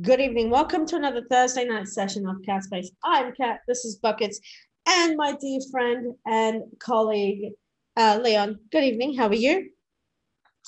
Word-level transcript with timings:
Good 0.00 0.20
evening. 0.20 0.50
Welcome 0.50 0.86
to 0.86 0.96
another 0.96 1.22
Thursday 1.30 1.64
night 1.64 1.88
session 1.88 2.26
of 2.26 2.36
Cat 2.44 2.64
Space. 2.64 2.90
I'm 3.04 3.32
Cat. 3.32 3.60
This 3.66 3.84
is 3.86 3.96
Buckets, 3.96 4.38
and 4.86 5.16
my 5.16 5.34
dear 5.40 5.60
friend 5.70 6.14
and 6.26 6.62
colleague 6.78 7.52
uh, 7.96 8.18
Leon. 8.22 8.58
Good 8.70 8.84
evening. 8.84 9.16
How 9.16 9.28
are 9.28 9.34
you? 9.34 9.70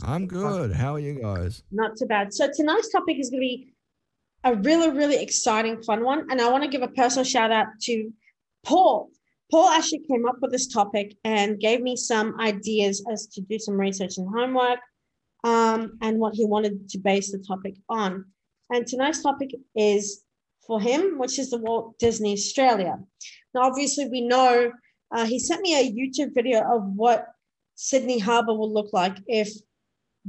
I'm 0.02 0.26
good. 0.26 0.72
How 0.72 0.94
are 0.94 0.98
you 0.98 1.20
guys? 1.20 1.62
Not 1.70 1.98
too 1.98 2.06
bad. 2.06 2.32
So 2.32 2.50
tonight's 2.54 2.90
topic 2.90 3.18
is 3.18 3.28
going 3.28 3.42
to 3.42 3.46
be 3.46 3.74
a 4.44 4.54
really, 4.56 4.90
really 4.90 5.22
exciting, 5.22 5.82
fun 5.82 6.02
one, 6.02 6.30
and 6.30 6.40
I 6.40 6.50
want 6.50 6.64
to 6.64 6.70
give 6.70 6.82
a 6.82 6.88
personal 6.88 7.24
shout 7.24 7.50
out 7.50 7.66
to 7.82 8.10
Paul. 8.64 9.10
Paul 9.50 9.68
actually 9.68 10.02
came 10.10 10.26
up 10.26 10.36
with 10.40 10.50
this 10.50 10.68
topic 10.68 11.14
and 11.24 11.60
gave 11.60 11.82
me 11.82 11.96
some 11.96 12.40
ideas 12.40 13.04
as 13.10 13.26
to 13.28 13.42
do 13.42 13.58
some 13.58 13.74
research 13.74 14.16
and 14.16 14.28
homework, 14.34 14.78
um, 15.44 15.98
and 16.00 16.18
what 16.18 16.34
he 16.34 16.44
wanted 16.44 16.88
to 16.88 16.98
base 16.98 17.30
the 17.30 17.38
topic 17.38 17.74
on. 17.88 18.24
And 18.70 18.86
tonight's 18.86 19.22
topic 19.22 19.50
is 19.76 20.22
for 20.66 20.80
him, 20.80 21.18
which 21.18 21.38
is 21.38 21.50
the 21.50 21.58
Walt 21.58 21.98
Disney 21.98 22.32
Australia. 22.32 22.98
Now, 23.54 23.62
obviously, 23.62 24.08
we 24.08 24.22
know 24.22 24.72
uh, 25.14 25.26
he 25.26 25.38
sent 25.38 25.60
me 25.60 25.78
a 25.78 25.92
YouTube 25.92 26.34
video 26.34 26.60
of 26.60 26.82
what 26.96 27.26
Sydney 27.74 28.18
Harbour 28.18 28.54
will 28.54 28.72
look 28.72 28.92
like 28.92 29.18
if 29.26 29.50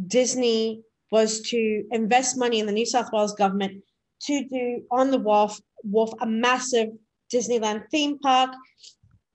Disney 0.08 0.84
was 1.12 1.42
to 1.42 1.86
invest 1.92 2.38
money 2.38 2.60
in 2.60 2.66
the 2.66 2.72
New 2.72 2.86
South 2.86 3.10
Wales 3.14 3.34
government 3.34 3.84
to 4.24 4.44
do 4.46 4.84
on 4.92 5.12
the 5.12 5.18
wharf, 5.18 5.58
wharf 5.84 6.12
a 6.20 6.26
massive 6.26 6.90
Disneyland 7.34 7.86
theme 7.90 8.20
park. 8.20 8.52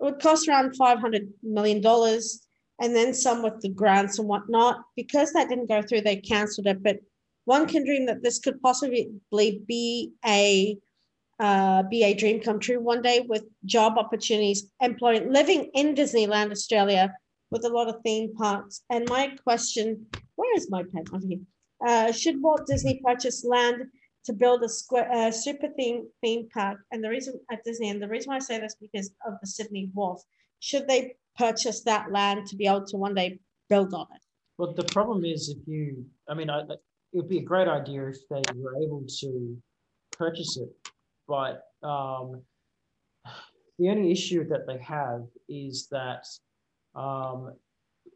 It 0.01 0.05
would 0.05 0.21
cost 0.21 0.49
around 0.49 0.74
$500 0.79 1.29
million 1.43 1.83
and 2.80 2.97
then 2.97 3.12
some 3.15 3.43
with 3.43 3.61
the 3.61 3.69
grants 3.69 4.19
and 4.19 4.29
whatnot. 4.29 4.83
Because 4.97 5.33
that 5.33 5.48
didn't 5.48 5.69
go 5.69 5.83
through, 5.83 6.01
they 6.01 6.16
cancelled 6.16 6.66
it. 6.66 6.83
But 6.83 7.01
one 7.45 7.66
can 7.66 7.84
dream 7.84 8.07
that 8.07 8.23
this 8.23 8.38
could 8.38 8.61
possibly 8.62 9.11
be 9.66 10.12
a 10.25 10.79
uh, 11.38 11.82
be 11.85 12.05
a 12.05 12.13
dream 12.13 12.38
come 12.38 12.60
true 12.60 12.80
one 12.80 13.01
day 13.01 13.24
with 13.27 13.45
job 13.65 13.96
opportunities, 13.96 14.71
employment, 14.82 15.30
living 15.30 15.71
in 15.73 15.95
Disneyland, 15.95 16.51
Australia, 16.51 17.15
with 17.51 17.65
a 17.65 17.68
lot 17.68 17.88
of 17.88 17.96
theme 18.05 18.35
parks. 18.35 18.83
And 18.90 19.09
my 19.09 19.29
question, 19.43 20.07
where 20.37 20.55
is 20.55 20.71
my 20.71 20.83
pen? 20.83 21.05
On 21.15 21.23
here. 21.23 21.40
Uh, 21.87 22.12
should 22.12 22.43
Walt 22.43 22.66
Disney 22.66 23.01
purchase 23.02 23.43
land 23.43 23.85
to 24.27 24.35
build 24.35 24.62
a 24.62 24.68
square, 24.68 25.10
uh, 25.10 25.30
super 25.30 25.68
theme 25.79 26.09
theme 26.23 26.46
park? 26.52 26.79
And 26.93 27.02
the 27.02 27.09
reason 27.09 27.40
at 27.51 27.65
Disney, 27.65 27.88
and 27.88 28.02
the 28.02 28.09
reason 28.09 28.29
why 28.29 28.37
I 28.37 28.40
say 28.40 28.60
this 28.60 28.77
because 28.79 29.10
of 29.27 29.35
the 29.40 29.46
Sydney 29.46 29.90
Wharf, 29.95 30.21
should 30.59 30.87
they 30.87 31.15
purchase 31.41 31.80
that 31.83 32.13
land 32.13 32.46
to 32.46 32.57
be 32.57 32.66
able 32.66 32.85
to 32.85 32.96
one 32.96 33.15
day 33.15 33.38
build 33.71 33.95
on 33.95 34.07
it? 34.15 34.23
Well, 34.59 34.74
the 34.74 34.85
problem 34.85 35.24
is 35.24 35.49
if 35.49 35.66
you, 35.66 36.05
I 36.29 36.35
mean, 36.35 36.51
I, 36.51 36.60
it 36.60 36.79
would 37.15 37.29
be 37.29 37.38
a 37.38 37.43
great 37.43 37.66
idea 37.66 38.09
if 38.09 38.19
they 38.29 38.43
were 38.55 38.77
able 38.85 39.05
to 39.21 39.57
purchase 40.13 40.59
it, 40.59 40.68
but 41.27 41.63
um, 41.83 42.43
the 43.79 43.88
only 43.88 44.13
issue 44.13 44.46
that 44.49 44.66
they 44.66 44.79
have 44.79 45.23
is 45.49 45.88
that, 45.91 46.27
um, 46.95 47.55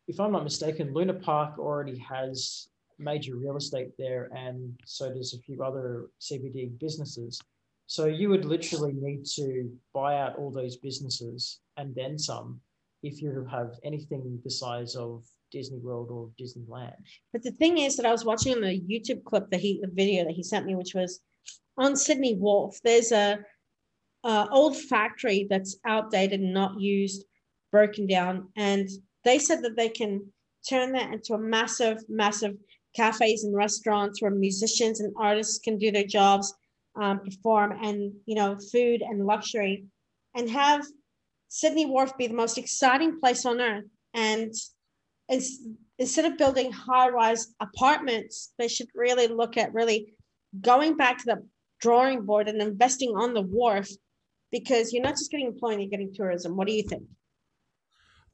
if 0.07 0.21
I'm 0.21 0.33
not 0.33 0.45
mistaken, 0.45 0.93
Luna 0.93 1.15
Park 1.15 1.59
already 1.59 1.97
has 1.99 2.69
major 2.99 3.37
real 3.37 3.57
estate 3.57 3.93
there, 3.99 4.29
and 4.37 4.79
so 4.85 5.13
does 5.13 5.33
a 5.33 5.39
few 5.39 5.63
other 5.63 6.11
CBD 6.21 6.79
businesses. 6.79 7.41
So 7.87 8.05
you 8.05 8.29
would 8.29 8.45
literally 8.45 8.93
need 8.95 9.25
to 9.37 9.71
buy 9.95 10.19
out 10.19 10.37
all 10.37 10.51
those 10.51 10.77
businesses 10.77 11.61
and 11.77 11.95
then 11.95 12.19
some 12.19 12.61
if 13.05 13.21
you 13.21 13.47
have 13.51 13.73
anything 13.85 14.41
the 14.43 14.51
size 14.51 14.97
of 14.97 15.25
Disney 15.53 15.79
World 15.79 16.09
or 16.11 16.31
Disneyland. 16.41 16.97
But 17.33 17.43
the 17.43 17.53
thing 17.53 17.79
is 17.79 17.97
that 17.97 18.07
I 18.07 18.11
was 18.11 18.25
watching 18.25 18.55
on 18.55 18.63
the 18.63 18.81
YouTube 18.81 19.23
clip 19.25 19.51
that 19.51 19.61
he, 19.61 19.79
the 19.81 19.91
video 19.93 20.25
that 20.25 20.35
he 20.35 20.43
sent 20.43 20.67
me, 20.67 20.75
which 20.75 20.95
was 20.95 21.21
on 21.77 21.97
Sydney 21.97 22.35
Wharf. 22.35 22.77
There's 22.83 23.13
a, 23.13 23.39
a 24.25 24.49
old 24.51 24.77
factory 24.77 25.47
that's 25.49 25.77
outdated 25.87 26.41
and 26.41 26.55
not 26.55 26.81
used, 26.81 27.25
broken 27.71 28.07
down, 28.07 28.49
and 28.57 28.89
they 29.25 29.39
said 29.39 29.63
that 29.63 29.77
they 29.77 29.91
can 29.91 30.33
turn 30.69 30.93
that 30.93 31.13
into 31.13 31.35
a 31.35 31.39
massive, 31.39 31.99
massive 32.09 32.57
cafes 32.97 33.45
and 33.45 33.55
restaurants 33.55 34.23
where 34.23 34.31
musicians 34.31 35.01
and 35.01 35.13
artists 35.19 35.59
can 35.59 35.79
do 35.79 35.91
their 35.91 36.05
jobs, 36.05 36.55
um, 36.97 37.21
perform, 37.21 37.73
and 37.83 38.13
you 38.25 38.35
know, 38.35 38.57
food 38.73 39.03
and 39.03 39.27
luxury, 39.27 39.85
and 40.35 40.49
have 40.49 40.85
Sydney 41.55 41.87
Wharf 41.87 42.19
be 42.19 42.27
the 42.27 42.35
most 42.35 42.59
exciting 42.59 43.21
place 43.21 43.47
on 43.47 43.61
earth. 43.61 43.85
And 44.13 44.53
instead 45.29 46.25
of 46.25 46.37
building 46.37 46.73
high-rise 46.73 47.55
apartments, 47.61 48.53
they 48.59 48.67
should 48.67 48.89
really 48.93 49.29
look 49.29 49.57
at 49.57 49.73
really 49.73 50.15
going 50.61 50.97
back 50.97 51.19
to 51.19 51.25
the 51.27 51.47
drawing 51.81 52.27
board 52.27 52.49
and 52.49 52.61
investing 52.61 53.11
on 53.11 53.35
the 53.35 53.43
wharf 53.43 53.89
because 54.51 54.93
you're 54.93 55.05
not 55.05 55.13
just 55.13 55.31
getting 55.31 55.47
employment, 55.47 55.83
you're 55.83 55.91
getting 55.91 56.13
tourism. 56.13 56.57
What 56.57 56.67
do 56.67 56.75
you 56.75 56.83
think? 56.83 57.05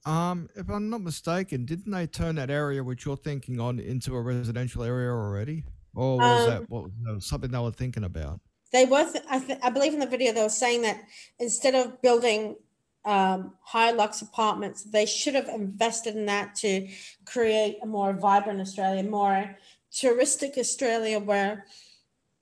Um, 0.06 0.48
if 0.56 0.70
I'm 0.70 0.88
not 0.88 1.02
mistaken, 1.02 1.66
didn't 1.66 1.92
they 1.92 2.06
turn 2.06 2.36
that 2.36 2.48
area 2.48 2.82
which 2.82 3.04
you're 3.04 3.18
thinking 3.18 3.60
on 3.60 3.80
into 3.80 4.14
a 4.14 4.22
residential 4.22 4.82
area 4.82 5.10
already? 5.10 5.64
Or 5.94 6.16
was 6.16 6.44
um, 6.44 6.48
that 6.48 6.70
what, 6.70 6.84
was 7.04 7.26
something 7.26 7.50
they 7.50 7.58
were 7.58 7.70
thinking 7.70 8.04
about? 8.04 8.40
They 8.72 8.86
were, 8.86 9.04
th- 9.04 9.24
I, 9.28 9.40
th- 9.40 9.58
I 9.62 9.68
believe 9.68 9.92
in 9.92 9.98
the 9.98 10.06
video, 10.06 10.32
they 10.32 10.42
were 10.42 10.48
saying 10.48 10.80
that 10.82 11.02
instead 11.38 11.74
of 11.74 12.00
building 12.00 12.56
um, 13.04 13.54
Hilux 13.72 14.22
apartments. 14.22 14.82
They 14.82 15.06
should 15.06 15.34
have 15.34 15.48
invested 15.48 16.16
in 16.16 16.26
that 16.26 16.54
to 16.56 16.88
create 17.24 17.78
a 17.82 17.86
more 17.86 18.12
vibrant 18.12 18.60
Australia, 18.60 19.02
more 19.02 19.56
touristic 19.92 20.58
Australia, 20.58 21.18
where 21.18 21.66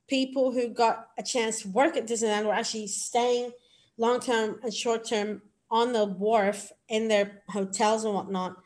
people 0.08 0.52
who 0.52 0.68
got 0.68 1.08
a 1.18 1.22
chance 1.22 1.62
to 1.62 1.68
work 1.68 1.96
at 1.96 2.06
Disneyland 2.06 2.44
were 2.44 2.54
actually 2.54 2.86
staying 2.86 3.52
long 3.96 4.20
term 4.20 4.58
and 4.62 4.72
short 4.72 5.04
term 5.06 5.42
on 5.70 5.92
the 5.92 6.04
wharf 6.04 6.72
in 6.88 7.08
their 7.08 7.42
hotels 7.50 8.04
and 8.04 8.14
whatnot, 8.14 8.56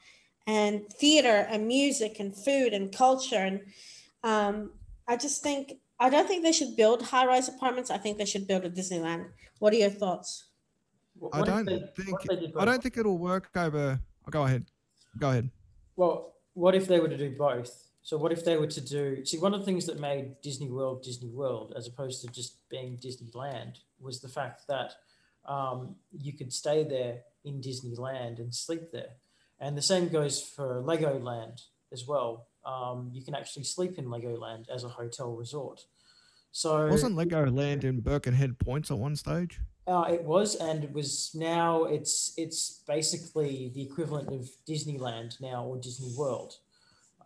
and 0.46 0.88
theater 0.92 1.46
and 1.50 1.66
music 1.66 2.20
and 2.20 2.36
food 2.36 2.72
and 2.72 2.94
culture. 2.94 3.36
And 3.36 3.60
um, 4.22 4.70
I 5.08 5.16
just 5.16 5.42
think, 5.42 5.74
I 5.98 6.10
don't 6.10 6.28
think 6.28 6.42
they 6.42 6.52
should 6.52 6.76
build 6.76 7.02
high 7.02 7.26
rise 7.26 7.48
apartments. 7.48 7.90
I 7.90 7.98
think 7.98 8.18
they 8.18 8.24
should 8.24 8.46
build 8.46 8.64
a 8.64 8.70
Disneyland. 8.70 9.26
What 9.58 9.72
are 9.72 9.76
your 9.76 9.90
thoughts? 9.90 10.44
I 11.32 11.42
don't 11.42 11.64
they, 11.64 11.84
think 11.96 12.18
I 12.56 12.64
don't 12.64 12.82
think 12.82 12.96
it'll 12.96 13.18
work 13.18 13.50
over. 13.56 14.00
Go 14.30 14.44
ahead. 14.44 14.66
Go 15.18 15.30
ahead. 15.30 15.50
Well, 15.96 16.34
what 16.54 16.74
if 16.74 16.86
they 16.86 17.00
were 17.00 17.08
to 17.08 17.16
do 17.16 17.34
both? 17.36 17.88
So 18.02 18.16
what 18.16 18.32
if 18.32 18.44
they 18.44 18.56
were 18.56 18.66
to 18.66 18.80
do? 18.80 19.24
See, 19.24 19.38
one 19.38 19.54
of 19.54 19.60
the 19.60 19.66
things 19.66 19.86
that 19.86 20.00
made 20.00 20.40
Disney 20.42 20.68
World 20.68 21.02
Disney 21.02 21.28
World, 21.28 21.72
as 21.76 21.86
opposed 21.86 22.20
to 22.22 22.32
just 22.32 22.68
being 22.68 22.98
Disneyland, 22.98 23.78
was 24.00 24.20
the 24.20 24.28
fact 24.28 24.66
that 24.68 24.94
um, 25.46 25.96
you 26.10 26.32
could 26.32 26.52
stay 26.52 26.82
there 26.82 27.20
in 27.44 27.60
Disneyland 27.60 28.38
and 28.38 28.54
sleep 28.54 28.90
there, 28.92 29.14
and 29.60 29.76
the 29.76 29.82
same 29.82 30.08
goes 30.08 30.42
for 30.42 30.82
Legoland 30.82 31.62
as 31.92 32.06
well. 32.06 32.48
Um, 32.64 33.10
you 33.12 33.22
can 33.22 33.34
actually 33.34 33.64
sleep 33.64 33.98
in 33.98 34.06
Legoland 34.06 34.68
as 34.68 34.84
a 34.84 34.88
hotel 34.88 35.32
resort. 35.32 35.84
So 36.50 36.88
wasn't 36.88 37.16
Legoland 37.16 37.84
in 37.84 38.00
Birkenhead 38.00 38.58
Points 38.58 38.90
at 38.90 38.98
one 38.98 39.16
stage? 39.16 39.60
Uh, 39.86 40.04
it 40.08 40.22
was, 40.22 40.54
and 40.54 40.84
it 40.84 40.92
was 40.92 41.32
now. 41.34 41.84
It's 41.84 42.34
it's 42.36 42.82
basically 42.86 43.72
the 43.74 43.82
equivalent 43.82 44.28
of 44.28 44.48
Disneyland 44.68 45.40
now 45.40 45.64
or 45.64 45.76
Disney 45.76 46.14
World, 46.16 46.54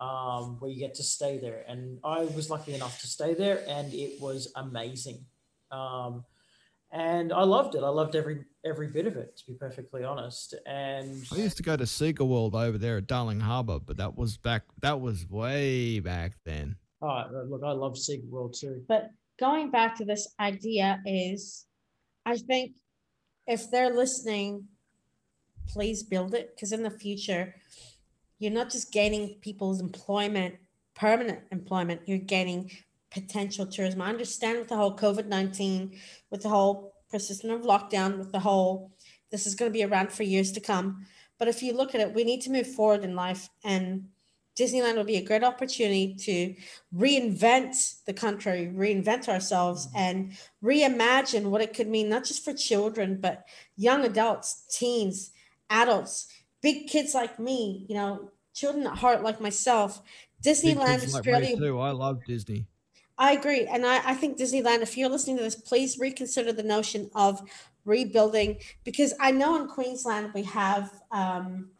um, 0.00 0.56
where 0.58 0.70
you 0.70 0.78
get 0.78 0.94
to 0.94 1.02
stay 1.02 1.38
there. 1.38 1.64
And 1.68 1.98
I 2.02 2.24
was 2.24 2.48
lucky 2.48 2.74
enough 2.74 2.98
to 3.02 3.06
stay 3.06 3.34
there, 3.34 3.62
and 3.68 3.92
it 3.92 4.20
was 4.20 4.52
amazing. 4.56 5.26
Um, 5.70 6.24
and 6.92 7.30
I 7.30 7.42
loved 7.42 7.74
it. 7.74 7.82
I 7.82 7.88
loved 7.88 8.16
every 8.16 8.44
every 8.64 8.88
bit 8.88 9.06
of 9.06 9.16
it, 9.16 9.36
to 9.36 9.46
be 9.46 9.52
perfectly 9.52 10.02
honest. 10.02 10.54
And 10.64 11.26
I 11.30 11.36
used 11.36 11.58
to 11.58 11.62
go 11.62 11.76
to 11.76 11.84
Sega 11.84 12.26
World 12.26 12.54
over 12.54 12.78
there 12.78 12.96
at 12.96 13.06
Darling 13.06 13.40
Harbour, 13.40 13.80
but 13.80 13.98
that 13.98 14.16
was 14.16 14.38
back. 14.38 14.62
That 14.80 15.00
was 15.00 15.28
way 15.28 16.00
back 16.00 16.32
then. 16.44 16.76
Oh, 17.02 17.24
look, 17.50 17.62
I 17.62 17.72
love 17.72 17.94
Sega 17.94 18.26
World 18.30 18.56
too. 18.58 18.82
But 18.88 19.10
going 19.38 19.70
back 19.70 19.94
to 19.96 20.06
this 20.06 20.34
idea 20.40 21.02
is 21.04 21.65
I 22.26 22.36
think 22.36 22.72
if 23.46 23.70
they're 23.70 23.94
listening, 23.94 24.66
please 25.68 26.02
build 26.02 26.34
it 26.34 26.54
because 26.54 26.72
in 26.72 26.82
the 26.82 26.90
future, 26.90 27.54
you're 28.40 28.52
not 28.52 28.70
just 28.70 28.92
gaining 28.92 29.36
people's 29.40 29.80
employment, 29.80 30.56
permanent 30.94 31.40
employment, 31.52 32.02
you're 32.06 32.18
gaining 32.18 32.70
potential 33.12 33.64
tourism. 33.64 34.02
I 34.02 34.08
understand 34.08 34.58
with 34.58 34.68
the 34.68 34.76
whole 34.76 34.96
COVID 34.96 35.26
19, 35.26 35.96
with 36.30 36.42
the 36.42 36.48
whole 36.48 36.94
persistent 37.10 37.52
of 37.52 37.62
lockdown, 37.62 38.18
with 38.18 38.32
the 38.32 38.40
whole 38.40 38.90
this 39.30 39.46
is 39.46 39.54
going 39.54 39.70
to 39.70 39.76
be 39.76 39.84
around 39.84 40.12
for 40.12 40.24
years 40.24 40.52
to 40.52 40.60
come. 40.60 41.06
But 41.38 41.48
if 41.48 41.62
you 41.62 41.74
look 41.74 41.94
at 41.94 42.00
it, 42.00 42.14
we 42.14 42.24
need 42.24 42.40
to 42.42 42.50
move 42.50 42.66
forward 42.66 43.04
in 43.04 43.14
life 43.14 43.48
and 43.64 44.08
Disneyland 44.58 44.96
would 44.96 45.06
be 45.06 45.16
a 45.16 45.24
great 45.24 45.44
opportunity 45.44 46.14
to 46.14 46.54
reinvent 46.96 48.04
the 48.06 48.14
country, 48.14 48.72
reinvent 48.74 49.28
ourselves, 49.28 49.86
mm-hmm. 49.88 49.98
and 49.98 50.32
reimagine 50.64 51.50
what 51.50 51.60
it 51.60 51.74
could 51.74 51.88
mean, 51.88 52.08
not 52.08 52.24
just 52.24 52.44
for 52.44 52.54
children, 52.54 53.18
but 53.20 53.44
young 53.76 54.04
adults, 54.04 54.64
teens, 54.70 55.30
adults, 55.68 56.28
big 56.62 56.88
kids 56.88 57.14
like 57.14 57.38
me, 57.38 57.84
you 57.88 57.94
know, 57.94 58.30
children 58.54 58.86
at 58.86 58.96
heart 58.96 59.22
like 59.22 59.40
myself, 59.40 60.02
Disneyland 60.42 61.00
kids 61.00 61.14
like 61.14 61.58
too. 61.58 61.78
I 61.78 61.90
love 61.90 62.24
Disney. 62.26 62.66
I 63.18 63.32
agree. 63.32 63.66
And 63.66 63.86
I, 63.86 64.10
I 64.10 64.14
think 64.14 64.38
Disneyland, 64.38 64.82
if 64.82 64.96
you're 64.96 65.08
listening 65.08 65.38
to 65.38 65.42
this, 65.42 65.54
please 65.54 65.98
reconsider 65.98 66.52
the 66.52 66.62
notion 66.62 67.10
of 67.14 67.40
rebuilding 67.84 68.58
because 68.84 69.14
I 69.20 69.30
know 69.30 69.60
in 69.60 69.68
Queensland 69.68 70.32
we 70.34 70.42
have 70.42 70.92
um, 71.10 71.70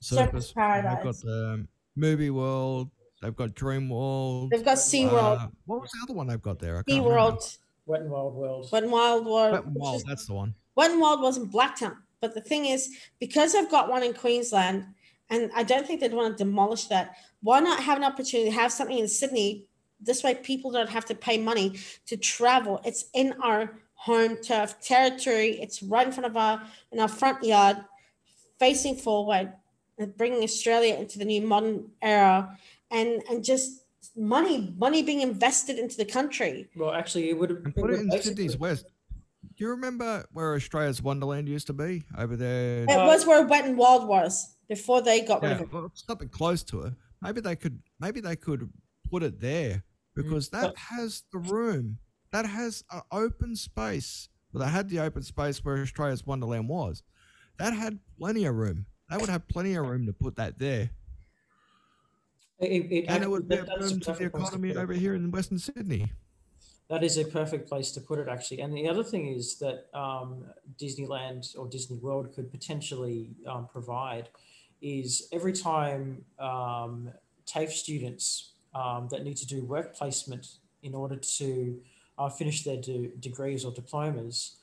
Circus. 0.00 0.52
Paradise. 0.52 1.22
got 1.22 1.30
um, 1.30 1.68
Movie 1.96 2.30
World. 2.30 2.90
They've 3.22 3.34
got 3.34 3.54
Dream 3.54 3.88
World. 3.88 4.50
they've 4.50 4.64
got 4.64 4.76
SeaWorld, 4.76 5.40
Uh, 5.40 5.48
what 5.64 5.80
was 5.80 5.90
the 5.92 6.00
other 6.02 6.12
one 6.12 6.26
they've 6.26 6.42
got 6.42 6.58
there? 6.58 6.78
I 6.78 6.82
can't 6.82 7.02
remember. 7.02 7.36
SeaWorld, 7.40 7.58
Wet 7.86 8.00
and 8.02 8.10
Wild 8.10 8.34
World. 8.34 8.68
Wet 8.72 8.82
and 8.82 8.92
Wild 8.92 9.26
World. 9.26 9.52
Wet 9.52 9.64
n 9.64 9.74
which 9.74 9.80
Wild, 9.82 9.96
is- 9.96 10.04
that's 10.04 10.26
the 10.26 10.34
one. 10.34 10.54
Wet 10.76 10.90
and 10.90 11.00
Wild 11.00 11.22
was 11.22 11.36
in 11.38 11.50
Blacktown. 11.50 11.96
But 12.20 12.34
the 12.34 12.40
thing 12.40 12.66
is, 12.66 12.94
because 13.20 13.54
I've 13.54 13.70
got 13.70 13.88
one 13.88 14.02
in 14.02 14.12
Queensland, 14.14 14.86
and 15.30 15.50
I 15.54 15.62
don't 15.62 15.86
think 15.86 16.00
they'd 16.00 16.12
want 16.12 16.36
to 16.36 16.44
demolish 16.44 16.86
that, 16.86 17.16
why 17.42 17.60
not 17.60 17.82
have 17.82 17.96
an 17.98 18.04
opportunity 18.04 18.50
to 18.50 18.54
have 18.56 18.72
something 18.72 18.98
in 18.98 19.08
Sydney? 19.08 19.66
This 20.00 20.22
way, 20.22 20.34
people 20.34 20.70
don't 20.70 20.88
have 20.90 21.04
to 21.06 21.14
pay 21.14 21.38
money 21.38 21.78
to 22.06 22.16
travel. 22.16 22.80
It's 22.84 23.06
in 23.14 23.32
our 23.42 23.78
home 23.94 24.36
turf 24.42 24.80
territory. 24.80 25.60
It's 25.62 25.82
right 25.82 26.06
in 26.06 26.12
front 26.12 26.26
of 26.26 26.36
our 26.36 26.62
in 26.92 27.00
our 27.00 27.08
front 27.08 27.42
yard, 27.42 27.78
facing 28.58 28.96
forward, 28.96 29.52
and 29.98 30.16
bringing 30.16 30.42
Australia 30.42 30.94
into 30.94 31.18
the 31.18 31.24
new 31.24 31.42
modern 31.42 31.90
era, 32.02 32.56
and 32.90 33.22
and 33.30 33.44
just 33.44 33.82
money 34.16 34.74
money 34.78 35.02
being 35.02 35.20
invested 35.20 35.78
into 35.78 35.96
the 35.96 36.04
country. 36.04 36.68
Well, 36.76 36.92
actually, 36.92 37.30
it 37.30 37.38
would 37.38 37.50
have. 37.50 37.64
And 37.64 37.74
put 37.74 37.90
it 37.90 38.00
in 38.00 38.10
Sydney's 38.22 38.56
West. 38.56 38.86
Do 39.56 39.62
you 39.64 39.70
remember 39.70 40.24
where 40.32 40.54
Australia's 40.54 41.00
Wonderland 41.02 41.48
used 41.48 41.66
to 41.68 41.72
be 41.72 42.02
over 42.18 42.36
there? 42.36 42.82
It 42.84 42.90
Uh, 42.90 43.06
was 43.06 43.24
where 43.26 43.46
Wet 43.46 43.64
and 43.66 43.76
Wild 43.76 44.08
was 44.08 44.56
before 44.68 45.00
they 45.00 45.20
got 45.20 45.42
rid 45.42 45.52
of 45.52 45.60
it. 45.60 45.72
well, 45.72 45.90
something 45.94 46.28
close 46.28 46.62
to 46.64 46.82
it. 46.82 46.94
Maybe 47.22 47.40
they 47.40 47.54
could. 47.56 47.80
Maybe 48.00 48.20
they 48.20 48.36
could 48.36 48.70
put 49.10 49.22
it 49.22 49.40
there 49.40 49.84
because 50.14 50.48
that 50.50 50.62
but- 50.62 50.76
has 50.78 51.22
the 51.32 51.38
room. 51.38 51.98
That 52.32 52.46
has 52.46 52.82
an 52.90 53.02
open 53.12 53.54
space. 53.54 54.28
Well, 54.52 54.64
they 54.64 54.70
had 54.70 54.88
the 54.88 54.98
open 54.98 55.22
space 55.22 55.64
where 55.64 55.78
Australia's 55.80 56.26
Wonderland 56.26 56.68
was. 56.68 57.02
That 57.58 57.74
had 57.74 58.00
plenty 58.18 58.44
of 58.44 58.56
room. 58.56 58.86
They 59.10 59.16
would 59.16 59.28
have 59.28 59.46
plenty 59.48 59.74
of 59.74 59.86
room 59.86 60.06
to 60.06 60.12
put 60.12 60.36
that 60.36 60.58
there, 60.58 60.90
It, 62.58 62.90
it, 62.90 63.04
and 63.08 63.22
it 63.22 63.30
would 63.30 63.48
be 63.48 63.56
a 63.56 63.64
that- 63.64 63.78
that's 63.78 63.90
a 63.90 63.94
boom 63.94 64.00
to 64.00 64.12
the 64.12 64.18
to 64.18 64.24
economy 64.26 64.70
it. 64.70 64.76
over 64.76 64.92
here 64.92 65.14
in 65.14 65.30
Western 65.30 65.58
Sydney. 65.58 66.10
That 66.88 67.02
is 67.02 67.16
a 67.18 67.24
perfect 67.24 67.68
place 67.68 67.90
to 67.92 68.00
put 68.00 68.18
it, 68.18 68.28
actually. 68.28 68.60
And 68.60 68.76
the 68.76 68.88
other 68.88 69.02
thing 69.02 69.26
is 69.34 69.58
that 69.58 69.86
um, 69.94 70.44
Disneyland 70.78 71.56
or 71.58 71.66
Disney 71.66 71.96
World 71.98 72.34
could 72.34 72.50
potentially 72.50 73.30
um, 73.46 73.66
provide 73.66 74.28
is 74.82 75.28
every 75.32 75.52
time 75.54 76.24
um, 76.38 77.10
TAFE 77.46 77.72
students 77.72 78.52
um, 78.74 79.08
that 79.10 79.24
need 79.24 79.36
to 79.38 79.46
do 79.46 79.64
work 79.64 79.94
placement 79.96 80.46
in 80.82 80.94
order 80.94 81.16
to 81.16 81.80
uh, 82.18 82.28
finish 82.28 82.64
their 82.64 82.76
de- 82.80 83.12
degrees 83.18 83.64
or 83.64 83.72
diplomas, 83.72 84.56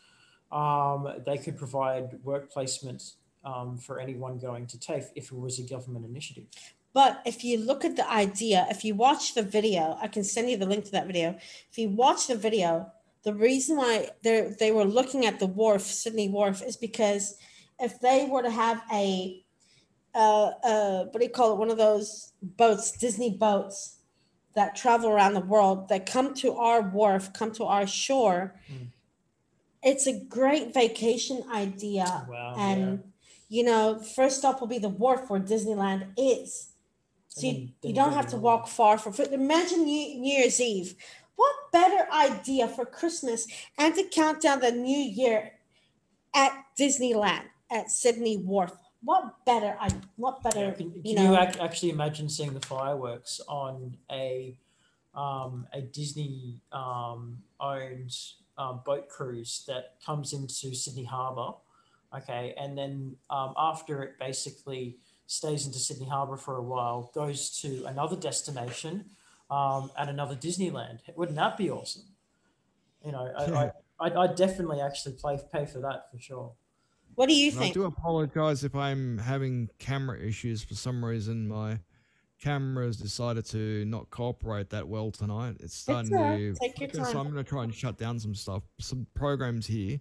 um, 0.52 1.08
they 1.26 1.38
could 1.38 1.58
provide 1.58 2.24
work 2.24 2.52
placement 2.52 3.14
um, 3.44 3.78
for 3.78 4.00
anyone 4.00 4.38
going 4.38 4.68
to 4.68 4.80
TAFE 4.80 5.12
if 5.16 5.32
it 5.32 5.38
was 5.38 5.60
a 5.60 5.64
government 5.64 6.06
initiative. 6.06 6.46
But 6.94 7.22
if 7.26 7.44
you 7.44 7.58
look 7.58 7.86
at 7.86 7.96
the 7.96 8.10
idea, 8.10 8.68
if 8.70 8.84
you 8.84 8.96
watch 8.96 9.34
the 9.34 9.44
video, 9.44 9.98
I 10.02 10.08
can 10.08 10.24
send 10.24 10.50
you 10.50 10.58
the 10.58 10.66
link 10.66 10.86
to 10.86 10.92
that 10.92 11.08
video. 11.08 11.38
If 11.72 11.78
you 11.78 11.90
watch 11.90 12.28
the 12.28 12.36
video, 12.36 12.92
the 13.24 13.34
reason 13.34 13.78
why 13.78 14.10
they 14.24 14.54
they 14.60 14.72
were 14.72 14.86
looking 14.86 15.26
at 15.26 15.40
the 15.40 15.48
wharf, 15.48 15.84
Sydney 15.84 16.28
Wharf, 16.28 16.62
is 16.62 16.76
because 16.76 17.38
if 17.80 18.00
they 18.00 18.28
were 18.30 18.42
to 18.42 18.52
have 18.52 18.82
a 18.92 19.42
uh, 20.14 20.52
uh, 20.64 21.04
what 21.06 21.20
do 21.20 21.24
you 21.24 21.30
call 21.30 21.54
it? 21.54 21.60
One 21.60 21.72
of 21.72 21.78
those 21.78 22.34
boats, 22.42 22.92
Disney 22.92 23.30
boats 23.30 24.00
that 24.54 24.76
travel 24.76 25.10
around 25.10 25.34
the 25.34 25.40
world 25.40 25.88
that 25.88 26.06
come 26.06 26.34
to 26.36 26.54
our 26.56 26.82
wharf, 26.82 27.32
come 27.32 27.54
to 27.54 27.64
our 27.64 27.88
shore. 27.88 28.60
Mm. 28.70 28.88
It's 29.82 30.08
a 30.08 30.20
great 30.20 30.74
vacation 30.74 31.44
idea. 31.54 32.28
Wow. 32.30 32.56
and 32.58 33.04
you 33.52 33.66
know, 33.66 34.00
first 34.00 34.38
stop 34.38 34.62
will 34.62 34.68
be 34.68 34.80
the 34.80 34.88
wharf 34.88 35.30
where 35.30 35.42
Disneyland 35.42 36.08
is. 36.18 36.70
So 37.28 37.48
you, 37.48 37.68
you 37.84 37.94
don't 37.94 38.14
have 38.14 38.28
to 38.28 38.38
walk 38.38 38.70
far 38.70 38.98
for 38.98 39.12
food. 39.12 39.34
Imagine 39.34 39.84
New, 39.84 40.26
Year's 40.26 40.62
Eve. 40.62 40.96
What 41.36 41.54
better 41.74 42.10
idea 42.14 42.70
for 42.70 42.86
Christmas 42.86 43.48
and 43.78 43.94
to 43.96 44.06
count 44.06 44.42
down 44.42 44.62
the 44.62 44.72
new 44.72 44.98
year 44.98 45.52
at 46.34 46.64
Disneyland 46.80 47.44
at 47.70 47.92
Sydney 47.92 48.38
Wharf? 48.38 48.72
What 49.04 49.44
better? 49.46 49.76
I 49.82 49.90
what 50.16 50.42
better? 50.44 50.68
Yeah, 50.68 50.72
can, 50.72 50.92
can 50.92 51.04
you 51.04 51.20
you, 51.20 51.38
ac- 51.38 51.60
actually 51.60 51.90
imagine 51.90 52.30
seeing 52.30 52.54
the 52.54 52.66
fireworks 52.66 53.42
on 53.50 53.98
a 54.10 54.56
um, 55.14 55.68
a 55.74 55.82
Disney 55.82 56.62
um, 56.72 57.40
owned 57.60 58.16
um, 58.58 58.80
boat 58.86 59.10
cruise 59.10 59.66
that 59.68 59.96
comes 60.06 60.32
into 60.32 60.74
Sydney 60.74 61.04
Harbour? 61.04 61.54
Okay, 62.16 62.54
and 62.60 62.78
then 62.78 63.16
um, 63.30 63.54
after 63.58 64.04
it 64.04 64.20
basically 64.20 64.98
stays 65.28 65.66
into 65.66 65.80
Sydney 65.80 66.08
Harbour 66.08 66.36
for 66.36 66.58
a 66.58 66.62
while, 66.62 67.10
goes 67.16 67.50
to 67.62 67.86
another 67.86 68.18
destination 68.18 69.06
um, 69.50 69.92
at 69.98 70.10
another 70.10 70.36
Disneyland. 70.36 71.00
Wouldn't 71.16 71.38
that 71.38 71.58
be 71.58 71.70
awesome? 71.70 72.04
You 73.06 73.14
know, 73.14 73.32
I, 73.38 73.46
I, 73.46 73.72
I'd, 74.08 74.14
I'd 74.14 74.36
definitely 74.36 74.82
actually 74.82 75.14
play, 75.14 75.40
pay 75.54 75.66
for 75.66 75.80
that 75.80 76.12
for 76.12 76.20
sure. 76.20 76.54
what 77.16 77.30
do 77.30 77.36
you 77.36 77.52
And 77.52 77.60
I 77.60 77.62
think? 77.64 77.74
do 77.76 77.86
apologize 77.86 78.64
if 78.64 78.76
I'm 78.76 79.18
having 79.20 79.70
camera 79.80 80.20
issues 80.20 80.64
for 80.64 80.76
some 80.76 81.04
reason. 81.04 81.48
My 81.48 81.80
camera 82.42 82.88
has 82.88 82.98
decided 82.98 83.46
to 83.46 83.86
not 83.86 84.10
cooperate 84.10 84.70
that 84.72 84.88
well 84.88 85.12
tonight. 85.12 85.58
It's 85.60 85.76
starting 85.76 86.14
all 86.16 86.24
right. 86.24 86.38
to. 86.38 86.56
Take 86.56 86.80
your 86.80 86.90
focus, 86.90 87.12
so. 87.12 87.20
I'm 87.20 87.32
going 87.32 87.44
to 87.44 87.50
try 87.50 87.64
and 87.64 87.74
shut 87.74 87.98
down 87.98 88.20
some 88.20 88.36
stuff, 88.36 88.64
some 88.80 89.06
programs 89.14 89.68
here, 89.68 90.00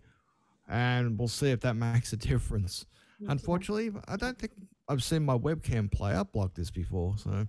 and 0.71 1.19
we'll 1.19 1.29
see 1.29 1.51
if 1.51 1.61
that 1.61 1.75
makes 1.75 2.13
a 2.13 2.17
difference. 2.17 2.87
Unfortunately, 3.29 3.91
I 4.09 4.17
don't 4.17 4.39
think 4.39 4.53
I've 4.89 5.03
seen 5.03 5.23
my 5.25 5.37
webcam 5.37 5.93
play 5.93 6.15
up 6.15 6.35
like 6.35 6.55
this 6.55 6.71
before. 6.71 7.19
So 7.19 7.47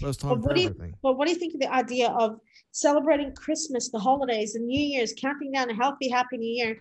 first 0.00 0.24
Well, 0.24 0.34
time 0.36 0.40
what 0.42 0.50
for 0.50 0.54
do 0.54 0.60
you- 0.62 0.68
everything. 0.68 0.94
But 1.02 1.18
what 1.18 1.26
do 1.26 1.32
you 1.34 1.38
think 1.38 1.52
of 1.54 1.60
the 1.60 1.70
idea 1.72 2.08
of 2.10 2.40
celebrating 2.70 3.34
Christmas, 3.34 3.90
the 3.90 3.98
holidays, 3.98 4.54
and 4.54 4.64
New 4.66 4.80
Year's, 4.80 5.12
counting 5.12 5.52
down 5.52 5.68
a 5.68 5.74
healthy, 5.74 6.08
happy 6.08 6.38
New 6.38 6.54
Year 6.54 6.78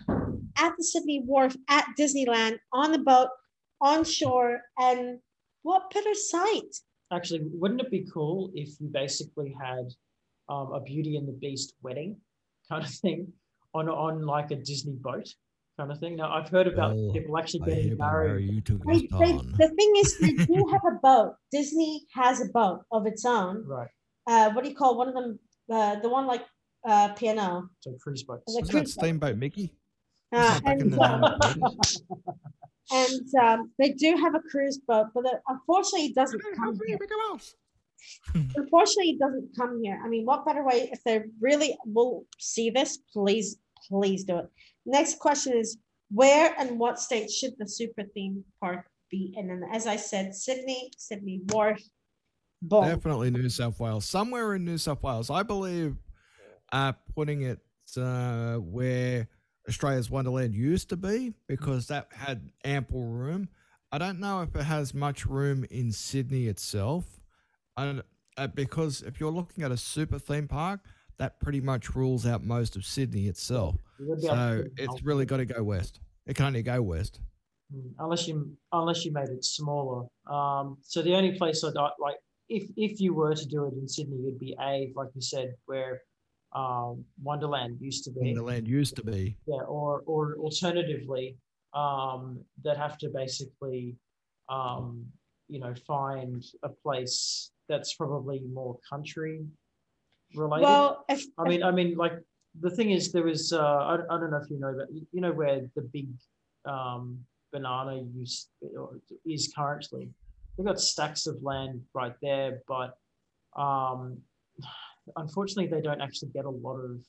at 0.58 0.74
the 0.78 0.84
Sydney 0.84 1.22
Wharf, 1.26 1.56
at 1.68 1.86
Disneyland, 2.00 2.60
on 2.72 2.92
the 2.94 3.00
boat, 3.00 3.28
on 3.82 4.06
shore, 4.06 4.62
and 4.78 5.20
what 5.64 5.92
better 5.94 6.14
sight? 6.14 6.76
Actually, 7.12 7.42
wouldn't 7.52 7.82
it 7.82 7.92
be 7.92 8.06
cool 8.14 8.52
if 8.54 8.80
you 8.80 8.88
basically 8.88 9.54
had 9.60 9.92
um, 10.48 10.72
a 10.74 10.80
Beauty 10.80 11.18
and 11.18 11.28
the 11.28 11.34
Beast 11.34 11.74
wedding 11.82 12.16
kind 12.69 12.84
of 12.86 12.90
thing 12.90 13.34
on 13.74 13.90
on 13.90 14.26
like 14.26 14.52
a 14.52 14.56
Disney 14.56 14.96
boat 14.96 15.28
kind 15.80 15.92
of 15.92 16.00
thing? 16.00 16.16
Now 16.18 16.31
I've 16.33 16.50
heard 16.50 16.68
about 16.68 16.95
Oh, 16.95 17.12
people 17.14 17.38
actually 17.38 17.62
I 17.64 17.66
getting 17.69 17.88
hereby 17.90 18.06
marry 18.12 18.28
married. 18.28 18.54
you 18.54 18.62
to 18.62 18.74
They, 18.86 19.00
they, 19.21 19.31
the 19.62 19.69
thing 19.78 19.94
is, 19.98 20.18
they 20.19 20.33
do 20.33 20.66
have 20.74 20.81
a 20.94 20.95
boat. 21.02 21.36
Disney 21.52 22.06
has 22.14 22.42
a 22.42 22.50
boat 22.52 22.81
of 22.92 23.07
its 23.07 23.24
own. 23.26 23.64
Right, 23.66 23.88
Uh, 24.28 24.52
what 24.52 24.64
do 24.64 24.69
you 24.69 24.76
call 24.76 24.98
one 24.98 25.07
of 25.07 25.14
them? 25.16 25.40
Uh, 25.71 26.00
the 26.00 26.09
one 26.09 26.28
like 26.28 26.45
uh, 26.88 27.09
piano. 27.14 27.69
so 27.80 27.94
cruise 28.02 28.24
boats. 28.24 28.44
The 28.48 28.59
Wasn't 28.62 28.74
that 28.74 28.80
boat. 28.80 28.88
Steamboat 28.90 29.38
Mickey? 29.38 29.74
Uh, 30.36 30.59
and 30.66 30.92
the 30.94 31.02
uh, 31.02 31.54
and 32.92 33.36
um, 33.42 33.71
they 33.80 33.92
do 33.94 34.16
have 34.18 34.36
a 34.36 34.40
cruise 34.52 34.80
boat, 34.88 35.07
but 35.14 35.26
it, 35.26 35.40
unfortunately, 35.48 36.07
it 36.07 36.16
doesn't 36.16 36.42
come 36.56 36.78
here. 36.86 36.98
Unfortunately, 38.56 39.12
it 39.12 39.19
doesn't 39.19 39.50
come 39.57 39.81
here. 39.83 40.00
I 40.04 40.07
mean, 40.07 40.26
what 40.26 40.45
better 40.45 40.64
way 40.66 40.90
if 40.92 41.04
they 41.04 41.24
really 41.42 41.78
will 41.86 42.26
see 42.40 42.69
this? 42.69 42.98
Please, 43.14 43.57
please 43.90 44.24
do 44.24 44.38
it. 44.38 44.50
Next 44.86 45.19
question 45.19 45.54
is 45.54 45.78
where 46.12 46.54
and 46.57 46.80
what 46.80 47.00
state 47.00 47.30
should 47.30 47.54
the 47.57 47.68
super 47.68 48.04
theme 48.14 48.44
park 48.59 48.86
be 49.12 49.33
in? 49.38 49.50
And 49.50 49.64
as 49.74 49.88
I 49.88 49.95
said, 49.95 50.33
Sydney, 50.33 50.92
Sydney 50.98 51.42
Wharf. 51.50 51.81
Definitely 52.68 53.31
New 53.31 53.50
South 53.50 53.80
Wales. 53.80 54.06
Somewhere 54.06 54.56
in 54.56 54.66
New 54.66 54.78
South 54.78 55.02
Wales. 55.02 55.30
I 55.30 55.44
believe 55.44 55.95
uh, 56.71 56.94
putting 57.16 57.44
it 57.44 57.59
uh, 57.98 58.56
where 58.56 59.28
Australia's 59.68 60.09
Wonderland 60.09 60.56
used 60.56 60.90
to 60.90 60.98
be 60.98 61.33
because 61.48 61.88
that 61.88 62.07
had 62.12 62.50
ample 62.66 63.06
room. 63.06 63.48
I 63.92 63.98
don't 63.98 64.19
know 64.19 64.42
if 64.42 64.56
it 64.56 64.64
has 64.64 64.94
much 64.94 65.26
room 65.26 65.66
in 65.69 65.92
Sydney 65.92 66.48
itself. 66.48 67.06
Uh, 67.78 68.48
because 68.56 69.02
if 69.04 69.19
you're 69.19 69.31
looking 69.31 69.64
at 69.64 69.71
a 69.71 69.78
super 69.78 70.19
theme 70.19 70.48
park, 70.48 70.81
that 71.18 71.40
pretty 71.40 71.62
much 71.62 71.95
rules 71.95 72.26
out 72.26 72.44
most 72.44 72.76
of 72.76 72.86
Sydney 72.86 73.28
itself. 73.28 73.76
You 74.00 74.08
would 74.08 74.22
be 74.22 74.28
able 74.28 74.36
to 74.36 74.42
So 74.42 74.64
it's 74.78 74.88
multiple- 74.88 75.08
really 75.08 75.26
got 75.26 75.38
to 75.38 75.46
go 75.46 75.64
west. 75.64 76.00
It 76.26 76.36
can 76.36 76.46
only 76.46 76.64
go 76.64 76.82
west. 76.82 77.22
Mm, 77.74 77.94
unless 78.00 78.28
you 78.28 78.58
unless 78.72 79.06
you 79.06 79.12
made 79.12 79.30
it 79.30 79.44
smaller. 79.44 80.08
Um, 80.28 80.78
so 80.82 81.02
the 81.02 81.14
only 81.16 81.38
place 81.38 81.64
I'd 81.64 81.74
like 82.00 82.18
if 82.50 82.70
if 82.76 83.00
you 83.00 83.14
were 83.14 83.36
to 83.36 83.46
do 83.46 83.66
it 83.66 83.74
in 83.74 83.88
Sydney, 83.88 84.18
it'd 84.28 84.40
be 84.40 84.56
a 84.60 84.92
like 84.96 85.10
you 85.14 85.22
said 85.22 85.54
where 85.66 86.02
um, 86.54 87.06
Wonderland 87.22 87.78
used 87.80 88.04
to 88.06 88.12
be. 88.12 88.22
Wonderland 88.22 88.68
used 88.68 88.96
to 88.96 89.04
be. 89.04 89.38
Yeah, 89.46 89.62
or 89.68 90.02
or 90.08 90.36
alternatively, 90.38 91.38
um, 91.74 92.44
they'd 92.64 92.78
have 92.78 92.98
to 93.00 93.10
basically, 93.10 93.96
um, 94.50 95.06
you 95.48 95.60
know, 95.60 95.74
find 95.86 96.44
a 96.64 96.70
place 96.70 97.52
that's 97.68 97.94
probably 97.94 98.42
more 98.52 98.80
country 98.90 99.46
related. 100.36 100.64
Well, 100.64 101.06
if, 101.08 101.24
I 101.38 101.48
mean, 101.48 101.62
I 101.62 101.72
mean, 101.72 101.96
like 101.98 102.14
the 102.60 102.70
thing 102.70 102.92
is, 102.92 103.12
there 103.12 103.24
was 103.24 103.54
uh, 103.54 103.60
I, 103.60 103.96
I 104.10 104.20
don't 104.20 104.32
know 104.32 104.42
if 104.44 104.50
you 104.50 104.60
know 104.60 104.76
that 104.76 104.88
you 104.92 105.22
know 105.22 105.32
where 105.32 105.62
the 105.76 105.82
big 105.82 106.10
um, 106.66 107.20
banana 107.52 108.02
use 108.14 108.50
is 109.26 109.54
currently. 109.56 110.10
They've 110.58 110.66
got 110.66 110.80
stacks 110.80 111.28
of 111.28 111.42
land 111.42 111.82
right 111.94 112.14
there, 112.22 112.62
but 112.68 112.98
um, 113.56 114.18
unfortunately, 115.16 115.68
they 115.68 115.82
don't 115.82 116.02
actually 116.02 116.30
get 116.30 116.46
a 116.46 116.50
lot 116.50 116.78
of 116.78 117.00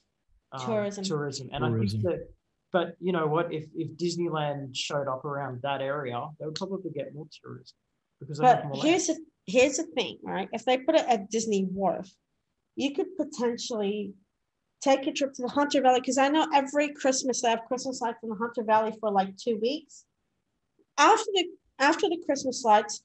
um, 0.53 0.67
Tourism. 0.67 1.05
Tourism, 1.05 1.49
and 1.53 1.65
I 1.65 1.71
think 1.71 2.03
that. 2.03 2.29
But 2.73 2.95
you 3.01 3.13
know 3.13 3.27
what? 3.27 3.53
If 3.53 3.67
if 3.75 3.97
Disneyland 3.97 4.77
showed 4.77 5.09
up 5.09 5.25
around 5.25 5.61
that 5.63 5.81
area, 5.81 6.25
they 6.39 6.47
would 6.47 6.55
probably 6.55 6.93
get 6.93 7.13
more 7.15 7.27
tourism 7.43 7.77
because 8.21 8.39
they 8.39 8.47
have 8.47 8.59
but 8.59 8.65
more 8.67 8.75
land. 8.77 8.89
here's 8.89 9.07
the 9.09 9.19
here's 9.47 9.77
the 9.79 9.85
thing, 9.97 10.19
right? 10.23 10.49
If 10.53 10.65
they 10.65 10.79
put 10.79 10.95
it 10.95 11.05
at 11.09 11.31
Disney 11.31 11.67
Wharf, 11.73 12.09
you 12.77 12.95
could 12.95 13.17
potentially 13.17 14.13
take 14.81 15.07
a 15.07 15.13
trip 15.13 15.33
to 15.35 15.43
the 15.43 15.49
Hunter 15.49 15.81
Valley 15.83 16.01
because 16.01 16.19
I 16.19 16.29
know 16.29 16.49
every 16.55 16.93
Christmas 16.93 17.43
they 17.43 17.51
have 17.51 17.65
Christmas 17.69 18.01
lights 18.01 18.19
in 18.23 18.31
the 18.31 18.35
Hunter 18.37 18.63
Valley 18.63 18.93
for 19.01 19.11
like 19.11 19.37
two 19.37 19.59
weeks. 19.61 20.05
After 20.99 21.31
the 21.35 21.45
after 21.79 22.09
the 22.09 22.23
Christmas 22.27 22.63
lights, 22.65 23.03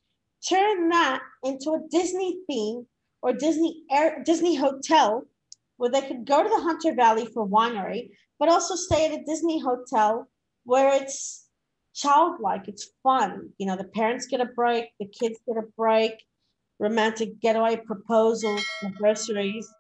turn 0.48 0.90
that 0.90 1.22
into 1.44 1.72
a 1.72 1.80
Disney 1.90 2.40
theme 2.48 2.86
or 3.22 3.34
Disney 3.34 3.84
air 3.92 4.22
Disney 4.24 4.56
hotel 4.56 5.26
where 5.78 5.90
they 5.90 6.02
could 6.02 6.26
go 6.26 6.44
to 6.44 6.50
the 6.50 6.62
Hunter 6.62 6.94
Valley 6.94 7.26
for 7.26 7.48
winery, 7.48 8.12
but 8.40 8.50
also 8.50 8.76
stay 8.76 9.06
at 9.06 9.20
a 9.20 9.24
Disney 9.26 9.60
hotel 9.60 10.28
where 10.64 11.02
it's 11.02 11.48
childlike, 11.94 12.68
it's 12.68 12.92
fun. 13.04 13.50
You 13.58 13.68
know, 13.68 13.76
the 13.76 13.84
parents 13.86 14.28
get 14.28 14.42
a 14.42 14.46
break, 14.46 14.90
the 15.00 15.08
kids 15.08 15.40
get 15.48 15.58
a 15.58 15.68
break, 15.78 16.14
romantic 16.80 17.40
getaway 17.40 17.78
proposals, 17.78 18.68
anniversaries. 18.84 19.76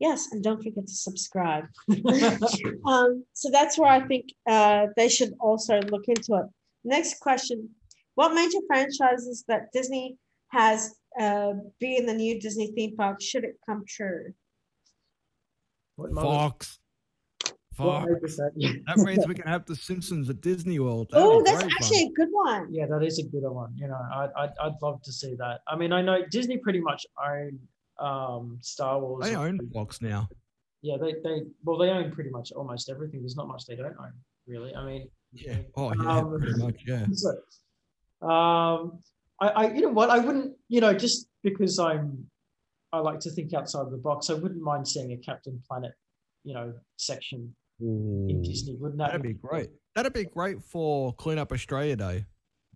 Yes, 0.00 0.28
and 0.32 0.42
don't 0.42 0.62
forget 0.62 0.86
to 0.86 0.94
subscribe. 0.94 1.64
um, 2.86 3.24
so 3.34 3.50
that's 3.50 3.78
where 3.78 3.90
I 3.90 4.00
think 4.06 4.26
uh, 4.48 4.86
they 4.96 5.08
should 5.08 5.34
also 5.38 5.80
look 5.82 6.04
into 6.08 6.34
it. 6.34 6.46
Next 6.84 7.20
question: 7.20 7.68
What 8.14 8.34
major 8.34 8.58
franchises 8.66 9.44
that 9.46 9.70
Disney 9.74 10.16
has 10.48 10.94
uh, 11.20 11.52
be 11.78 11.96
in 11.96 12.06
the 12.06 12.14
new 12.14 12.40
Disney 12.40 12.72
theme 12.74 12.96
park 12.96 13.20
should 13.20 13.44
it 13.44 13.56
come 13.66 13.84
true? 13.86 14.32
Fox. 16.14 16.78
what 17.76 18.08
Fox. 18.20 18.36
that? 18.36 18.52
Means 18.96 19.26
we 19.26 19.34
can 19.34 19.46
have 19.46 19.66
the 19.66 19.76
Simpsons 19.76 20.30
at 20.30 20.40
Disney 20.40 20.78
World. 20.78 21.08
That'd 21.10 21.26
Oh, 21.26 21.42
that's 21.44 21.62
great 21.62 21.72
fun. 21.72 21.82
actually 21.82 22.02
a 22.04 22.10
good 22.12 22.28
one. 22.30 22.72
Yeah, 22.72 22.86
that 22.86 23.02
is 23.02 23.18
a 23.18 23.24
good 23.24 23.42
one. 23.42 23.74
You 23.76 23.88
know, 23.88 24.00
I'd, 24.14 24.30
I'd, 24.36 24.50
I'd 24.62 24.82
love 24.82 25.02
to 25.02 25.12
see 25.12 25.34
that. 25.36 25.60
I 25.68 25.76
mean, 25.76 25.92
I 25.92 26.00
know 26.00 26.22
Disney 26.30 26.56
pretty 26.56 26.80
much 26.80 27.06
own 27.22 27.58
um, 28.00 28.58
Star 28.60 28.98
Wars. 29.00 29.24
They 29.24 29.36
own 29.36 29.58
Fox 29.72 30.00
now. 30.00 30.28
Yeah, 30.82 30.96
they, 31.00 31.12
they 31.22 31.42
well, 31.64 31.78
they 31.78 31.90
own 31.90 32.10
pretty 32.10 32.30
much 32.30 32.52
almost 32.52 32.88
everything. 32.88 33.20
There's 33.20 33.36
not 33.36 33.48
much 33.48 33.66
they 33.66 33.76
don't 33.76 33.96
own, 33.98 34.12
really. 34.46 34.74
I 34.74 34.84
mean, 34.84 35.08
Yeah. 35.32 35.58
Oh 35.76 35.92
yeah, 35.92 36.18
Um, 36.18 36.38
pretty 36.38 36.58
much. 36.58 36.82
Yeah. 36.86 37.06
so, 37.12 38.26
um, 38.26 38.98
I, 39.40 39.48
I, 39.48 39.72
you 39.72 39.82
know 39.82 39.90
what, 39.90 40.10
I 40.10 40.18
wouldn't, 40.18 40.54
you 40.68 40.80
know, 40.80 40.92
just 40.92 41.28
because 41.42 41.78
I'm, 41.78 42.26
I 42.92 42.98
like 42.98 43.20
to 43.20 43.30
think 43.30 43.54
outside 43.54 43.82
of 43.82 43.90
the 43.90 43.98
box. 43.98 44.30
I 44.30 44.34
wouldn't 44.34 44.60
mind 44.60 44.86
seeing 44.88 45.12
a 45.12 45.16
Captain 45.18 45.62
Planet, 45.68 45.92
you 46.44 46.54
know, 46.54 46.72
section 46.96 47.54
in 47.80 48.42
Disney. 48.42 48.76
Wouldn't 48.76 48.98
that 48.98 49.12
That'd 49.12 49.22
be 49.22 49.34
great. 49.34 49.70
That'd 49.94 50.12
be 50.12 50.24
great 50.24 50.62
for 50.62 51.12
Clean 51.14 51.38
Up 51.38 51.52
Australia 51.52 51.96
Day. 51.96 52.26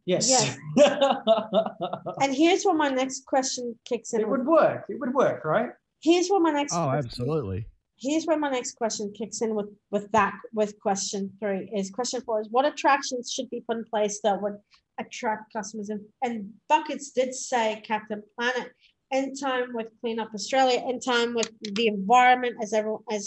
Yes. 0.06 0.28
yes. 0.28 0.56
And 2.20 2.34
here's 2.34 2.64
where 2.64 2.74
my 2.74 2.88
next 2.90 3.24
question 3.26 3.74
kicks 3.84 4.12
in. 4.12 4.20
it 4.20 4.28
would 4.28 4.46
work. 4.46 4.84
It 4.88 5.00
would 5.00 5.14
work, 5.14 5.44
right? 5.44 5.70
Here's 6.02 6.28
where 6.28 6.40
my 6.40 6.50
next 6.50 6.74
Oh, 6.74 6.84
question- 6.88 7.04
absolutely. 7.06 7.66
here's 7.98 8.24
where 8.26 8.38
my 8.38 8.50
next 8.50 8.72
question 8.72 9.12
kicks 9.16 9.40
in 9.40 9.54
with 9.54 9.68
with 9.90 10.10
that 10.12 10.34
with 10.52 10.78
question 10.80 11.30
three 11.40 11.70
is 11.74 11.90
question 11.90 12.20
four 12.26 12.40
is 12.40 12.48
what 12.50 12.64
attractions 12.66 13.30
should 13.32 13.48
be 13.50 13.60
put 13.66 13.76
in 13.78 13.84
place 13.84 14.20
that 14.24 14.40
would 14.42 14.56
attract 14.98 15.52
customers 15.52 15.88
and, 15.90 16.00
and 16.22 16.52
buckets 16.68 17.12
did 17.12 17.32
say 17.34 17.80
captain 17.86 18.20
planet 18.36 18.68
in 19.12 19.32
time 19.34 19.68
with 19.74 19.86
clean 20.00 20.18
up 20.18 20.28
australia 20.34 20.80
in 20.90 20.98
time 21.00 21.34
with 21.34 21.50
the 21.78 21.86
environment 21.86 22.54
as 22.62 22.72
everyone 22.72 23.02
as 23.12 23.24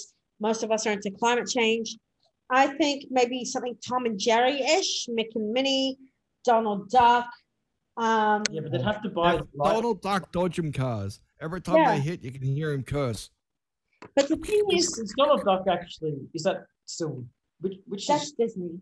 most 0.48 0.64
of 0.64 0.70
us 0.76 0.86
are 0.86 0.92
into 0.98 1.12
climate 1.12 1.48
change 1.48 1.98
i 2.52 2.68
think 2.80 3.06
maybe 3.10 3.46
something 3.46 3.76
tom 3.88 4.06
and 4.06 4.20
jerry-ish 4.20 5.08
mick 5.18 5.32
and 5.36 5.52
minnie 5.54 5.98
donald 6.48 6.90
duck 6.90 7.28
um 7.98 8.44
Yeah, 8.52 8.62
but 8.64 8.72
they'd 8.72 8.82
have 8.92 9.02
to 9.04 9.10
buy. 9.10 9.32
Have 9.34 9.48
light- 9.56 9.74
Donald 9.74 10.02
Duck 10.02 10.32
dodgem 10.32 10.72
cars. 10.74 11.20
Every 11.42 11.62
time 11.62 11.78
Yeah. 11.78 11.96
they 11.96 12.00
hit, 12.10 12.24
you 12.24 12.32
can 12.32 12.44
hear 12.44 12.72
him 12.72 12.84
curse. 12.84 13.30
but 14.16 14.28
the 14.28 14.38
thing 14.38 14.64
Is, 14.72 14.86
is 14.88 15.00
is 15.00 15.14
Donald 15.18 15.44
Duck 15.44 15.64
actually? 15.68 16.16
Is 16.36 16.44
that 16.44 16.58
still? 16.86 17.26
Which 17.62 17.78
which 17.88 18.06
that's 18.08 18.26
is 18.26 18.32
disney 18.34 18.80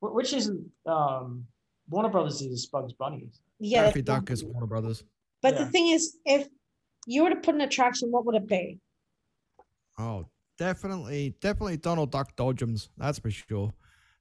which 0.00 0.32
isn't? 0.34 0.62
Um, 0.86 1.46
Warner 1.88 2.08
Brothers 2.10 2.42
is 2.42 2.66
Bugs 2.66 2.92
Bunny. 2.92 3.28
yeah 3.60 3.84
Daffy 3.84 4.00
that's 4.02 4.20
Duck 4.20 4.30
is 4.32 4.44
Warner 4.44 4.66
Brothers. 4.66 5.04
But 5.40 5.56
the 5.56 5.66
thing 5.66 5.88
is, 5.96 6.18
if 6.26 6.48
you 7.06 7.22
were 7.22 7.30
to 7.30 7.36
put 7.36 7.54
an 7.54 7.60
attraction, 7.60 8.10
what 8.10 8.24
would 8.26 8.34
it 8.34 8.48
be? 8.48 8.80
Oh, 9.98 10.26
definitely, 10.58 11.36
definitely 11.40 11.76
Donald 11.76 12.10
Duck 12.10 12.34
dodgems. 12.36 12.88
That's 12.98 13.18
for 13.20 13.30
sure. 13.30 13.72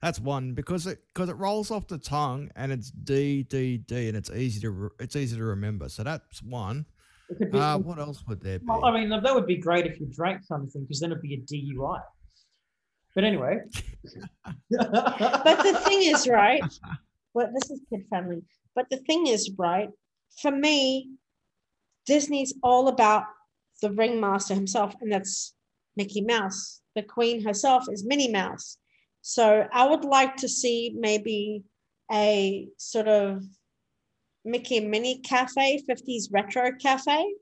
That's 0.03 0.19
one 0.19 0.51
because 0.53 0.85
it 0.85 0.99
because 1.13 1.29
it 1.29 1.37
rolls 1.37 1.71
off 1.71 1.87
the 1.87 1.97
tongue 1.97 2.51
and 2.57 2.73
it's 2.73 2.91
D 2.91 3.43
D 3.43 3.77
D 3.77 4.09
and 4.09 4.17
it's 4.17 4.29
easy 4.31 4.59
to 4.59 4.71
re- 4.71 4.89
it's 4.99 5.15
easy 5.15 5.37
to 5.37 5.43
remember. 5.45 5.87
So 5.87 6.03
that's 6.03 6.43
one. 6.43 6.85
It 7.29 7.53
be. 7.53 7.57
Uh, 7.57 7.77
what 7.77 7.99
else 7.99 8.21
would 8.27 8.41
there 8.41 8.59
be? 8.59 8.65
well, 8.67 8.83
I 8.83 8.91
mean, 8.91 9.07
that 9.07 9.33
would 9.33 9.47
be 9.47 9.55
great 9.55 9.85
if 9.85 10.01
you 10.01 10.07
drank 10.13 10.43
something, 10.43 10.81
because 10.81 10.99
then 10.99 11.11
it'd 11.11 11.21
be 11.21 11.35
a 11.35 11.37
DUI. 11.37 12.01
But 13.15 13.23
anyway. 13.23 13.59
But 14.69 15.63
the 15.63 15.79
thing 15.85 16.01
is, 16.01 16.27
right? 16.27 16.61
Well, 17.33 17.49
this 17.53 17.71
is 17.71 17.79
kid 17.89 18.03
friendly. 18.09 18.41
But 18.75 18.87
the 18.89 18.97
thing 18.97 19.27
is, 19.27 19.51
right? 19.57 19.87
For 20.41 20.51
me, 20.51 21.11
Disney's 22.05 22.53
all 22.61 22.89
about 22.89 23.23
the 23.81 23.89
ringmaster 23.91 24.53
himself, 24.53 24.95
and 24.99 25.09
that's 25.09 25.55
Mickey 25.95 26.21
Mouse. 26.21 26.81
The 26.93 27.03
queen 27.03 27.41
herself 27.41 27.85
is 27.89 28.03
Minnie 28.05 28.31
Mouse. 28.31 28.77
So 29.23 29.65
I 29.71 29.87
would 29.87 30.03
like 30.03 30.35
to 30.37 30.49
see 30.49 30.93
maybe 30.99 31.63
a 32.11 32.67
sort 32.77 33.07
of 33.07 33.41
Mickey 34.43 34.81
Mini 34.81 35.21
cafe, 35.21 35.81
50s 35.89 36.25
retro 36.29 36.73
cafe. 36.73 37.33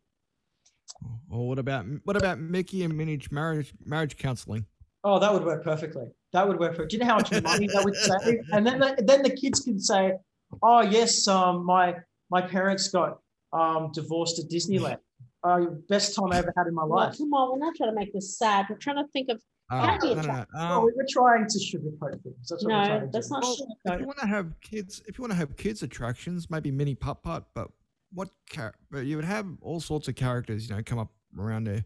Or 1.32 1.48
what 1.48 1.58
about 1.58 1.86
what 2.04 2.16
about 2.16 2.40
Mickey 2.40 2.84
and 2.84 2.96
Minnie's 2.96 3.32
marriage 3.32 3.74
marriage 3.84 4.16
counseling? 4.18 4.66
Oh, 5.04 5.18
that 5.18 5.34
would 5.34 5.44
work 5.44 5.64
perfectly. 5.64 6.06
That 6.34 6.48
would 6.48 6.60
work. 6.60 6.76
For, 6.76 6.86
do 6.86 6.96
you 6.96 7.00
know 7.00 7.08
how 7.08 7.16
much 7.16 7.32
money 7.32 7.68
that 7.68 7.84
would 7.84 7.96
save? 7.96 8.40
And 8.54 8.66
then, 8.66 8.80
the, 8.80 9.04
then 9.04 9.24
the 9.24 9.32
kids 9.32 9.62
can 9.62 9.80
say, 9.80 10.14
"Oh 10.62 10.82
yes, 10.82 11.28
um, 11.28 11.66
my 11.66 11.96
my 12.30 12.42
parents 12.42 12.90
got 12.90 13.18
um 13.54 13.92
divorced 13.92 14.38
at 14.38 14.52
Disneyland. 14.52 14.98
Uh, 15.44 15.62
best 15.90 16.14
time 16.14 16.32
I 16.32 16.38
ever 16.38 16.54
had 16.56 16.68
in 16.68 16.76
my 16.76 16.84
Well, 16.84 17.06
life." 17.08 17.18
come 17.18 17.34
on, 17.34 17.52
we're 17.54 17.66
not 17.66 17.76
trying 17.76 17.90
to 17.90 17.96
make 17.96 18.14
this 18.14 18.38
sad. 18.38 18.68
We're 18.70 18.78
trying 18.78 18.98
to 19.04 19.08
think 19.12 19.30
of 19.30 19.42
Oh, 19.74 19.78
Happy 19.80 20.08
no, 20.10 20.14
no, 20.16 20.16
no. 20.16 20.22
attract- 20.22 20.52
Oh, 20.56 20.60
Um, 20.80 20.86
we 20.86 20.92
we're 20.96 21.06
trying 21.10 21.48
to 21.48 21.58
sugarcoat 21.60 22.22
things. 22.24 22.50
That's 22.50 22.64
what 22.66 22.72
we're 22.74 22.80
no, 22.82 22.86
trying 22.88 23.02
to 23.02 23.08
that's 23.14 23.28
do. 23.30 23.34
not. 23.34 23.44
Well, 23.44 23.56
sugar- 23.56 23.70
if 23.96 24.00
you 24.02 24.06
want 24.06 24.20
to 24.20 24.28
have 24.28 24.54
kids, 24.62 25.02
if 25.08 25.18
you 25.18 25.22
want 25.22 25.32
to 25.32 25.38
have 25.38 25.56
kids 25.56 25.82
attractions, 25.84 26.50
maybe 26.50 26.72
mini 26.72 26.94
putt 26.96 27.24
putt, 27.24 27.46
but 27.54 27.70
what 28.14 28.30
char- 28.50 28.76
but 28.92 29.06
you 29.06 29.16
would 29.16 29.26
have 29.26 29.48
all 29.62 29.80
sorts 29.80 30.08
of 30.10 30.16
characters, 30.16 30.70
you 30.70 30.76
know, 30.76 30.84
come 30.84 31.00
up 31.00 31.12
around 31.40 31.66
there. 31.68 31.86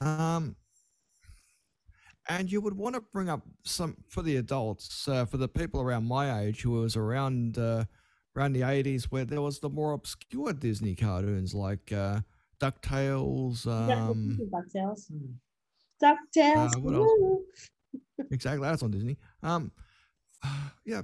Um, 0.00 0.54
and 2.28 2.50
you 2.52 2.60
would 2.60 2.74
want 2.76 2.94
to 2.94 3.00
bring 3.12 3.28
up 3.28 3.42
some 3.64 3.96
for 4.08 4.22
the 4.22 4.36
adults, 4.36 5.08
uh, 5.08 5.24
for 5.24 5.36
the 5.36 5.48
people 5.48 5.80
around 5.80 6.04
my 6.06 6.42
age 6.42 6.62
who 6.62 6.70
was 6.70 6.94
around 6.96 7.58
uh, 7.58 7.84
around 8.36 8.52
the 8.52 8.62
eighties, 8.62 9.10
where 9.10 9.24
there 9.24 9.42
was 9.42 9.58
the 9.58 9.68
more 9.68 9.92
obscure 9.92 10.52
Disney 10.52 10.94
cartoons 10.94 11.54
like 11.54 11.92
uh, 11.92 12.20
Ducktales. 12.60 13.66
Yeah, 13.66 14.10
Um, 14.10 14.38
DuckTales. 14.52 15.10
DuckTales. 16.02 17.36
Uh, 18.20 18.24
exactly, 18.30 18.66
that's 18.66 18.82
on 18.82 18.90
Disney. 18.90 19.16
Um, 19.42 19.72
yeah. 20.84 21.02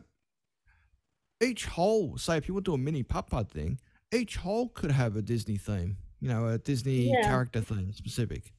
Each 1.43 1.67
hole, 1.67 2.17
say 2.17 2.39
if 2.39 2.49
you 2.49 2.55
want 2.55 2.65
to 2.65 2.71
do 2.71 2.75
a 2.75 2.79
mini 2.79 3.03
putt 3.03 3.29
putt 3.29 3.51
thing, 3.51 3.79
each 4.13 4.37
hole 4.37 4.69
could 4.71 4.91
have 4.91 5.17
a 5.17 5.23
Disney 5.23 5.59
theme. 5.59 5.97
You 6.21 6.29
know, 6.29 6.49
a 6.49 6.59
Disney 6.59 7.11
Yeah. 7.11 7.23
character 7.29 7.61
theme 7.61 7.93
specific. 7.93 8.53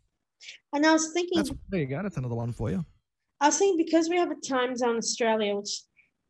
And 0.74 0.86
I 0.86 0.94
was 0.94 1.12
thinking, 1.12 1.38
That's 1.38 1.52
there 1.70 1.80
you 1.82 1.88
go. 1.88 2.04
That's 2.04 2.18
another 2.18 2.36
one 2.36 2.52
for 2.52 2.70
you. 2.70 2.86
I 3.42 3.48
was 3.48 3.58
thinking 3.58 3.84
because 3.84 4.10
we 4.10 4.18
have 4.18 4.30
a 4.32 4.36
time 4.48 4.76
zone 4.76 4.98
Australia, 4.98 5.56
which 5.56 5.82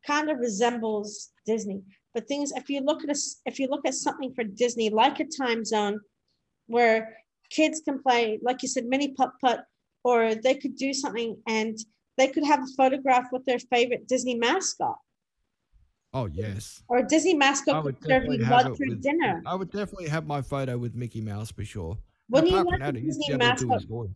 kind 0.06 0.30
of 0.30 0.38
resembles 0.38 1.30
Disney. 1.44 1.82
But 2.14 2.26
things, 2.26 2.52
if 2.56 2.70
you 2.70 2.80
look 2.80 3.04
at 3.04 3.10
us, 3.10 3.40
if 3.44 3.58
you 3.58 3.68
look 3.68 3.86
at 3.86 3.94
something 3.94 4.32
for 4.34 4.44
Disney, 4.44 4.88
like 4.88 5.20
a 5.20 5.26
time 5.26 5.64
zone 5.64 6.00
where 6.66 7.14
kids 7.50 7.82
can 7.84 8.02
play, 8.02 8.38
like 8.42 8.62
you 8.62 8.68
said, 8.68 8.86
mini 8.86 9.08
putt 9.08 9.32
putt, 9.42 9.64
or 10.08 10.34
they 10.34 10.54
could 10.54 10.74
do 10.76 10.92
something 10.94 11.36
and 11.46 11.76
they 12.16 12.28
could 12.28 12.44
have 12.52 12.60
a 12.60 12.66
photograph 12.76 13.26
with 13.30 13.44
their 13.44 13.58
favorite 13.58 14.08
Disney 14.08 14.36
mascot. 14.36 14.96
Oh 16.14 16.26
yes. 16.26 16.82
Or 16.88 16.98
a 16.98 17.06
Disney 17.06 17.34
mascot 17.34 17.84
would 17.84 18.00
could 18.00 18.08
serve 18.10 18.22
definitely 18.22 18.44
you 18.44 18.50
lunch 18.50 18.80
it 18.80 18.88
with- 18.88 19.02
dinner. 19.02 19.42
I 19.44 19.54
would 19.54 19.70
definitely 19.70 20.08
have 20.08 20.26
my 20.26 20.40
photo 20.40 20.78
with 20.78 20.94
Mickey 20.94 21.20
Mouse 21.20 21.50
for 21.52 21.64
sure. 21.64 21.98
Wouldn't 22.30 22.50
you 22.52 22.58
Apart 22.58 22.72
from 22.74 22.80
like 22.80 22.88
a 22.88 22.92
that, 22.92 22.98
he 23.00 23.06
used 23.06 23.20
to 23.20 23.26
Disney 23.32 23.38
be 23.38 23.44
able 23.44 23.56
to 23.56 23.60
do 23.64 23.68
mascot? 23.68 24.08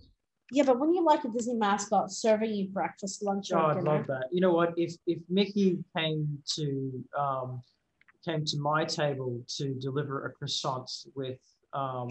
Yeah, 0.54 0.64
but 0.64 0.78
wouldn't 0.80 0.96
you 0.96 1.04
like 1.04 1.25
a 1.25 1.28
Disney 1.28 1.54
mascot 1.54 2.11
serving 2.11 2.50
you 2.54 2.68
breakfast, 2.68 3.22
lunch, 3.22 3.46
Oh, 3.52 3.56
or 3.58 3.62
I'd 3.70 3.75
dinner? 3.78 3.90
love 3.92 4.06
that. 4.08 4.26
You 4.32 4.40
know 4.40 4.52
what? 4.52 4.72
If 4.76 4.94
if 5.06 5.18
Mickey 5.28 5.78
came 5.96 6.38
to 6.56 6.66
um, 7.18 7.61
came 8.26 8.44
to 8.46 8.56
my 8.58 8.84
table 8.84 9.42
to 9.56 9.75
deliver 9.87 10.26
a 10.26 10.30
croissant 10.32 10.90
with 11.14 11.38
um, 11.75 12.08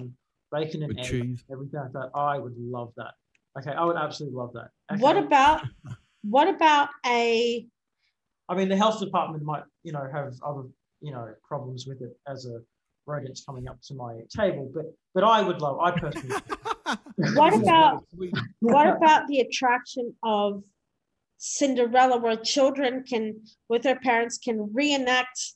bacon 0.51 0.83
and 0.83 0.89
With 0.89 0.99
egg, 1.05 1.11
cheese. 1.11 1.43
everything 1.51 1.79
like 1.85 1.93
that, 1.93 2.09
I 2.15 2.37
would 2.43 2.55
love 2.57 2.91
that. 2.97 3.13
Okay, 3.59 3.71
I 3.71 3.83
would 3.83 3.97
absolutely 3.97 4.37
love 4.37 4.53
that. 4.53 4.69
What 4.99 5.17
about 5.17 5.61
what 6.23 6.47
about 6.47 6.89
a 7.05 7.65
I 8.49 8.55
mean, 8.55 8.69
the 8.69 8.77
health 8.77 8.99
department 8.99 9.43
might, 9.43 9.63
you 9.83 9.91
know, 9.93 10.07
have 10.11 10.33
other, 10.45 10.63
you 11.01 11.11
know, 11.11 11.33
problems 11.47 11.85
with 11.87 12.01
it 12.01 12.17
as 12.27 12.45
a 12.45 12.59
rodent's 13.05 13.43
coming 13.45 13.67
up 13.69 13.79
to 13.83 13.93
my 13.93 14.19
table, 14.35 14.69
but 14.73 14.85
but 15.13 15.23
I 15.23 15.41
would 15.41 15.61
love. 15.61 15.79
I 15.79 15.91
personally. 15.99 16.35
What 17.35 17.53
about- 17.53 18.03
what 18.61 18.87
about 18.97 19.27
the 19.27 19.39
attraction 19.41 20.13
of 20.23 20.63
Cinderella, 21.37 22.17
where 22.19 22.35
children 22.35 23.03
can, 23.03 23.41
with 23.69 23.81
their 23.83 23.99
parents, 23.99 24.37
can 24.37 24.69
reenact 24.73 25.53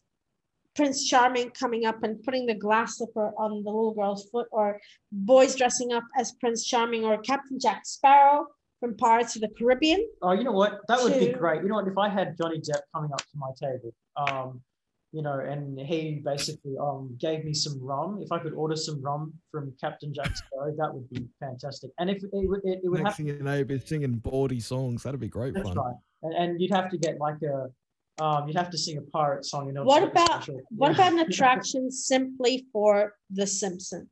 Prince 0.76 1.08
Charming 1.08 1.52
coming 1.52 1.86
up 1.86 2.04
and 2.04 2.22
putting 2.24 2.46
the 2.46 2.56
glass 2.56 2.98
slipper 2.98 3.32
on 3.38 3.64
the 3.64 3.70
little 3.70 3.94
girl's 3.94 4.30
foot, 4.30 4.48
or 4.52 4.80
boys 5.12 5.56
dressing 5.56 5.94
up 5.94 6.04
as 6.18 6.34
Prince 6.34 6.66
Charming, 6.66 7.06
or 7.06 7.18
Captain 7.20 7.60
Jack 7.60 7.86
Sparrow 7.86 8.48
from 8.80 8.96
Pirates 8.98 9.36
of 9.36 9.42
the 9.42 9.50
Caribbean? 9.58 10.06
Oh, 10.22 10.34
you 10.34 10.44
know 10.44 10.52
what? 10.52 10.82
That 10.88 11.02
would 11.02 11.18
be 11.20 11.32
great. 11.32 11.62
You 11.64 11.70
know 11.70 11.76
what? 11.76 11.88
If 11.88 11.98
I 11.98 12.10
had 12.10 12.36
Johnny 12.38 12.60
Depp 12.60 12.82
coming 12.94 13.12
up 13.12 13.20
to 13.20 13.38
my 13.38 13.52
table, 13.60 13.94
um, 14.18 14.62
you 15.12 15.22
know, 15.22 15.40
and 15.40 15.80
he 15.80 16.22
basically 16.26 16.76
um 16.78 17.16
gave 17.22 17.46
me 17.46 17.54
some 17.54 17.82
rum. 17.82 18.20
If 18.22 18.34
I 18.34 18.40
could 18.40 18.54
order 18.54 18.76
some 18.76 19.02
rum 19.02 19.34
from 19.50 19.74
Captain 19.80 20.14
Jack 20.14 20.36
Sparrow, 20.36 20.76
that 20.78 20.94
would 20.94 21.10
be 21.10 21.26
fantastic. 21.40 21.92
And 22.00 22.10
if 22.10 22.22
it 22.22 22.30
would, 22.34 22.60
it, 22.66 22.82
it 22.84 22.90
would 22.90 23.02
Next 23.02 23.12
have 23.12 23.18
thing 23.18 23.28
you 23.28 23.42
know, 23.42 23.56
you'd 23.56 23.68
be 23.68 23.80
singing 23.80 24.16
bawdy 24.16 24.60
songs. 24.60 25.04
That'd 25.04 25.22
be 25.22 25.30
great 25.30 25.54
that's 25.54 25.70
fun. 25.70 25.78
right, 25.78 25.96
and, 26.24 26.34
and 26.34 26.62
you'd 26.62 26.72
have 26.72 26.90
to 26.90 26.98
get 26.98 27.18
like 27.18 27.42
a, 27.44 27.70
um, 28.20 28.48
you'd 28.48 28.58
have 28.58 28.70
to 28.72 28.78
sing 28.78 28.98
a 28.98 29.02
pirate 29.02 29.46
song 29.46 29.68
You 29.68 29.74
know, 29.74 29.84
What 29.84 30.00
to 30.00 30.06
get 30.08 30.14
the 30.16 30.22
about- 30.24 30.44
special- 30.44 30.62
What 30.70 30.90
yeah. 30.90 31.08
about 31.10 31.14
an 31.14 31.20
attraction 31.30 31.92
simply 31.92 32.66
for 32.72 33.14
The 33.32 33.46
Simpsons? 33.48 34.10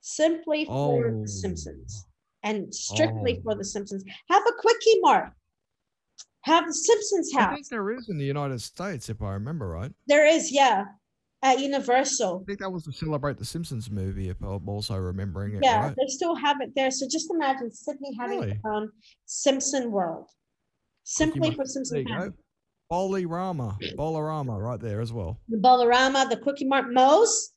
Simply 0.00 0.64
for 0.64 1.06
Oh. 1.08 1.20
The 1.22 1.28
Simpsons 1.28 2.06
and 2.42 2.74
strictly 2.74 3.40
for 3.44 3.52
Oh. 3.52 3.56
The 3.56 3.64
Simpsons. 3.64 4.04
Have 4.28 4.42
a 4.46 4.52
Kwik-E-Mart. 4.60 5.32
Have 6.44 6.66
the 6.66 6.74
Simpsons 6.74 7.30
I 7.36 7.40
house. 7.42 7.54
think 7.54 7.68
there 7.68 7.90
is 7.92 8.08
in 8.08 8.18
the 8.18 8.24
United 8.24 8.60
States, 8.60 9.08
if 9.08 9.22
I 9.22 9.34
remember 9.34 9.68
right. 9.68 9.92
There 10.08 10.26
is, 10.26 10.50
yeah, 10.50 10.86
at 11.44 11.60
Universal. 11.60 12.40
I 12.42 12.44
think 12.46 12.58
that 12.58 12.70
was 12.72 12.82
to 12.84 12.92
celebrate 12.92 13.38
the 13.38 13.44
Simpsons 13.44 13.88
movie, 13.92 14.28
if 14.28 14.40
I'm 14.42 14.68
also 14.68 14.96
remembering 14.96 15.54
it 15.54 15.60
Yeah, 15.62 15.86
right. 15.86 15.96
they 15.96 16.08
still 16.08 16.34
have 16.34 16.60
it 16.60 16.72
there. 16.74 16.90
So 16.90 17.06
just 17.08 17.30
imagine 17.30 17.70
Sydney 17.70 18.16
having 18.18 18.40
Really? 18.40 18.50
its 18.52 18.60
own 18.64 18.90
Simpson 19.26 19.92
world. 19.92 20.28
Simply 21.04 21.50
Mart. 21.50 21.52
for 21.54 21.58
There 21.58 21.66
Simpson 21.66 22.04
you 22.92 23.28
house. 23.28 23.78
go. 23.80 23.96
Bolly-rama, 23.96 23.96
Bowlarama 23.96 24.60
right 24.62 24.80
there 24.80 25.00
as 25.00 25.12
well. 25.12 25.40
The 25.48 25.56
Bowlarama, 25.58 26.28
the 26.28 26.36
Kwik-E-Mart, 26.36 26.92
Moe's. 26.92 27.52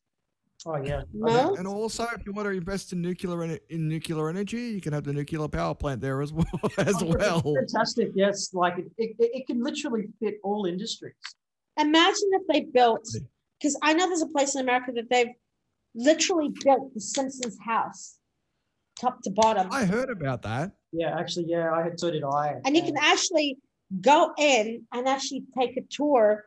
Oh 0.65 0.77
yeah. 0.84 1.01
Moe's. 1.13 1.58
And 1.60 1.68
also, 1.68 2.06
if 2.15 2.25
you 2.25 2.32
want 2.34 2.48
to 2.48 2.51
invest 2.51 2.92
in 2.94 3.01
nuclear 3.01 3.44
en- 3.44 3.60
in 3.70 3.88
nuclear 3.88 4.30
energy, 4.30 4.62
you 4.62 4.82
can 4.82 4.94
have 4.94 5.04
the 5.04 5.13
nuclear 5.13 5.48
power 5.48 5.75
plant 5.75 6.01
there 6.01 6.22
as 6.22 6.34
well. 6.39 6.46
as 6.77 6.96
Oh, 7.01 7.06
well. 7.18 7.42
Fantastic. 7.56 8.10
Yes, 8.15 8.50
like 8.54 8.77
it, 8.80 8.86
it, 8.98 9.15
it 9.20 9.48
can 9.48 9.62
literally 9.63 10.08
fit 10.20 10.36
all 10.44 10.65
industries. 10.65 11.13
Imagine 11.77 12.30
if 12.34 12.48
they 12.48 12.62
built, 12.62 13.06
because 13.60 13.77
I 13.84 13.94
know 13.94 14.08
there's 14.08 14.22
a 14.22 14.27
place 14.27 14.56
in 14.56 14.62
America 14.62 14.92
that 14.96 15.10
they've 15.12 15.34
literally 15.94 16.51
built 16.63 16.94
the 16.94 17.01
Simpsons 17.01 17.58
house, 17.63 18.18
top 19.00 19.22
to 19.24 19.30
bottom. 19.32 19.68
I 19.72 19.86
heard 19.86 20.10
about 20.10 20.42
that. 20.44 20.72
Yeah, 20.94 21.15
actually, 21.20 21.46
yeah, 21.50 21.72
I 21.74 21.84
had 21.84 22.00
so 22.00 22.10
did 22.10 22.24
I. 22.24 22.56
And 22.65 22.75
you 22.75 22.82
can 22.82 22.96
actually 22.98 23.58
go 24.01 24.33
in 24.37 24.85
and 24.93 25.07
actually 25.07 25.43
take 25.57 25.77
a 25.77 25.81
tour 25.89 26.45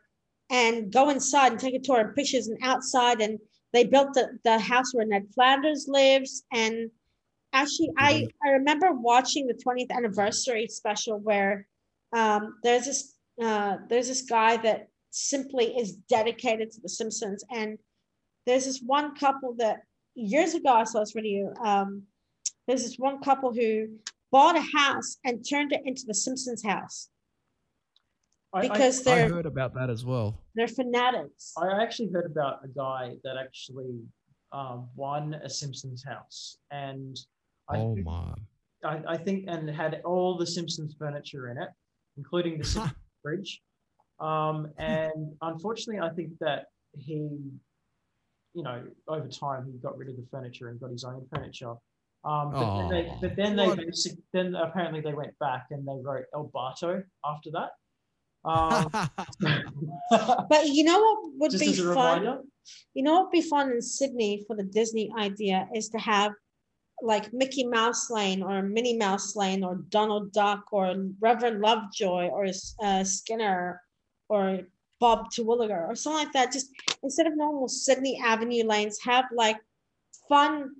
and 0.49 0.91
go 0.91 1.09
inside 1.09 1.51
and 1.51 1.59
take 1.59 1.75
a 1.75 1.79
tour 1.79 2.01
of 2.01 2.15
pictures 2.15 2.47
and 2.47 2.57
outside. 2.63 3.21
And 3.21 3.39
they 3.73 3.83
built 3.83 4.13
the, 4.13 4.37
the 4.43 4.59
house 4.59 4.93
where 4.93 5.05
Ned 5.05 5.27
Flanders 5.33 5.85
lives. 5.87 6.43
And 6.51 6.89
actually, 7.53 7.91
I, 7.97 8.27
I 8.45 8.49
remember 8.49 8.91
watching 8.91 9.47
the 9.47 9.53
20th 9.53 9.91
anniversary 9.91 10.67
special 10.67 11.19
where 11.19 11.67
um, 12.15 12.55
there's 12.63 12.85
this 12.85 13.15
uh, 13.41 13.77
there's 13.87 14.09
this 14.09 14.23
guy 14.23 14.57
that 14.57 14.89
simply 15.11 15.67
is 15.77 15.93
dedicated 16.09 16.71
to 16.71 16.81
The 16.81 16.89
Simpsons. 16.89 17.43
And 17.49 17.77
there's 18.45 18.65
this 18.65 18.81
one 18.81 19.15
couple 19.15 19.53
that 19.59 19.83
years 20.15 20.55
ago 20.55 20.73
I 20.73 20.83
saw 20.83 20.99
this 20.99 21.13
video. 21.13 21.53
Um, 21.63 22.03
there's 22.67 22.83
this 22.83 22.97
one 22.97 23.21
couple 23.21 23.53
who 23.53 23.87
bought 24.31 24.57
a 24.57 24.77
house 24.77 25.17
and 25.23 25.47
turned 25.47 25.71
it 25.71 25.81
into 25.85 26.03
the 26.05 26.13
Simpsons 26.13 26.63
house 26.63 27.09
I- 28.53 28.59
I- 28.59 28.61
because 28.69 29.01
I 29.01 29.15
they're 29.15 29.25
I 29.25 29.29
heard 29.29 29.45
about 29.45 29.73
that 29.75 29.89
as 29.89 30.03
well. 30.05 30.39
they're 30.55 30.67
fanatics. 30.67 31.53
I 31.57 31.81
actually 31.81 32.09
heard 32.11 32.25
about 32.25 32.63
a 32.63 32.67
guy 32.67 33.15
that 33.23 33.37
actually 33.37 34.01
um, 34.51 34.89
won 34.95 35.35
a 35.35 35.49
Simpsons 35.49 36.03
house, 36.03 36.57
and 36.71 37.15
I, 37.69 37.77
Oh 37.77 37.93
think, 37.93 38.05
my. 38.05 38.33
I, 38.83 39.01
I 39.07 39.17
think 39.17 39.45
and 39.47 39.69
had 39.69 40.01
all 40.03 40.37
the 40.37 40.47
Simpsons 40.47 40.95
furniture 40.97 41.49
in 41.49 41.57
it, 41.57 41.69
including 42.17 42.57
the 42.57 42.63
Simpsons 42.63 42.95
fridge. 43.21 43.61
Um, 44.19 44.71
and 44.77 45.35
unfortunately, 45.41 46.01
I 46.01 46.09
think 46.13 46.31
that 46.39 46.65
he, 46.97 47.29
you 48.53 48.63
know, 48.63 48.83
over 49.07 49.27
time 49.27 49.69
he 49.71 49.77
got 49.77 49.97
rid 49.97 50.09
of 50.09 50.15
the 50.15 50.25
furniture 50.31 50.69
and 50.69 50.79
got 50.79 50.91
his 50.91 51.03
own 51.03 51.25
furniture. 51.33 51.75
Um, 52.25 52.51
but, 52.51 52.77
then 52.77 52.89
they, 52.89 53.13
but 53.21 53.35
then 53.37 53.55
they 53.55 53.67
what? 53.67 53.79
then 54.33 54.55
apparently 54.55 54.99
they 54.99 55.13
went 55.13 55.37
back 55.39 55.67
and 55.71 55.87
they 55.87 56.01
wrote 56.03 56.25
El 56.33 56.49
Barto 56.53 57.01
after 57.23 57.49
that. 57.51 57.69
Um, 58.45 58.89
But 60.49 60.67
you 60.67 60.83
know 60.83 60.99
what 60.99 61.31
would 61.37 61.51
just 61.51 61.63
be 61.63 61.73
fun? 61.73 61.87
reminder. 61.87 62.41
You 62.93 63.03
know 63.03 63.13
what 63.13 63.23
would 63.25 63.31
be 63.31 63.41
fun 63.41 63.71
in 63.71 63.81
Sydney 63.81 64.43
for 64.47 64.55
the 64.55 64.63
Disney 64.63 65.11
idea 65.17 65.67
is 65.73 65.89
to 65.89 65.99
have 65.99 66.31
like 67.01 67.31
Mickey 67.31 67.65
Mouse 67.65 68.09
Lane 68.09 68.43
or 68.43 68.61
Minnie 68.61 68.97
Mouse 68.97 69.35
Lane 69.35 69.63
or 69.63 69.75
Donald 69.89 70.31
Duck 70.33 70.65
or 70.71 70.93
Reverend 71.21 71.61
Lovejoy 71.61 72.27
or 72.27 72.47
uh, 72.83 73.03
Skinner 73.03 73.81
or 74.27 74.61
Bob 74.99 75.31
Terwilliger 75.31 75.87
or 75.87 75.95
something 75.95 76.25
like 76.25 76.33
that. 76.33 76.51
Just 76.51 76.69
instead 77.03 77.27
of 77.27 77.37
normal 77.37 77.67
Sydney 77.67 78.19
Avenue 78.23 78.63
lanes, 78.65 78.99
have 79.03 79.25
like 79.33 79.57
fun 80.27 80.71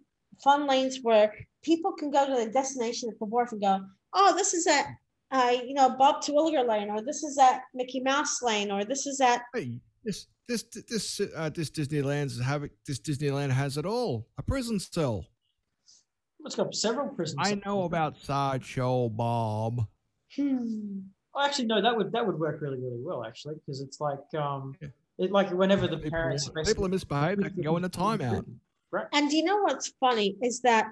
fun 0.43 0.67
lanes 0.67 0.99
where 1.01 1.33
people 1.63 1.93
can 1.93 2.11
go 2.11 2.25
to 2.25 2.45
the 2.45 2.51
destination 2.51 3.09
at 3.09 3.19
the 3.19 3.25
wharf 3.25 3.51
and 3.51 3.61
go, 3.61 3.81
oh, 4.13 4.35
this 4.35 4.53
is 4.53 4.67
at 4.67 4.85
uh, 5.31 5.55
you 5.65 5.73
know 5.73 5.89
Bob 5.97 6.21
Terwilliger 6.23 6.67
Lane 6.67 6.89
or 6.89 7.01
this 7.01 7.23
is 7.23 7.37
at 7.37 7.61
Mickey 7.73 7.99
Mouse 8.01 8.41
Lane 8.41 8.71
or 8.71 8.83
this 8.85 9.05
is 9.05 9.21
at 9.21 9.41
hey, 9.53 9.79
this 10.03 10.27
this 10.47 10.63
this 10.89 11.21
uh, 11.35 11.49
this 11.49 11.69
Disneyland's 11.69 12.39
having 12.41 12.69
this 12.87 12.99
Disneyland 12.99 13.51
has 13.51 13.77
it 13.77 13.85
all. 13.85 14.27
A 14.37 14.43
prison 14.43 14.79
cell. 14.79 15.25
It's 16.45 16.55
got 16.55 16.73
several 16.73 17.09
prisons. 17.09 17.37
I 17.41 17.61
know 17.65 17.83
about 17.83 18.17
Sideshow 18.17 19.09
Bob. 19.09 19.85
hmm. 20.35 20.99
Oh, 21.35 21.45
actually, 21.45 21.65
no, 21.67 21.81
that 21.81 21.95
would 21.95 22.11
that 22.13 22.25
would 22.25 22.39
work 22.39 22.59
really, 22.61 22.79
really 22.79 23.01
well, 23.01 23.23
actually, 23.23 23.55
because 23.55 23.81
it's 23.81 23.99
like 24.01 24.19
um, 24.37 24.73
Yeah. 24.81 24.87
it 25.19 25.31
like 25.31 25.51
whenever 25.51 25.85
the 25.87 25.97
People, 25.97 26.11
parents 26.11 26.45
people 26.47 26.63
basically- 26.63 26.89
misbehave, 26.89 27.37
they 27.43 27.49
can 27.49 27.61
go 27.61 27.77
in 27.77 27.83
into 27.83 27.99
timeout. 27.99 28.45
Right. 28.91 29.05
And 29.13 29.29
do 29.29 29.37
you 29.37 29.43
know 29.43 29.57
what's 29.57 29.89
funny 29.99 30.35
is 30.41 30.61
that 30.61 30.87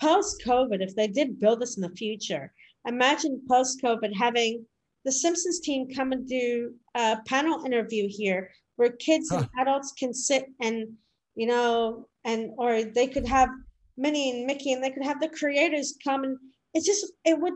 post 0.00 0.42
COVID, 0.46 0.80
if 0.80 0.94
they 0.96 1.06
did 1.08 1.38
build 1.38 1.60
this 1.60 1.76
in 1.76 1.82
the 1.82 1.90
future, 1.90 2.52
imagine 2.86 3.42
post 3.48 3.80
COVID 3.82 4.12
having 4.18 4.64
the 5.04 5.12
Simpsons 5.12 5.60
team 5.60 5.88
come 5.94 6.12
and 6.12 6.26
do 6.26 6.72
a 6.94 7.18
panel 7.26 7.64
interview 7.64 8.06
here 8.08 8.50
where 8.76 8.90
kids 8.92 9.30
and 9.30 9.48
adults 9.58 9.92
can 9.92 10.14
sit 10.14 10.46
and, 10.60 10.88
you 11.34 11.46
know, 11.46 12.08
and 12.24 12.50
or 12.56 12.84
they 12.84 13.06
could 13.06 13.26
have 13.26 13.48
Minnie 13.96 14.30
and 14.30 14.46
Mickey 14.46 14.72
and 14.72 14.82
they 14.82 14.90
could 14.90 15.04
have 15.04 15.20
the 15.20 15.28
creators 15.28 15.94
come 16.02 16.24
and 16.24 16.36
it's 16.72 16.86
just, 16.86 17.06
it 17.24 17.38
would 17.38 17.54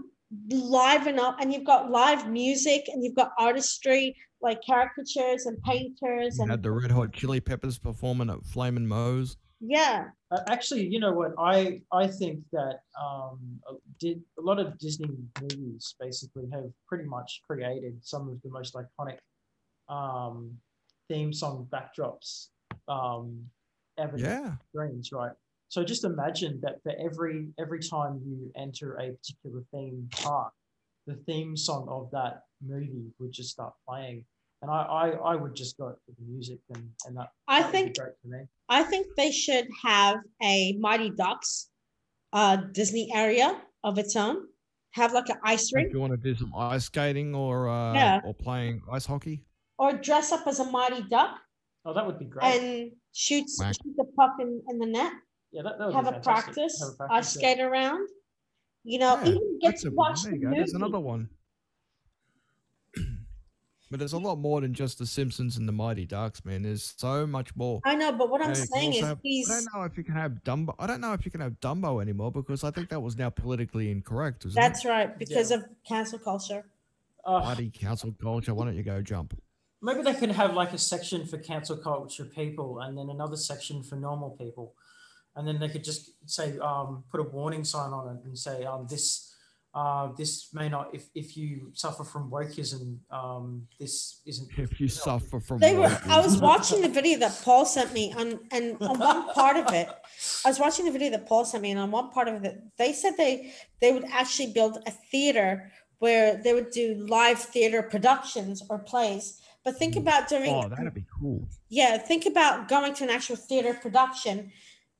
liven 0.51 1.19
up 1.19 1.39
and 1.41 1.53
you've 1.53 1.65
got 1.65 1.91
live 1.91 2.29
music 2.29 2.85
and 2.89 3.03
you've 3.03 3.17
got 3.17 3.33
artistry 3.39 4.15
like 4.41 4.61
caricatures 4.65 5.47
and 5.47 5.61
painters 5.63 6.37
You 6.37 6.43
and 6.43 6.51
had 6.51 6.63
the 6.63 6.71
Red 6.71 6.91
Hot 6.91 7.13
Chili 7.13 7.41
Peppers 7.41 7.79
performing 7.79 8.31
at 8.31 8.45
Flamin' 8.45 8.87
Moe's. 8.87 9.37
Yeah. 9.61 10.07
Uh, 10.31 10.41
actually, 10.49 10.87
you 10.87 11.01
know 11.01 11.13
what? 11.13 11.33
I 11.39 11.81
I 11.93 12.07
think 12.07 12.41
that 12.53 12.81
um, 13.01 13.61
did 13.99 14.23
a 14.39 14.43
lot 14.43 14.59
of 14.59 14.79
Disney 14.79 15.11
movies 15.41 15.95
basically 16.01 16.49
have 16.53 16.71
pretty 16.87 17.05
much 17.05 17.43
created 17.47 17.99
some 18.03 18.29
of 18.29 18.41
the 18.43 18.51
most 18.51 18.75
iconic 18.75 19.19
um, 19.89 20.53
theme 21.09 21.33
song 21.33 21.67
backdrops 21.71 22.49
um, 22.89 23.45
ever. 23.99 24.19
Yeah. 24.19 24.55
screens, 24.71 25.11
right? 25.13 25.33
So 25.69 25.85
just 25.85 26.05
imagine 26.05 26.61
that 26.63 26.83
for 26.83 26.93
every 26.99 27.49
every 27.59 27.81
time 27.81 28.21
you 28.25 28.51
enter 28.57 28.95
a 28.95 29.13
particular 29.13 29.63
theme 29.73 30.09
park, 30.13 30.53
the 31.07 31.17
theme 31.27 31.57
song 31.57 31.87
of 31.89 32.11
that 32.13 32.43
movie 32.67 33.13
would 33.19 33.33
just 33.33 33.51
start 33.51 33.75
playing. 33.87 34.25
And 34.63 34.71
I, 34.71 34.75
I, 34.83 35.09
I 35.33 35.37
would 35.37 35.55
just 35.55 35.79
go 35.79 35.95
for 36.05 36.13
the 36.19 36.25
music 36.27 36.59
and, 36.75 36.89
and 37.07 37.17
that. 37.17 37.29
I 37.47 37.61
that 37.61 37.67
would 37.67 37.73
be 37.73 37.79
think 37.79 37.97
great 37.97 38.13
for 38.23 38.29
me. 38.29 38.45
I 38.69 38.83
think 38.83 39.07
they 39.17 39.31
should 39.31 39.67
have 39.85 40.17
a 40.43 40.77
Mighty 40.81 41.11
Ducks 41.11 41.71
uh 42.33 42.57
Disney 42.73 43.11
area 43.15 43.61
of 43.85 43.99
its 43.99 44.17
own. 44.17 44.37
Have 44.93 45.13
like 45.13 45.29
an 45.29 45.37
ice 45.45 45.69
If 45.71 45.77
rink 45.77 45.93
you 45.93 46.01
want 46.01 46.13
to 46.13 46.17
do 46.17 46.35
some 46.35 46.53
ice 46.57 46.85
skating 46.87 47.35
or 47.35 47.69
uh, 47.69 47.95
Yeah. 47.95 48.21
or 48.25 48.35
playing 48.35 48.83
ice 48.91 49.07
hockey, 49.07 49.45
or 49.79 49.93
dress 49.93 50.33
up 50.33 50.47
as 50.47 50.59
a 50.61 50.65
Mighty 50.65 51.03
Duck 51.09 51.39
Oh, 51.85 51.95
that 51.95 52.05
would 52.05 52.19
be 52.19 52.25
great. 52.25 52.45
and 52.61 52.91
shoot, 53.13 53.45
shoot 53.49 53.95
the 53.97 54.05
puck 54.17 54.33
in, 54.41 54.61
in 54.69 54.79
the 54.79 54.87
net. 54.87 55.13
yeah, 55.53 55.63
that, 55.63 55.79
that 55.79 55.87
would 55.87 55.95
Have 55.95 56.11
be 56.11 56.17
a 56.17 56.21
practice, 56.21 56.81
Have 56.83 56.89
a 56.89 56.93
ice 56.93 56.97
practice, 56.97 57.37
yeah. 57.41 57.41
skate 57.53 57.61
around. 57.65 58.09
You 58.85 58.99
know, 58.99 59.15
Yeah, 59.23 59.29
even 59.31 59.59
get 59.61 59.77
to 59.81 59.89
a 59.89 59.91
watch 59.93 60.23
there 60.23 60.33
the 60.33 60.37
you 60.39 60.43
go. 60.43 60.49
movie. 60.49 60.59
There's 60.61 60.75
another 60.75 60.99
one. 61.01 61.29
But 63.91 63.99
there's 63.99 64.13
a 64.13 64.19
lot 64.19 64.37
more 64.39 64.61
than 64.61 64.75
just 64.75 64.99
the 64.99 65.07
Simpsons 65.07 65.57
and 65.57 65.67
the 65.67 65.73
Mighty 65.73 66.07
Ducks, 66.07 66.45
man. 66.45 66.63
There's 66.63 66.95
so 66.97 67.27
much 67.27 67.55
more. 67.57 67.81
I 67.85 67.95
know, 67.95 68.13
but 68.13 68.31
what 68.31 68.43
I'm 68.43 68.49
Yeah, 68.51 68.55
saying 68.55 68.95
is 68.95 69.01
have- 69.05 69.21
these. 69.23 69.51
I 69.51 69.55
don't 69.55 69.69
know 69.75 69.83
if 69.85 69.97
you 69.97 70.05
can 70.05 70.15
have 70.15 70.33
Dumbo. 70.45 70.75
I 70.79 70.87
don't 70.87 71.01
know 71.01 71.13
if 71.13 71.25
you 71.25 71.31
can 71.31 71.41
have 71.41 71.59
Dumbo 71.61 72.03
anymore 72.03 72.31
because 72.33 72.65
I 72.65 72.71
think 72.71 72.89
that 72.91 73.01
was 73.01 73.17
now 73.17 73.31
politically 73.31 73.91
incorrect, 73.91 74.45
isn't 74.45 74.61
That's 74.61 74.85
right, 74.85 75.19
because 75.19 75.51
Yeah. 75.51 75.59
of 75.59 75.65
cancel 75.87 76.19
culture. 76.19 76.65
Uh, 77.27 77.37
it? 77.37 77.41
Bloody 77.43 77.71
council 77.71 78.15
culture. 78.21 78.55
Why 78.55 78.65
don't 78.67 78.77
you 78.77 78.83
go 78.83 79.03
jump? 79.03 79.41
maybe 79.81 80.03
they 80.03 80.13
could 80.15 80.33
have 80.33 80.55
like 80.55 80.73
a 80.73 80.79
section 80.79 81.25
for 81.25 81.39
cancel 81.39 81.77
culture 81.77 82.25
people 82.25 82.81
and 82.81 82.99
then 82.99 83.09
another 83.11 83.37
section 83.37 83.81
for 83.81 83.95
normal 83.95 84.31
people. 84.31 84.75
And 85.37 85.47
then 85.47 85.61
they 85.61 85.69
could 85.69 85.85
just 85.85 86.11
say, 86.29 86.59
um, 86.59 87.05
put 87.13 87.21
a 87.21 87.23
warning 87.23 87.63
sign 87.63 87.93
on 87.93 88.17
it 88.17 88.25
and 88.25 88.37
say, 88.37 88.65
um, 88.65 88.89
this, 88.91 89.37
uh, 89.75 90.09
this 90.17 90.53
may 90.55 90.69
not, 90.69 90.95
if, 90.95 91.09
if 91.15 91.37
you 91.37 91.71
suffer 91.75 92.03
from 92.03 92.31
wokeism, 92.31 92.99
um, 93.11 93.67
this 93.79 94.23
isn't. 94.27 94.49
If 94.57 94.81
you 94.81 94.89
suffer 94.89 95.41
from 95.41 95.59
They 95.59 95.77
were. 95.77 95.97
I 96.07 96.21
was 96.21 96.41
watching 96.41 96.81
the 96.81 96.89
video 96.89 97.19
that 97.19 97.41
Paul 97.45 97.65
sent 97.67 97.93
me, 97.93 98.13
on, 98.17 98.41
and 98.51 98.77
on 98.81 98.99
one 98.99 99.29
part 99.35 99.57
of 99.57 99.73
it, 99.73 99.89
I 100.45 100.49
was 100.49 100.59
watching 100.59 100.87
the 100.87 100.91
video 100.91 101.11
that 101.11 101.27
Paul 101.27 101.45
sent 101.45 101.63
me, 101.63 101.71
and 101.71 101.79
on 101.79 101.91
one 101.91 102.11
part 102.11 102.29
of 102.29 102.45
it, 102.45 102.61
they 102.79 102.93
said 102.93 103.17
they 103.17 103.53
they 103.81 103.93
would 103.93 104.05
actually 104.07 104.53
build 104.53 104.79
a 104.87 104.91
theater 104.91 105.71
where 105.99 106.41
they 106.43 106.55
would 106.55 106.71
do 106.71 107.05
live 107.09 107.39
theater 107.39 107.83
productions 107.83 108.63
or 108.71 108.79
plays. 108.79 109.41
But 109.65 109.77
think 109.77 109.97
about 109.97 110.29
doing 110.29 110.51
Oh, 110.51 110.69
that'd 110.69 110.95
be 110.95 111.05
cool. 111.21 111.47
yeah, 111.69 111.99
think 111.99 112.25
about 112.25 112.69
going 112.69 112.95
to 112.95 113.05
an 113.05 113.11
actual 113.11 113.37
theater 113.37 113.75
production 113.75 114.51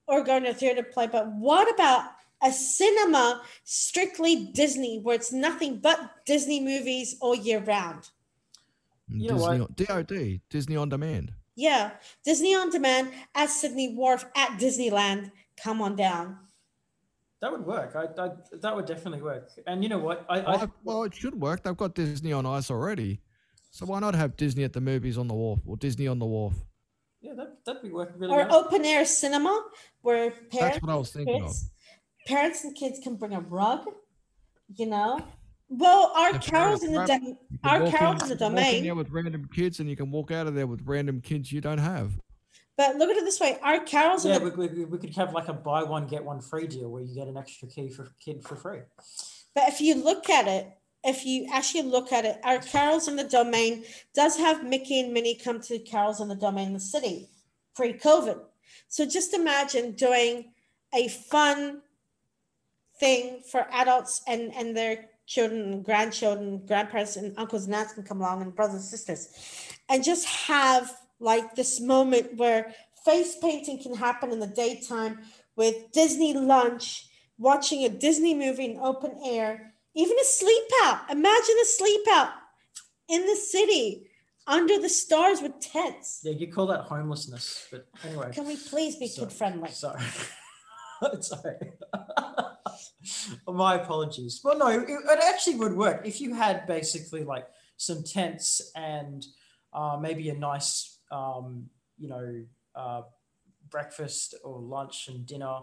or 0.07 0.23
going 0.23 0.43
to 0.43 0.51
a 0.51 0.55
theater 0.55 0.83
play. 0.83 1.07
But 1.07 1.27
what 1.33 1.73
about 1.73 2.05
a 2.43 2.53
cinema 2.53 3.43
strictly 3.65 4.47
Disney 4.53 5.01
where 5.03 5.15
it's 5.17 5.33
nothing 5.33 5.79
but 5.81 5.99
Disney 6.27 6.61
movies 6.61 7.17
all 7.21 7.35
year 7.35 7.61
round? 7.61 8.09
You 9.09 9.29
know 9.31 9.35
Disney 9.35 9.61
what? 9.61 9.91
on, 9.91 10.05
DOD, 10.07 10.41
Disney 10.51 10.77
on 10.77 10.89
demand. 10.89 11.33
Yeah, 11.57 11.93
Disney 12.25 12.55
on 12.55 12.71
demand 12.71 13.11
at 13.35 13.51
Sydney 13.51 13.95
Wharf 13.95 14.25
at 14.37 14.59
Disneyland. 14.61 15.33
Come 15.63 15.83
on 15.83 15.97
down. 15.97 16.39
That 17.41 17.53
would 17.53 17.65
work. 17.65 17.95
I, 17.97 18.05
I, 18.21 18.31
that 18.61 18.75
would 18.77 18.87
definitely 18.87 19.23
work. 19.23 19.51
And 19.67 19.83
you 19.83 19.89
know 19.89 19.99
what? 19.99 20.27
I, 20.29 20.41
I, 20.41 20.57
Well, 20.57 20.75
well, 20.85 21.03
it 21.05 21.15
should 21.15 21.41
work. 21.41 21.63
They've 21.63 21.77
got 21.77 21.95
Disney 21.95 22.33
on 22.33 22.47
Ice 22.47 22.71
already. 22.71 23.21
So 23.71 23.87
why 23.87 24.01
not 24.01 24.15
have 24.15 24.37
Disney 24.37 24.65
at 24.65 24.73
the 24.73 24.81
movies 24.81 25.19
on 25.19 25.29
the 25.29 25.35
wharf 25.35 25.61
or 25.67 25.77
Disney 25.77 26.07
on 26.09 26.19
the 26.19 26.27
wharf? 26.27 26.55
yeah, 27.21 27.33
that, 27.35 27.65
that'd 27.65 27.83
be 27.83 27.91
working 27.91 28.19
really 28.21 28.33
Or 28.33 28.47
well. 28.47 28.55
open 28.65 28.85
air 28.85 29.05
cinema 29.05 29.65
where 30.03 30.33
That's 30.53 30.81
what 30.81 30.91
I 30.91 30.97
was 30.97 31.11
thinking 31.11 31.43
of. 31.43 31.55
Kids, 32.29 32.39
parents 32.41 32.65
and 32.65 32.75
kids 32.77 32.99
can 33.03 33.17
bring 33.17 33.35
a 33.35 33.41
rug, 33.41 33.87
you 34.77 34.87
know. 34.87 35.21
Well, 35.71 36.13
our 36.17 36.31
And 36.35 36.41
carols 36.41 36.83
in 36.83 36.93
the 36.93 37.05
grab- 37.05 37.09
dom- 37.23 37.39
our 37.65 37.91
carols 37.91 38.23
in 38.23 38.29
the 38.29 38.35
you 38.35 38.39
can 38.39 38.53
walk 38.55 38.63
in 38.63 38.65
domain. 38.73 38.85
there 38.85 38.95
with 38.95 39.11
random 39.11 39.49
kids, 39.53 39.81
and 39.81 39.91
you 39.91 39.97
can 39.97 40.11
walk 40.11 40.31
out 40.31 40.47
of 40.47 40.55
there 40.55 40.67
with 40.67 40.81
random 40.87 41.21
kids 41.21 41.53
you 41.53 41.61
don't 41.61 41.79
have. 41.79 42.13
But 42.77 42.97
look 42.97 43.11
at 43.11 43.17
it 43.17 43.25
this 43.25 43.41
way: 43.41 43.59
our 43.63 43.81
carols 43.81 44.25
in 44.25 44.31
Yeah, 44.33 44.39
the 44.39 44.51
we, 44.51 44.67
we, 44.69 44.85
we 44.87 44.99
could 44.99 45.15
have 45.17 45.35
like 45.35 45.49
a 45.49 45.53
buy 45.53 45.83
one, 45.83 46.07
get 46.07 46.25
one 46.25 46.41
free 46.41 46.67
deal 46.67 46.89
where 46.89 47.03
you 47.03 47.15
get 47.15 47.29
an 47.29 47.37
extra 47.37 47.69
key 47.69 47.91
for 47.91 48.09
kid 48.25 48.43
for 48.45 48.57
free. 48.57 48.81
But 49.55 49.69
if 49.69 49.81
you 49.81 49.95
look 49.97 50.31
at 50.31 50.47
it, 50.49 50.71
if 51.05 51.27
you 51.27 51.49
actually 51.53 51.83
look 51.83 52.13
at 52.13 52.25
it, 52.25 52.39
our 52.45 52.59
carols 52.61 53.09
in 53.09 53.17
the 53.17 53.25
domain 53.25 53.85
does 54.15 54.37
have 54.39 54.65
Mickey 54.65 55.01
and 55.01 55.13
Minnie 55.13 55.35
come 55.35 55.61
to 55.63 55.79
carols 55.81 56.21
in 56.21 56.29
the 56.29 56.35
domain 56.37 56.69
in 56.69 56.73
the 56.75 56.81
city 56.81 57.29
pre-COVID. 57.75 58.41
So 58.89 59.05
just 59.07 59.35
imagine 59.35 59.93
doing 59.93 60.53
a 60.95 61.09
fun 61.09 61.83
thing 63.01 63.43
for 63.51 63.67
adults 63.73 64.23
and 64.27 64.55
and 64.55 64.77
their 64.77 65.07
children, 65.27 65.73
and 65.73 65.85
grandchildren, 65.85 66.65
grandparents, 66.67 67.17
and 67.17 67.37
uncles 67.37 67.67
and 67.67 67.75
aunts 67.75 67.93
can 67.93 68.03
come 68.03 68.21
along, 68.21 68.43
and 68.43 68.55
brothers 68.55 68.77
and 68.77 68.85
sisters, 68.85 69.29
and 69.89 70.03
just 70.03 70.27
have 70.27 70.91
like 71.21 71.55
this 71.55 71.81
moment 71.81 72.37
where 72.37 72.75
face 73.05 73.37
painting 73.41 73.83
can 73.83 73.95
happen 73.95 74.31
in 74.31 74.41
the 74.41 74.47
daytime 74.47 75.19
with 75.57 75.91
Disney 75.93 76.35
lunch 76.35 77.07
watching 77.39 77.85
a 77.85 77.89
Disney 77.89 78.35
movie 78.35 78.65
in 78.65 78.79
open 78.79 79.19
air, 79.25 79.75
even 79.95 80.17
a 80.19 80.25
sleep 80.25 80.65
out. 80.83 81.11
Imagine 81.11 81.57
a 81.63 81.65
sleep 81.65 82.03
out 82.11 82.31
in 83.09 83.27
the 83.27 83.37
city 83.37 84.09
under 84.47 84.79
the 84.81 84.89
stars 84.89 85.41
with 85.41 85.61
tents. 85.61 86.21
Yeah, 86.25 86.33
you 86.33 86.53
call 86.53 86.67
that 86.69 86.83
homelessness, 86.83 87.67
but 87.71 87.87
anyway. 88.05 88.31
Can 88.33 88.47
we 88.47 88.57
please 88.57 88.97
be 88.97 89.09
kid 89.09 89.33
friendly? 89.33 89.71
Sorry. 89.71 90.03
Sorry. 91.21 91.57
My 93.49 93.75
apologies. 93.77 94.41
Well, 94.43 94.59
no, 94.59 94.69
it, 94.69 94.89
it 94.89 95.25
actually 95.25 95.57
would 95.57 95.77
work 95.77 96.07
if 96.07 96.21
you 96.21 96.35
had 96.35 96.67
basically 96.67 97.25
like 97.25 97.47
some 97.77 98.03
tents 98.03 98.73
and 98.75 99.25
uh, 99.73 99.99
maybe 100.01 100.29
a 100.31 100.35
nice, 100.35 100.99
um, 101.11 101.67
you 101.99 102.09
know, 102.09 102.45
uh, 102.75 103.03
breakfast 103.71 104.35
or 104.45 104.61
lunch 104.61 105.09
and 105.09 105.27
dinner 105.27 105.59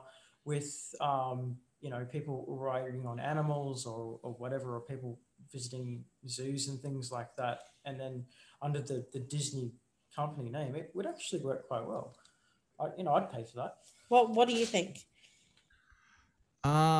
with, 0.45 0.93
um, 1.01 1.57
you 1.81 1.89
know, 1.89 2.05
people 2.05 2.45
riding 2.47 3.05
on 3.05 3.19
animals 3.19 3.85
or, 3.85 4.19
or 4.23 4.31
whatever, 4.33 4.75
or 4.75 4.81
people 4.81 5.19
visiting 5.51 6.03
zoos 6.27 6.67
and 6.67 6.79
things 6.81 7.11
like 7.11 7.35
that. 7.35 7.59
And 7.85 7.99
then 7.99 8.25
under 8.61 8.79
the, 8.81 9.05
the 9.13 9.19
Disney 9.19 9.71
company 10.15 10.49
name, 10.49 10.75
it 10.75 10.91
would 10.93 11.05
actually 11.05 11.41
work 11.41 11.67
quite 11.67 11.85
well. 11.85 12.15
I, 12.79 12.87
you 12.97 13.03
know, 13.03 13.13
I'd 13.13 13.31
pay 13.31 13.43
for 13.43 13.57
that. 13.57 13.77
What 14.09 14.31
What 14.31 14.47
do 14.47 14.55
you 14.55 14.65
think? 14.65 14.99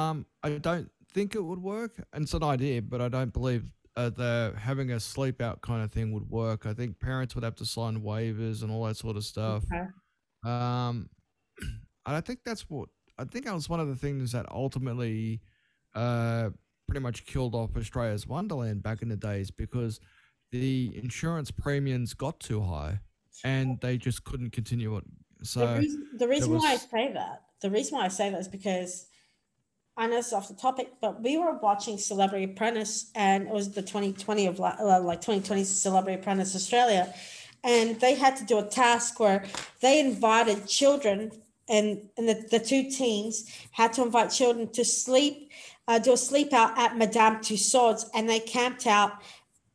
Um, 0.05 0.25
I 0.43 0.51
don't 0.51 0.89
think 1.13 1.35
it 1.35 1.43
would 1.43 1.61
work. 1.61 2.01
And 2.13 2.23
it's 2.23 2.33
an 2.33 2.43
idea, 2.43 2.81
but 2.81 3.01
I 3.01 3.09
don't 3.09 3.33
believe 3.33 3.71
uh, 3.95 4.09
the 4.09 4.53
having 4.57 4.91
a 4.91 4.99
sleep 4.99 5.41
out 5.41 5.61
kind 5.61 5.83
of 5.83 5.91
thing 5.91 6.11
would 6.13 6.29
work. 6.29 6.65
I 6.65 6.73
think 6.73 6.99
parents 6.99 7.35
would 7.35 7.43
have 7.43 7.55
to 7.55 7.65
sign 7.65 8.01
waivers 8.01 8.61
and 8.61 8.71
all 8.71 8.83
that 8.85 8.97
sort 8.97 9.17
of 9.17 9.23
stuff. 9.23 9.63
Okay. 9.71 9.85
Um, 10.43 11.09
and 12.05 12.15
I 12.15 12.21
think 12.21 12.39
that's 12.43 12.69
what 12.69 12.89
I 13.17 13.23
think 13.23 13.45
that 13.45 13.53
was 13.53 13.69
one 13.69 13.79
of 13.79 13.87
the 13.87 13.95
things 13.95 14.33
that 14.33 14.45
ultimately, 14.51 15.41
uh, 15.93 16.49
pretty 16.87 16.99
much 16.99 17.25
killed 17.25 17.55
off 17.55 17.75
Australia's 17.77 18.27
Wonderland 18.27 18.83
back 18.83 19.01
in 19.01 19.09
the 19.09 19.15
days 19.15 19.49
because 19.49 19.99
the 20.51 20.91
insurance 21.01 21.49
premiums 21.49 22.13
got 22.13 22.39
too 22.39 22.61
high, 22.61 22.99
and 23.43 23.79
they 23.81 23.97
just 23.97 24.23
couldn't 24.25 24.51
continue 24.51 24.97
it. 24.97 25.03
the 25.39 25.45
So 25.45 25.77
reason, 25.77 26.07
the 26.17 26.27
reason 26.27 26.53
why 26.53 26.73
I 26.73 26.75
say 26.75 27.13
that, 27.13 27.43
the 27.61 27.69
reason 27.69 27.97
why 27.97 28.05
I 28.05 28.09
say 28.09 28.29
that 28.29 28.39
is 28.39 28.47
because 28.47 29.07
It's 29.97 30.33
off 30.33 30.47
the 30.47 30.53
topic, 30.53 30.93
but 31.01 31.21
we 31.21 31.37
were 31.37 31.53
watching 31.53 31.97
Celebrity 31.97 32.45
Apprentice, 32.45 33.11
and 33.15 33.47
it 33.47 33.53
was 33.53 33.71
the 33.71 33.81
2020 33.81 34.47
of 34.47 34.59
uh, 34.59 35.01
like 35.01 35.21
2020 35.21 35.63
Celebrity 35.63 36.19
Apprentice 36.19 36.55
Australia, 36.55 37.13
and 37.63 37.99
they 37.99 38.15
had 38.15 38.35
to 38.37 38.45
do 38.45 38.59
a 38.59 38.63
task 38.63 39.19
where 39.19 39.45
they 39.81 39.99
invited 39.99 40.67
children, 40.67 41.31
and 41.69 42.01
and 42.17 42.27
the, 42.27 42.45
the 42.51 42.59
two 42.59 42.89
teams 42.89 43.49
had 43.71 43.93
to 43.93 44.03
invite 44.03 44.31
children 44.31 44.69
to 44.73 44.83
sleep, 44.83 45.49
uh, 45.87 45.97
do 45.97 46.13
a 46.13 46.17
sleep 46.17 46.53
out 46.53 46.77
at 46.77 46.97
Madame 46.97 47.37
Tussauds, 47.37 48.05
and 48.13 48.29
they 48.29 48.39
camped 48.39 48.85
out 48.85 49.13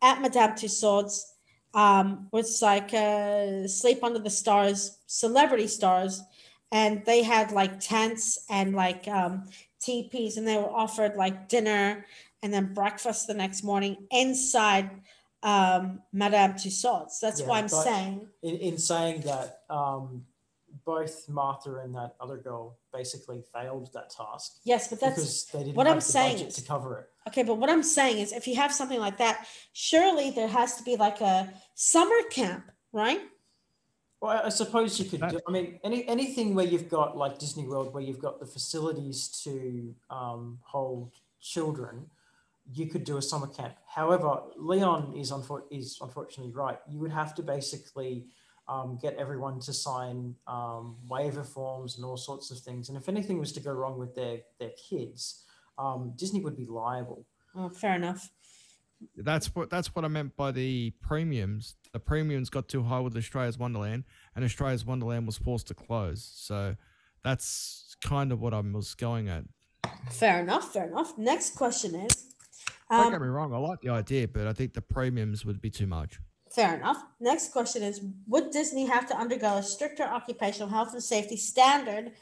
at 0.02 0.20
Madame 0.20 0.50
Tussauds 0.50 1.30
um, 1.74 2.28
was 2.33 2.61
like 2.62 2.92
uh, 2.92 3.66
Sleep 3.66 4.02
Under 4.02 4.18
the 4.18 4.30
Stars, 4.30 4.98
celebrity 5.06 5.66
stars, 5.66 6.22
and 6.72 7.04
they 7.04 7.22
had 7.22 7.52
like 7.52 7.80
tents 7.80 8.44
and 8.48 8.74
like 8.74 9.06
um, 9.09 9.48
teepees, 9.81 10.37
and 10.37 10.47
they 10.47 10.57
were 10.57 10.71
offered 10.71 11.16
like 11.16 11.49
dinner 11.49 12.07
and 12.43 12.53
then 12.53 12.73
breakfast 12.73 13.27
the 13.27 13.35
next 13.35 13.62
morning 13.64 13.97
inside 14.11 14.90
um, 15.43 16.01
Madame 16.12 16.53
Tussauds. 16.53 17.19
That's 17.21 17.43
why 17.43 17.59
I'm 17.59 17.69
saying. 17.69 18.29
in, 18.43 18.57
in 18.57 18.79
saying 18.79 19.23
that 19.23 19.62
um, 19.71 20.25
both 20.85 21.29
Martha 21.29 21.77
and 21.77 21.95
that 21.95 22.14
other 22.21 22.37
girl 22.37 22.79
basically 22.93 23.43
failed 23.53 23.90
that 23.93 24.11
task 24.11 24.57
Yes, 24.64 24.88
but 24.88 25.01
that's 25.01 25.14
because 25.16 25.45
they 25.53 25.59
didn't 25.61 25.75
what 25.77 25.87
have 25.87 25.95
I'm 25.95 25.99
the 26.01 26.05
saying 26.05 26.35
budget 26.37 26.49
is- 26.49 26.55
to 26.57 26.62
cover 26.62 26.99
it. 26.99 27.09
okay. 27.29 27.43
But 27.43 27.57
what 27.57 27.71
I'm 27.71 27.83
saying 27.83 28.19
is, 28.19 28.33
if 28.33 28.47
you 28.47 28.57
have 28.57 28.73
something 28.73 29.01
like 29.01 29.19
that, 29.19 29.47
surely 29.73 30.31
there 30.31 30.49
has 30.49 30.77
to 30.77 30.83
be 30.83 30.97
like 30.97 31.21
a 31.21 31.53
summer 31.75 32.21
camp, 32.31 32.71
right? 32.93 33.21
Well, 34.20 34.33
I- 34.37 34.46
I 34.46 34.48
suppose 34.50 34.98
you 34.98 35.06
could. 35.06 35.20
Do, 35.28 35.40
I 35.46 35.50
mean, 35.50 35.80
any 35.83 36.06
anything 36.06 36.54
where 36.54 36.66
you've 36.66 36.88
got 36.88 37.16
like 37.16 37.38
Disney 37.38 37.66
World, 37.66 37.94
where 37.94 38.02
you've 38.02 38.18
got 38.20 38.38
the 38.40 38.46
facilities 38.46 39.28
to 39.44 39.94
um, 40.11 40.59
hold 40.62 41.12
children, 41.40 42.11
you 42.72 42.87
could 42.87 43.04
do 43.04 43.16
a 43.16 43.22
summer 43.22 43.46
camp. 43.46 43.74
However, 43.87 44.40
Leon 44.56 45.14
is, 45.16 45.33
unfor- 45.33 45.64
is 45.70 45.98
unfortunately 46.00 46.52
right. 46.52 46.78
You 46.88 46.98
would 47.00 47.11
have 47.12 47.35
to 47.37 47.42
basically 47.42 48.26
um, 48.68 48.98
get 49.00 49.16
everyone 49.16 49.59
to 49.61 49.72
sign 49.72 50.37
um, 50.46 50.96
waiver 51.09 51.42
forms 51.42 51.96
and 51.96 52.04
all 52.04 52.16
sorts 52.18 52.50
of 52.50 52.59
things. 52.59 52.88
And 52.90 52.96
if 52.98 53.09
anything 53.09 53.38
was 53.40 53.52
to 53.52 53.61
go 53.61 53.72
wrong 53.72 53.98
with 53.98 54.14
their, 54.14 54.40
their 54.61 54.70
kids, 54.88 55.44
um, 55.78 56.12
Disney 56.14 56.40
would 56.42 56.56
be 56.56 56.66
liable. 56.66 57.26
Oh, 57.56 57.70
fair 57.70 57.94
enough. 57.96 58.30
That's 59.16 59.54
what 59.54 59.70
that's 59.70 59.94
what 59.94 60.04
I 60.04 60.09
meant 60.09 60.37
by 60.37 60.52
the 60.52 60.92
premiums. 61.00 61.74
The 61.92 61.98
premiums 62.00 62.50
got 62.50 62.68
too 62.68 62.85
high 62.85 63.00
with 63.00 63.16
Australia's 63.16 63.59
Wonderland, 63.59 64.05
and 64.37 64.44
Australia's 64.44 64.85
Wonderland 64.85 65.26
was 65.26 65.37
forced 65.38 65.66
to 65.68 65.74
close. 65.74 66.31
So 66.35 66.76
that's 67.24 67.96
kind 68.05 68.31
of 68.31 68.40
what 68.40 68.55
I 68.55 68.61
was 68.61 68.94
going 68.94 69.29
at. 69.29 69.44
Fair 70.11 70.40
enough. 70.40 70.72
Fair 70.72 70.87
enough. 70.87 71.18
Next 71.18 71.57
question 71.57 71.94
is. 71.96 72.26
Don't 72.88 73.07
Um, 73.07 73.12
get 73.12 73.20
me 73.20 73.29
wrong, 73.29 73.53
I 73.53 73.59
like 73.59 73.81
the 73.83 73.90
idea, 73.90 74.26
but 74.29 74.46
I 74.46 74.53
think 74.53 74.74
the 74.74 74.83
premiums 74.83 75.44
would 75.44 75.61
be 75.61 75.70
too 75.70 75.87
much. 75.87 76.18
Fair 76.53 76.74
enough. 76.76 77.03
Next 77.20 77.53
question 77.53 77.83
is 77.85 78.00
Would 78.26 78.50
Disney 78.50 78.87
have 78.87 79.07
to 79.09 79.16
undergo 79.16 79.59
a 79.59 79.62
stricter 79.62 80.03
occupational 80.03 80.68
health 80.68 80.92
and 80.92 81.03
safety 81.03 81.37
standard 81.37 82.12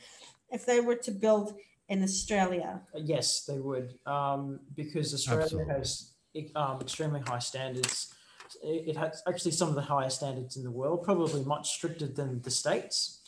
if 0.50 0.66
they 0.66 0.80
were 0.80 0.96
to 0.96 1.10
build 1.10 1.54
in 1.88 2.02
Australia? 2.02 2.82
Uh, 2.94 3.00
Yes, 3.02 3.44
they 3.46 3.58
would, 3.58 3.98
um, 4.06 4.60
because 4.74 5.14
Australia 5.14 5.44
Absolutely. 5.44 5.72
has 5.74 6.12
um, 6.54 6.80
extremely 6.82 7.20
high 7.20 7.38
standards. 7.38 8.12
It, 8.62 8.96
has 8.96 9.22
actually 9.26 9.52
some 9.52 9.68
of 9.68 9.74
the 9.74 9.82
highest 9.82 10.16
standards 10.18 10.56
in 10.56 10.64
the 10.64 10.70
world, 10.70 11.02
probably 11.02 11.44
much 11.44 11.70
stricter 11.70 12.06
than 12.06 12.42
the 12.42 12.50
states, 12.50 13.20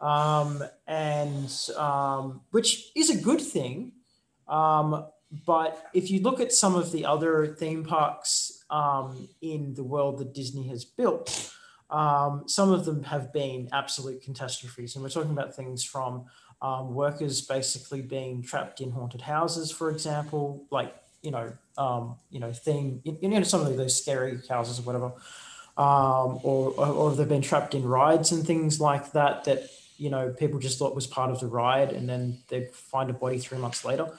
um, 0.00 0.62
and 0.86 1.50
um, 1.76 2.42
which 2.50 2.92
is 2.94 3.10
a 3.10 3.16
good 3.16 3.40
thing. 3.40 3.92
Um, 4.48 5.06
but 5.46 5.86
if 5.94 6.10
you 6.10 6.20
look 6.20 6.40
at 6.40 6.52
some 6.52 6.74
of 6.74 6.90
the 6.90 7.04
other 7.04 7.46
theme 7.46 7.84
parks 7.84 8.64
um, 8.68 9.28
in 9.40 9.74
the 9.74 9.84
world 9.84 10.18
that 10.18 10.34
Disney 10.34 10.66
has 10.68 10.84
built, 10.84 11.52
um, 11.88 12.44
some 12.46 12.72
of 12.72 12.84
them 12.84 13.04
have 13.04 13.32
been 13.32 13.68
absolute 13.72 14.22
catastrophes, 14.22 14.94
and 14.94 15.02
we're 15.02 15.10
talking 15.10 15.32
about 15.32 15.54
things 15.54 15.84
from 15.84 16.26
um, 16.62 16.94
workers 16.94 17.40
basically 17.40 18.02
being 18.02 18.42
trapped 18.42 18.80
in 18.80 18.90
haunted 18.90 19.22
houses, 19.22 19.70
for 19.70 19.90
example, 19.90 20.66
like 20.70 20.94
you 21.22 21.30
know, 21.30 21.52
um, 21.76 22.16
you 22.30 22.40
know, 22.40 22.52
theme, 22.52 23.00
you 23.04 23.28
know, 23.28 23.42
some 23.42 23.60
of 23.62 23.76
those 23.76 24.00
scary 24.00 24.40
houses 24.48 24.78
or 24.78 24.82
whatever, 24.82 25.12
um, 25.76 26.40
or, 26.42 26.72
or 26.78 27.14
they've 27.14 27.28
been 27.28 27.42
trapped 27.42 27.74
in 27.74 27.84
rides 27.84 28.32
and 28.32 28.46
things 28.46 28.80
like 28.80 29.12
that. 29.12 29.44
That 29.44 29.68
you 29.96 30.10
know, 30.10 30.30
people 30.30 30.58
just 30.58 30.78
thought 30.78 30.94
was 30.94 31.06
part 31.06 31.30
of 31.30 31.40
the 31.40 31.46
ride, 31.46 31.92
and 31.92 32.08
then 32.08 32.38
they 32.48 32.68
find 32.72 33.10
a 33.10 33.12
body 33.12 33.38
three 33.38 33.58
months 33.58 33.84
later. 33.84 34.10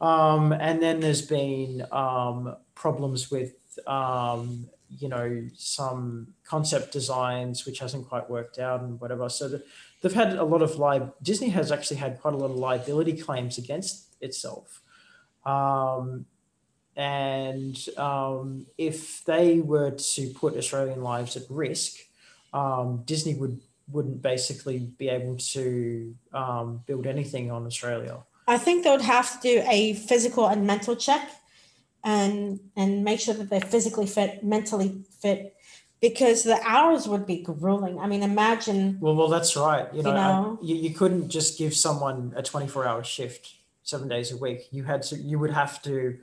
Um, 0.00 0.52
and 0.52 0.82
then 0.82 1.00
there's 1.00 1.22
been 1.22 1.86
um, 1.90 2.56
problems 2.74 3.30
with 3.30 3.54
um, 3.86 4.68
you 4.98 5.08
know 5.08 5.48
some 5.56 6.28
concept 6.44 6.92
designs 6.92 7.64
which 7.66 7.78
hasn't 7.78 8.08
quite 8.08 8.28
worked 8.28 8.58
out 8.58 8.82
and 8.82 9.00
whatever. 9.00 9.28
So 9.28 9.48
the, 9.48 9.64
they've 10.02 10.12
had 10.12 10.34
a 10.34 10.44
lot 10.44 10.62
of 10.62 10.78
li- 10.78 11.10
Disney 11.22 11.48
has 11.50 11.72
actually 11.72 11.96
had 11.96 12.20
quite 12.20 12.34
a 12.34 12.36
lot 12.36 12.50
of 12.50 12.56
liability 12.56 13.16
claims 13.16 13.58
against 13.58 14.16
itself. 14.20 14.82
Um, 15.44 16.26
and 16.96 17.76
um, 17.96 18.66
if 18.78 19.24
they 19.24 19.60
were 19.60 19.92
to 19.92 20.28
put 20.30 20.56
Australian 20.56 21.02
lives 21.02 21.36
at 21.36 21.42
risk, 21.48 21.96
um, 22.52 23.02
Disney 23.04 23.34
would 23.34 23.60
wouldn't 23.88 24.22
basically 24.22 24.78
be 24.98 25.08
able 25.08 25.36
to 25.36 26.14
um, 26.32 26.82
build 26.86 27.06
anything 27.06 27.50
on 27.50 27.66
Australia. 27.66 28.18
I 28.48 28.56
think 28.56 28.84
they 28.84 28.90
would 28.90 29.02
have 29.02 29.40
to 29.40 29.48
do 29.48 29.62
a 29.68 29.94
physical 29.94 30.46
and 30.46 30.66
mental 30.66 30.96
check 30.96 31.30
and 32.02 32.60
and 32.76 33.04
make 33.04 33.20
sure 33.20 33.34
that 33.34 33.50
they're 33.50 33.60
physically 33.60 34.06
fit, 34.06 34.44
mentally 34.44 35.04
fit, 35.20 35.56
because 36.00 36.44
the 36.44 36.60
hours 36.64 37.08
would 37.08 37.26
be 37.26 37.38
grueling. 37.42 37.98
I 37.98 38.06
mean, 38.06 38.22
imagine 38.22 38.98
Well, 39.00 39.16
well, 39.16 39.28
that's 39.28 39.56
right. 39.56 39.86
You 39.94 40.02
know, 40.02 40.10
You 40.10 40.14
know? 40.14 40.58
you, 40.62 40.74
you 40.76 40.90
couldn't 40.94 41.30
just 41.30 41.58
give 41.58 41.74
someone 41.74 42.32
a 42.36 42.42
24 42.42 42.86
hour 42.86 43.02
shift 43.02 43.54
seven 43.82 44.08
days 44.08 44.30
a 44.30 44.36
week. 44.36 44.68
You 44.70 44.84
had 44.84 45.02
to, 45.04 45.16
you 45.16 45.38
would 45.38 45.52
have 45.52 45.82
to, 45.82 46.18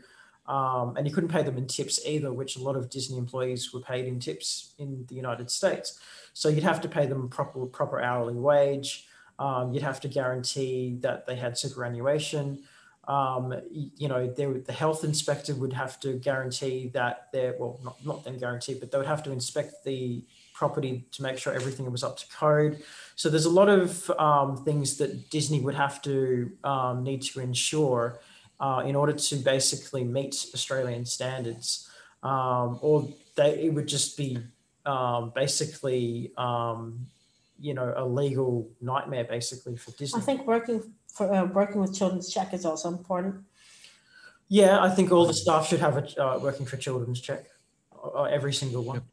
um, 0.47 0.97
and 0.97 1.07
you 1.07 1.13
couldn't 1.13 1.29
pay 1.29 1.43
them 1.43 1.57
in 1.57 1.67
tips 1.67 2.05
either, 2.05 2.33
which 2.33 2.55
a 2.57 2.61
lot 2.61 2.75
of 2.75 2.89
Disney 2.89 3.17
employees 3.17 3.73
were 3.73 3.81
paid 3.81 4.05
in 4.05 4.19
tips 4.19 4.73
in 4.79 5.05
the 5.07 5.15
United 5.15 5.51
States. 5.51 5.99
So 6.33 6.49
you'd 6.49 6.63
have 6.63 6.81
to 6.81 6.89
pay 6.89 7.05
them 7.05 7.29
proper, 7.29 7.65
proper 7.65 8.01
hourly 8.01 8.33
wage. 8.33 9.07
Um, 9.39 9.73
you'd 9.73 9.83
have 9.83 10.01
to 10.01 10.07
guarantee 10.07 10.97
that 11.01 11.25
they 11.25 11.35
had 11.35 11.57
superannuation. 11.57 12.63
Um, 13.07 13.53
you 13.73 14.07
know, 14.07 14.27
the 14.27 14.73
health 14.73 15.03
inspector 15.03 15.55
would 15.55 15.73
have 15.73 15.99
to 16.01 16.13
guarantee 16.13 16.91
that 16.93 17.27
they're, 17.33 17.55
well, 17.59 17.79
not, 17.83 18.05
not 18.05 18.23
then 18.23 18.37
guarantee, 18.37 18.75
but 18.75 18.91
they 18.91 18.97
would 18.97 19.07
have 19.07 19.23
to 19.23 19.31
inspect 19.31 19.83
the 19.83 20.23
property 20.53 21.05
to 21.11 21.23
make 21.23 21.39
sure 21.39 21.53
everything 21.53 21.91
was 21.91 22.03
up 22.03 22.17
to 22.17 22.27
code. 22.27 22.83
So 23.15 23.29
there's 23.29 23.45
a 23.45 23.49
lot 23.49 23.69
of 23.69 24.09
um, 24.11 24.63
things 24.63 24.97
that 24.97 25.31
Disney 25.31 25.59
would 25.59 25.75
have 25.75 26.01
to 26.03 26.51
um, 26.63 27.03
need 27.03 27.23
to 27.23 27.39
ensure 27.39 28.19
uh, 28.61 28.83
in 28.85 28.95
order 28.95 29.13
to 29.13 29.35
basically 29.37 30.03
meet 30.03 30.35
Australian 30.53 31.05
standards, 31.05 31.89
um, 32.23 32.79
or 32.81 33.09
they 33.35 33.65
it 33.65 33.73
would 33.73 33.87
just 33.87 34.15
be 34.15 34.37
um, 34.85 35.31
basically 35.35 36.31
um, 36.37 37.07
you 37.59 37.73
know 37.73 37.93
a 37.97 38.05
legal 38.05 38.69
nightmare 38.79 39.25
basically 39.25 39.75
for 39.75 39.91
Disney. 39.97 40.21
I 40.21 40.23
think 40.23 40.47
working 40.47 40.93
for 41.15 41.25
uh, 41.33 41.45
working 41.45 41.81
with 41.81 41.91
children's 41.97 42.31
check 42.31 42.53
is 42.53 42.63
also 42.63 42.87
important. 42.89 43.43
yeah, 44.51 44.83
I 44.83 44.89
think 44.89 45.11
all 45.13 45.25
the 45.25 45.33
staff 45.33 45.67
should 45.67 45.79
have 45.79 45.95
a 45.97 46.23
uh, 46.23 46.37
working 46.39 46.65
for 46.65 46.75
children's 46.75 47.21
check, 47.21 47.45
uh, 48.03 48.23
every 48.23 48.53
single 48.53 48.83
one. 48.83 48.97
Yep. 48.97 49.03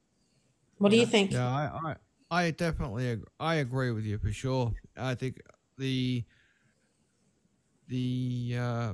What 0.79 0.91
do 0.91 0.97
you 0.97 1.07
think? 1.07 1.33
Yeah, 1.33 1.49
I, 1.49 1.95
I, 2.31 2.47
I 2.47 2.51
definitely, 2.51 3.11
ag- 3.11 3.29
I 3.39 3.57
agree 3.57 3.93
with 3.93 4.05
you 4.05 4.19
for 4.19 4.33
sure. 4.33 4.73
I 4.97 5.15
think 5.15 5.41
the, 5.77 6.25
the, 7.89 8.57
uh, 8.59 8.93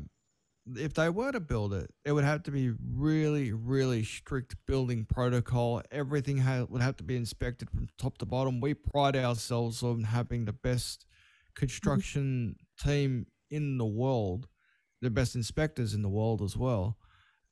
if 0.76 0.94
they 0.94 1.10
were 1.10 1.32
to 1.32 1.40
build 1.40 1.74
it, 1.74 1.90
it 2.04 2.12
would 2.12 2.24
have 2.24 2.42
to 2.44 2.50
be 2.50 2.72
really, 2.94 3.52
really 3.52 4.02
strict 4.02 4.56
building 4.66 5.04
protocol. 5.04 5.82
Everything 5.90 6.38
ha- 6.38 6.66
would 6.68 6.82
have 6.82 6.96
to 6.98 7.04
be 7.04 7.16
inspected 7.16 7.70
from 7.70 7.88
top 7.98 8.18
to 8.18 8.26
bottom. 8.26 8.60
We 8.60 8.74
pride 8.74 9.16
ourselves 9.16 9.82
on 9.82 10.04
having 10.04 10.44
the 10.46 10.52
best 10.52 11.04
construction 11.54 12.56
team 12.82 13.26
in 13.50 13.78
the 13.78 13.84
world, 13.84 14.48
the 15.02 15.10
best 15.10 15.34
inspectors 15.34 15.94
in 15.94 16.02
the 16.02 16.08
world 16.08 16.40
as 16.42 16.56
well, 16.56 16.96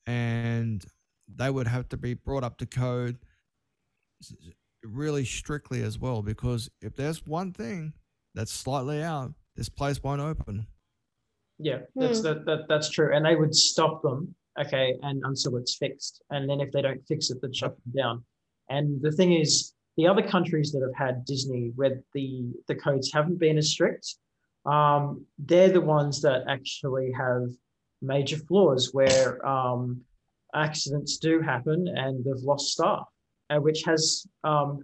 and 0.06 0.84
they 1.28 1.50
would 1.50 1.68
have 1.68 1.88
to 1.90 1.96
be 1.96 2.14
brought 2.14 2.44
up 2.44 2.58
to 2.58 2.66
code 2.66 3.18
really 4.82 5.24
strictly 5.24 5.82
as 5.82 5.98
well 5.98 6.22
because 6.22 6.68
if 6.80 6.96
there's 6.96 7.26
one 7.26 7.52
thing 7.52 7.92
that's 8.34 8.52
slightly 8.52 9.02
out, 9.02 9.32
this 9.54 9.68
place 9.68 10.02
won't 10.02 10.20
open. 10.20 10.66
Yeah, 11.62 11.80
that's 11.94 12.18
Hmm. 12.18 12.24
that, 12.26 12.44
that 12.46 12.60
that's 12.68 12.90
true. 12.90 13.14
And 13.14 13.24
they 13.24 13.36
would 13.36 13.54
stop 13.54 14.02
them, 14.02 14.34
okay, 14.60 14.96
and 15.02 15.22
until 15.24 15.56
it's 15.56 15.76
fixed. 15.76 16.22
And 16.30 16.48
then 16.48 16.60
if 16.60 16.72
they 16.72 16.82
don't 16.82 17.06
fix 17.06 17.30
it, 17.30 17.38
they'd 17.40 17.54
shut 17.54 17.76
them 17.84 17.92
down. 17.96 18.24
And 18.68 19.00
the 19.00 19.12
thing 19.12 19.32
is, 19.32 19.72
the 19.96 20.06
other 20.06 20.22
countries 20.22 20.72
that 20.72 20.82
have 20.82 20.94
had 21.06 21.24
Disney 21.24 21.72
where 21.76 22.02
the 22.14 22.52
the 22.68 22.74
codes 22.74 23.12
haven't 23.12 23.38
been 23.38 23.58
as 23.58 23.70
strict, 23.70 24.16
um, 24.66 25.24
they're 25.38 25.70
the 25.70 25.80
ones 25.98 26.20
that 26.22 26.44
actually 26.48 27.12
have 27.12 27.44
major 28.00 28.38
flaws 28.48 28.90
where 28.92 29.44
um, 29.46 30.00
accidents 30.54 31.18
do 31.18 31.40
happen 31.40 31.86
and 31.88 32.24
they've 32.24 32.42
lost 32.42 32.72
staff, 32.72 33.06
uh, 33.50 33.58
which 33.58 33.82
has 33.84 34.26
um, 34.44 34.80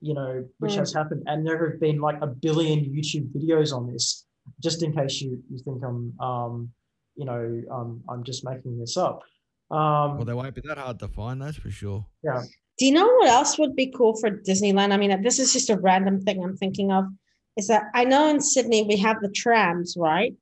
you 0.00 0.14
know 0.14 0.44
which 0.60 0.74
Hmm. 0.74 0.80
has 0.80 0.92
happened. 0.94 1.22
And 1.26 1.46
there 1.46 1.70
have 1.70 1.78
been 1.80 2.00
like 2.00 2.20
a 2.22 2.26
billion 2.26 2.80
YouTube 2.84 3.28
videos 3.36 3.72
on 3.76 3.92
this 3.92 4.26
just 4.62 4.82
in 4.82 4.92
case 4.92 5.20
you, 5.20 5.42
you 5.50 5.58
think 5.58 5.82
I'm, 5.84 6.18
um, 6.20 6.70
you 7.14 7.24
know, 7.24 7.62
um, 7.70 8.02
I'm 8.08 8.24
just 8.24 8.44
making 8.44 8.78
this 8.78 8.96
up. 8.96 9.20
Um, 9.70 10.16
Well, 10.16 10.24
they 10.24 10.34
won't 10.34 10.54
be 10.54 10.62
that 10.66 10.78
hard 10.78 10.98
to 11.00 11.08
find, 11.08 11.40
that's 11.40 11.56
for 11.56 11.70
sure. 11.70 12.06
Yeah. 12.22 12.42
Do 12.78 12.86
you 12.86 12.92
know 12.92 13.06
what 13.06 13.28
else 13.28 13.58
would 13.58 13.76
be 13.76 13.92
cool 13.96 14.16
for 14.16 14.30
Disneyland? 14.30 14.92
I 14.92 14.96
mean, 14.96 15.22
this 15.22 15.38
is 15.38 15.52
just 15.52 15.70
a 15.70 15.76
random 15.76 16.20
thing 16.20 16.42
I'm 16.42 16.56
thinking 16.56 16.90
of. 16.90 17.04
Is 17.56 17.68
that 17.68 17.84
I 17.94 18.04
know 18.04 18.28
in 18.28 18.40
Sydney 18.40 18.82
we 18.82 18.96
have 18.96 19.20
the 19.20 19.30
trams, 19.30 19.94
right? 19.96 20.34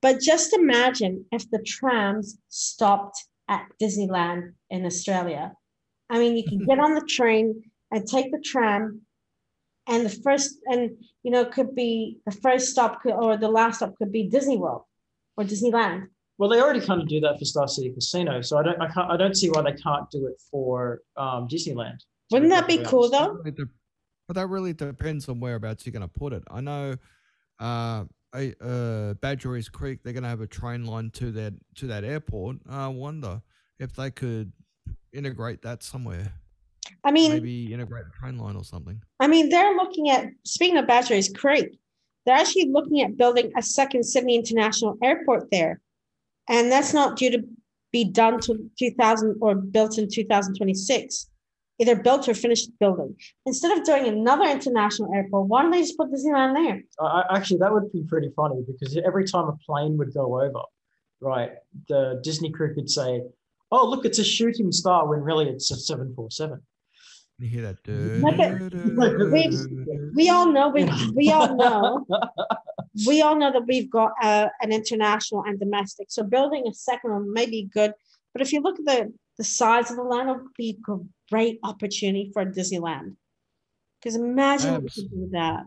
But 0.00 0.20
just 0.20 0.52
imagine 0.52 1.24
if 1.32 1.50
the 1.50 1.62
trams 1.66 2.38
stopped 2.48 3.16
at 3.48 3.66
Disneyland 3.82 4.52
in 4.70 4.86
Australia. 4.86 5.52
I 6.10 6.18
mean, 6.18 6.36
you 6.36 6.44
can 6.44 6.64
get 6.64 6.78
on 6.84 6.94
the 6.94 7.06
train 7.08 7.62
and 7.90 8.06
take 8.06 8.30
the 8.30 8.42
tram, 8.44 9.00
and 9.86 10.06
the 10.06 10.10
first, 10.10 10.58
and 10.66 10.90
you 11.22 11.30
know, 11.30 11.44
could 11.44 11.74
be 11.74 12.18
the 12.26 12.32
first 12.32 12.70
stop 12.70 13.02
could, 13.02 13.12
or 13.12 13.36
the 13.36 13.48
last 13.48 13.76
stop 13.76 13.94
could 13.96 14.12
be 14.12 14.28
Disney 14.28 14.56
World 14.56 14.82
or 15.36 15.44
Disneyland. 15.44 16.06
well, 16.38 16.48
they 16.48 16.60
already 16.60 16.80
kind 16.80 17.00
of 17.00 17.08
do 17.08 17.20
that 17.20 17.38
for 17.38 17.44
Star 17.44 17.68
City 17.68 17.92
Casino, 17.92 18.40
so 18.40 18.58
I 18.58 18.62
don't, 18.62 18.80
I 18.80 18.88
can't, 18.88 19.10
I 19.10 19.16
don't 19.16 19.36
see 19.36 19.50
why 19.50 19.62
they 19.62 19.72
can't 19.72 20.10
do 20.10 20.26
it 20.26 20.40
for 20.50 21.00
um, 21.16 21.48
Disneyland. 21.48 21.98
Wouldn't 22.30 22.50
that 22.50 22.66
be 22.66 22.78
perfectly 22.78 22.90
cool 22.90 23.00
honest. 23.00 23.12
though? 23.12 23.32
Really 23.34 23.50
de- 23.50 23.70
but 24.26 24.36
that 24.36 24.46
really 24.46 24.72
depends 24.72 25.28
on 25.28 25.40
whereabouts 25.40 25.84
you're 25.84 25.92
going 25.92 26.02
to 26.02 26.08
put 26.08 26.32
it. 26.32 26.42
I 26.50 26.60
know 26.60 26.96
uh, 27.60 28.04
uh, 28.34 29.14
Badgerys 29.14 29.70
Creek, 29.70 30.02
they're 30.02 30.12
going 30.12 30.22
to 30.22 30.28
have 30.28 30.40
a 30.40 30.46
train 30.46 30.84
line 30.84 31.10
to 31.14 31.30
that 31.32 31.54
to 31.76 31.86
that 31.88 32.04
airport. 32.04 32.56
I 32.68 32.88
wonder 32.88 33.42
if 33.78 33.94
they 33.94 34.10
could 34.10 34.52
integrate 35.12 35.62
that 35.62 35.82
somewhere. 35.82 36.32
I 37.04 37.10
mean, 37.10 37.32
Maybe 37.32 37.72
integrate 37.72 38.04
a 38.06 38.18
train 38.18 38.38
line 38.38 38.56
or 38.56 38.64
something. 38.64 39.00
I 39.20 39.26
mean, 39.26 39.50
they're 39.50 39.74
looking 39.76 40.08
at 40.10 40.26
speaking 40.44 40.78
of 40.78 40.86
Badgerys, 40.86 41.34
Creek. 41.36 41.78
They're 42.24 42.34
actually 42.36 42.70
looking 42.70 43.02
at 43.02 43.16
building 43.18 43.52
a 43.56 43.62
second 43.62 44.04
Sydney 44.04 44.36
International 44.36 44.96
Airport 45.02 45.50
there, 45.50 45.80
and 46.48 46.72
that's 46.72 46.94
not 46.94 47.16
due 47.16 47.30
to 47.32 47.42
be 47.92 48.04
done 48.04 48.40
to 48.40 48.70
2000 48.78 49.36
or 49.42 49.54
built 49.54 49.98
in 49.98 50.08
2026. 50.10 51.30
Either 51.80 51.96
built 51.96 52.28
or 52.28 52.34
finished 52.34 52.70
building. 52.78 53.16
Instead 53.46 53.76
of 53.76 53.84
doing 53.84 54.06
another 54.06 54.44
international 54.44 55.12
airport, 55.12 55.48
why 55.48 55.60
don't 55.60 55.72
they 55.72 55.80
just 55.80 55.96
put 55.98 56.08
Disneyland 56.12 56.54
there? 56.54 56.80
I, 57.00 57.04
I- 57.28 57.36
actually, 57.36 57.58
that 57.58 57.72
would 57.72 57.90
be 57.92 58.04
pretty 58.04 58.30
funny 58.36 58.62
because 58.66 58.96
every 59.04 59.24
time 59.26 59.48
a 59.48 59.56
plane 59.66 59.98
would 59.98 60.14
go 60.14 60.40
over, 60.40 60.62
right, 61.20 61.50
the 61.88 62.20
Disney 62.22 62.50
crew 62.52 62.74
could 62.74 62.88
say, 62.88 63.22
"Oh, 63.72 63.88
look, 63.90 64.04
it's 64.04 64.20
a 64.20 64.24
shooting 64.24 64.70
star," 64.70 65.06
when 65.08 65.20
really 65.20 65.48
it's 65.48 65.70
a 65.72 65.76
seven 65.76 66.14
four 66.14 66.30
seven. 66.30 66.62
You 67.38 67.48
hear 67.48 67.62
that? 67.62 67.78
Look 67.86 69.32
we- 69.32 69.48
We 70.14 70.28
all 70.30 70.52
know 70.52 70.68
we 70.68 70.84
we 71.14 71.32
all 71.32 71.56
know 71.56 72.06
we 73.06 73.22
all 73.22 73.36
know 73.36 73.50
that 73.52 73.66
we've 73.66 73.90
got 73.90 74.12
uh, 74.22 74.48
an 74.62 74.72
international 74.72 75.42
and 75.44 75.58
domestic. 75.58 76.06
So 76.10 76.22
building 76.22 76.64
a 76.68 76.74
second 76.74 77.10
one 77.12 77.32
may 77.32 77.46
be 77.46 77.68
good, 77.72 77.92
but 78.32 78.40
if 78.42 78.52
you 78.52 78.60
look 78.60 78.78
at 78.78 78.84
the 78.84 79.12
the 79.36 79.44
size 79.44 79.90
of 79.90 79.96
the 79.96 80.04
land, 80.04 80.30
it 80.30 80.36
would 80.36 80.54
be 80.56 80.78
a 80.88 80.94
great 81.30 81.58
opportunity 81.64 82.30
for 82.32 82.44
Disneyland. 82.46 83.16
Because 84.00 84.14
imagine 84.14 84.74
what 84.74 84.82
we 84.82 84.88
could 84.90 85.10
do 85.10 85.20
with 85.22 85.32
that. 85.32 85.64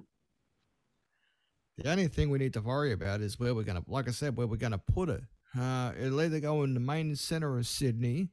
The 1.78 1.92
only 1.92 2.08
thing 2.08 2.30
we 2.30 2.38
need 2.40 2.54
to 2.54 2.62
worry 2.62 2.94
about 2.94 3.20
is 3.22 3.38
where 3.40 3.54
we're 3.54 3.64
gonna, 3.64 3.84
like 3.88 4.08
I 4.08 4.12
said, 4.12 4.38
where 4.38 4.48
we're 4.48 4.56
gonna 4.56 4.78
put 4.78 5.10
it. 5.10 5.22
Uh, 5.58 5.92
it'll 6.00 6.22
either 6.22 6.40
go 6.40 6.64
in 6.64 6.74
the 6.74 6.80
main 6.80 7.16
center 7.16 7.58
of 7.58 7.68
Sydney, 7.68 8.30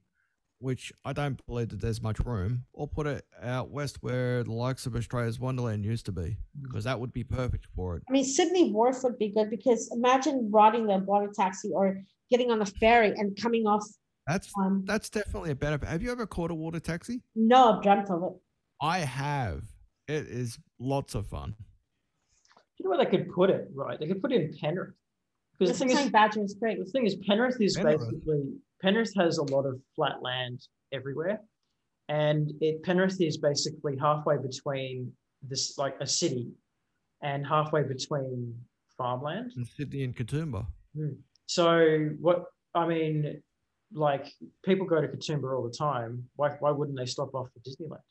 which 0.64 0.90
I 1.05 1.12
don't 1.12 1.38
believe 1.46 1.68
that 1.68 1.83
there's 1.83 2.00
much 2.00 2.18
room, 2.20 2.64
or 2.72 2.88
put 2.88 3.07
it 3.07 3.27
out 3.42 3.68
west 3.70 3.98
where 4.00 4.42
the 4.42 4.53
likes 4.53 4.87
of 4.87 4.96
Australia's 4.96 5.38
Wonderland 5.38 5.85
used 5.85 6.07
to 6.07 6.12
be, 6.12 6.38
because 6.62 6.85
that 6.85 6.98
would 6.98 7.12
be 7.12 7.22
perfect 7.22 7.66
for 7.77 7.96
it. 7.96 8.03
I 8.09 8.12
mean, 8.12 8.24
Sydney 8.24 8.72
Wharf 8.72 9.03
would 9.05 9.18
be 9.18 9.29
good 9.29 9.50
because 9.50 9.90
imagine 9.94 10.48
riding 10.50 10.87
the 10.87 10.96
water 10.98 11.31
taxi 11.37 11.70
or 11.74 12.00
getting 12.31 12.50
on 12.50 12.59
the 12.61 12.66
ferry 12.66 13.09
and 13.14 13.37
coming 13.37 13.66
off. 13.66 13.85
That's 14.27 14.50
Um, 14.59 14.85
that's 14.87 15.11
definitely 15.11 15.50
a 15.50 15.55
benefit. 15.55 15.87
Have 15.87 16.03
you 16.03 16.11
ever 16.11 16.27
caught 16.27 16.50
a 16.50 16.55
water 16.55 16.81
taxi? 16.81 17.20
no, 17.35 17.74
I've 17.74 17.83
dreamt 17.83 18.09
of 18.09 18.22
it. 18.22 18.33
I 18.81 19.00
have. 19.00 19.64
It 20.09 20.27
is 20.29 20.59
lots 20.79 21.14
of 21.14 21.27
fun. 21.27 21.50
Do 21.50 22.62
You 22.79 22.85
know 22.85 22.96
where 22.96 23.05
they 23.05 23.11
could 23.11 23.31
put 23.31 23.50
it, 23.50 23.68
right? 23.74 24.00
They 24.00 24.07
could 24.07 24.22
put 24.22 24.33
it 24.33 24.40
in 24.40 24.57
Penrith. 24.59 24.94
Because 25.59 25.79
the 25.79 25.87
thing 25.87 25.96
is, 25.96 26.11
Badgerys 26.11 26.59
Creek. 26.59 26.79
the 26.79 26.90
thing 26.90 27.07
is, 27.07 27.16
Penrith 27.16 27.61
is 27.61 27.77
Penrith. 27.77 28.00
basically 28.00 28.55
Penrith 28.85 29.14
has 29.16 29.38
a 29.38 29.44
lot 29.44 29.64
of 29.64 29.81
flat 29.97 30.23
land 30.23 30.61
everywhere, 30.92 31.40
and 32.11 32.53
it 32.61 32.83
Penrith 32.83 33.18
is 33.18 33.38
basically 33.38 33.97
halfway 33.99 34.37
between 34.37 35.11
this 35.42 35.79
like 35.79 35.97
a 36.01 36.07
city, 36.07 36.53
and 37.23 37.47
halfway 37.47 37.83
between 37.83 38.55
farmland. 38.99 39.53
In 39.57 39.64
Sydney 39.64 40.05
and 40.05 40.14
Katoomba. 40.14 40.66
Hmm. 40.94 41.14
So 41.47 42.11
what 42.20 42.44
I 42.75 42.87
mean, 42.87 43.42
like 43.94 44.27
people 44.62 44.85
go 44.87 45.01
to 45.01 45.09
Katoomba 45.09 45.57
all 45.57 45.64
the 45.64 45.75
time. 45.75 46.29
Why 46.37 46.51
why 46.61 46.70
wouldn't 46.70 46.99
they 46.99 47.07
stop 47.07 47.35
off 47.35 47.49
at 47.57 47.62
Disneyland? 47.62 48.05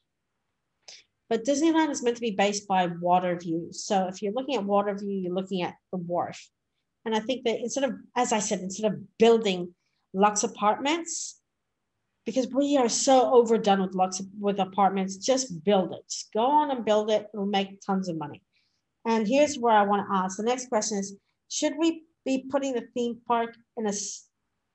But 1.30 1.46
Disneyland 1.46 1.92
is 1.92 2.02
meant 2.02 2.18
to 2.18 2.22
be 2.22 2.32
based 2.32 2.68
by 2.68 2.88
water 2.88 3.38
view. 3.38 3.68
So 3.72 4.08
if 4.08 4.24
you're 4.24 4.34
looking 4.34 4.56
at 4.56 4.64
water 4.64 4.96
view, 4.96 5.12
you're 5.12 5.36
looking 5.36 5.62
at 5.62 5.76
the 5.92 6.00
wharf. 6.00 6.50
And 7.06 7.14
I 7.14 7.20
think 7.20 7.44
that 7.46 7.60
instead 7.60 7.84
of, 7.84 7.94
as 8.16 8.34
I 8.34 8.40
said, 8.40 8.60
instead 8.60 8.92
of 8.92 9.00
building 9.20 9.76
Lux 10.13 10.43
apartments, 10.43 11.39
because 12.26 12.47
we 12.54 12.78
are 12.78 12.89
so 12.89 13.34
overdone 13.34 13.82
with 13.82 13.95
Lux 13.95 14.21
with 14.39 14.60
apartments, 14.60 15.17
just 15.17 15.63
build 15.63 15.91
it. 15.93 16.04
Just 16.10 16.32
go 16.34 16.45
on 16.45 16.71
and 16.71 16.86
build 16.86 17.10
it. 17.12 17.28
It'll 17.34 17.45
make 17.45 17.82
tons 17.86 18.08
of 18.10 18.17
money. 18.17 18.41
And 19.06 19.28
here's 19.28 19.58
where 19.58 19.76
I 19.76 19.84
want 19.84 20.08
to 20.08 20.15
ask. 20.15 20.38
The 20.38 20.43
next 20.43 20.67
question 20.69 20.97
is: 20.99 21.17
Should 21.49 21.73
we 21.78 22.04
be 22.26 22.45
putting 22.49 22.73
the 22.73 22.86
theme 22.93 23.19
park 23.28 23.56
in 23.78 23.86
a 23.86 23.89
s- 23.89 24.30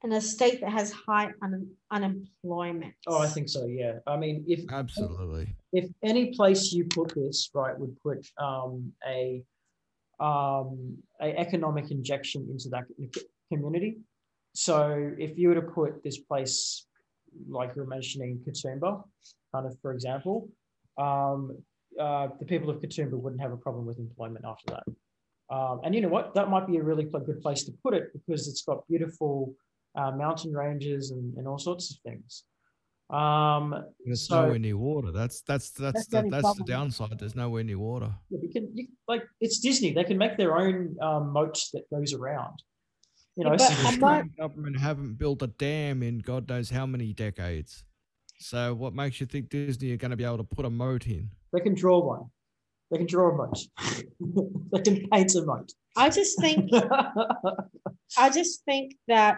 in 0.05 0.12
a 0.12 0.20
state 0.20 0.61
that 0.61 0.70
has 0.70 0.92
high 0.92 1.31
un, 1.42 1.68
unemployment? 1.90 2.94
Oh, 3.07 3.18
I 3.18 3.27
think 3.27 3.48
so. 3.48 3.66
Yeah. 3.66 3.98
I 4.07 4.16
mean, 4.16 4.44
if 4.46 4.61
Absolutely. 4.70 5.57
if 5.72 5.87
any 6.03 6.35
place 6.35 6.72
you 6.72 6.85
put 6.85 7.14
this 7.14 7.51
right 7.55 7.77
would 7.79 7.96
put 8.03 8.27
um, 8.38 8.92
a 9.07 9.42
um, 10.20 10.98
a 11.20 11.29
economic 11.38 11.90
injection 11.90 12.48
into 12.51 12.68
that 12.70 12.85
community. 13.51 13.98
So 14.59 15.12
if 15.18 15.38
you 15.38 15.51
were 15.51 15.55
to 15.55 15.62
put 15.62 16.03
this 16.03 16.18
place, 16.18 16.85
like 17.49 17.77
you 17.77 17.83
were 17.83 17.88
mentioning, 17.88 18.40
Katoomba, 18.44 19.05
kind 19.55 19.66
of 19.68 19.77
for 19.81 19.92
example, 19.92 20.49
um, 21.07 21.57
uh, 21.99 22.27
the 22.40 22.44
people 22.44 22.68
of 22.68 22.81
Katoomba 22.81 23.12
wouldn't 23.12 23.40
have 23.40 23.53
a 23.53 23.57
problem 23.57 23.87
with 23.87 24.01
employment 24.01 24.44
after 24.44 24.66
that. 24.75 24.85
Um, 25.55 25.81
and 25.85 25.94
you 25.94 26.01
know 26.01 26.09
what? 26.09 26.35
That 26.35 26.51
might 26.51 26.66
be 26.66 26.79
a 26.79 26.83
really 26.83 27.05
good 27.05 27.40
place 27.40 27.62
to 27.66 27.73
put 27.85 27.94
it 27.94 28.12
because 28.12 28.49
it's 28.49 28.62
got 28.62 28.79
beautiful 28.88 29.55
uh, 29.94 30.11
mountain 30.11 30.53
ranges 30.53 31.12
and, 31.12 31.35
and 31.37 31.47
all 31.47 31.59
sorts 31.59 31.92
of 31.92 31.99
things. 32.11 32.42
Um, 33.11 33.64
It's 34.07 34.27
So- 34.27 34.42
nowhere 34.42 34.59
near 34.59 34.77
water. 34.77 35.12
That's 35.12 35.40
that's 35.42 35.71
that's 35.71 36.09
That's 36.09 36.25
the 36.25 36.31
that's 36.35 36.55
the 36.59 36.64
downside. 36.64 37.16
There's 37.21 37.37
nowhere 37.37 37.62
near 37.62 37.79
water. 37.79 38.11
Yeah, 38.29 38.40
you 38.42 38.51
can 38.51 38.64
you, 38.75 38.88
like 39.07 39.23
it's 39.40 39.61
Disney. 39.61 39.92
They 39.92 40.03
can 40.11 40.18
make 40.18 40.37
their 40.37 40.55
own 40.59 40.97
um, 41.01 41.31
moat 41.33 41.57
that 41.75 41.85
goes 41.94 42.12
around. 42.12 42.57
You 43.38 43.44
know, 43.44 43.53
Yeah, 43.53 43.59
so 43.59 43.74
but 43.74 43.83
The 43.83 43.88
I'm 43.88 44.01
not- 44.01 44.11
Australian 44.11 44.35
government 44.37 44.79
haven't 44.81 45.14
built 45.14 45.42
a 45.42 45.46
dam 45.46 46.03
in 46.03 46.18
God 46.18 46.48
knows 46.48 46.70
how 46.70 46.87
many 46.87 47.12
decades. 47.12 47.85
So 48.40 48.74
what 48.74 48.94
makes 48.94 49.20
you 49.20 49.27
think 49.27 49.48
Disney 49.48 49.92
are 49.92 49.96
going 49.96 50.11
to 50.11 50.16
be 50.16 50.24
able 50.24 50.38
to 50.38 50.44
put 50.44 50.64
a 50.64 50.70
moat 50.70 51.07
in? 51.07 51.31
they 51.53 51.61
can 51.61 51.74
draw 51.74 51.98
one. 52.05 52.24
They 52.90 52.98
can 52.98 53.07
draw 53.07 53.31
a 53.31 53.37
moat. 53.37 53.59
they 54.72 54.81
can 54.83 55.09
paint 55.09 55.35
a 55.37 55.42
moat. 55.44 55.72
I 55.96 56.11
just 56.11 56.40
think 56.40 56.70
I 58.18 58.31
just 58.31 58.64
think 58.64 58.96
that 59.09 59.37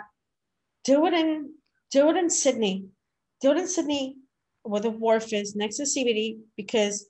do 0.85 1.07
it 1.07 1.13
in 1.15 1.53
do 1.91 2.09
it 2.11 2.17
in 2.17 2.31
Sydney. 2.31 2.87
Do 3.43 3.51
it 3.53 3.59
in 3.59 3.69
Sydney 3.69 4.17
where 4.63 4.81
the 4.81 4.91
wharf 4.91 5.33
is 5.33 5.55
next 5.57 5.77
to 5.79 5.83
CBD 5.85 6.39
because 6.57 7.07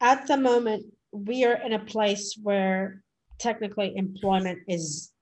at 0.00 0.26
the 0.26 0.36
moment 0.36 0.86
we 1.12 1.44
are 1.44 1.54
in 1.54 1.72
a 1.72 1.78
place 1.84 2.36
where 2.42 3.02
technically 3.38 3.96
employment 3.96 4.60
is 4.68 5.12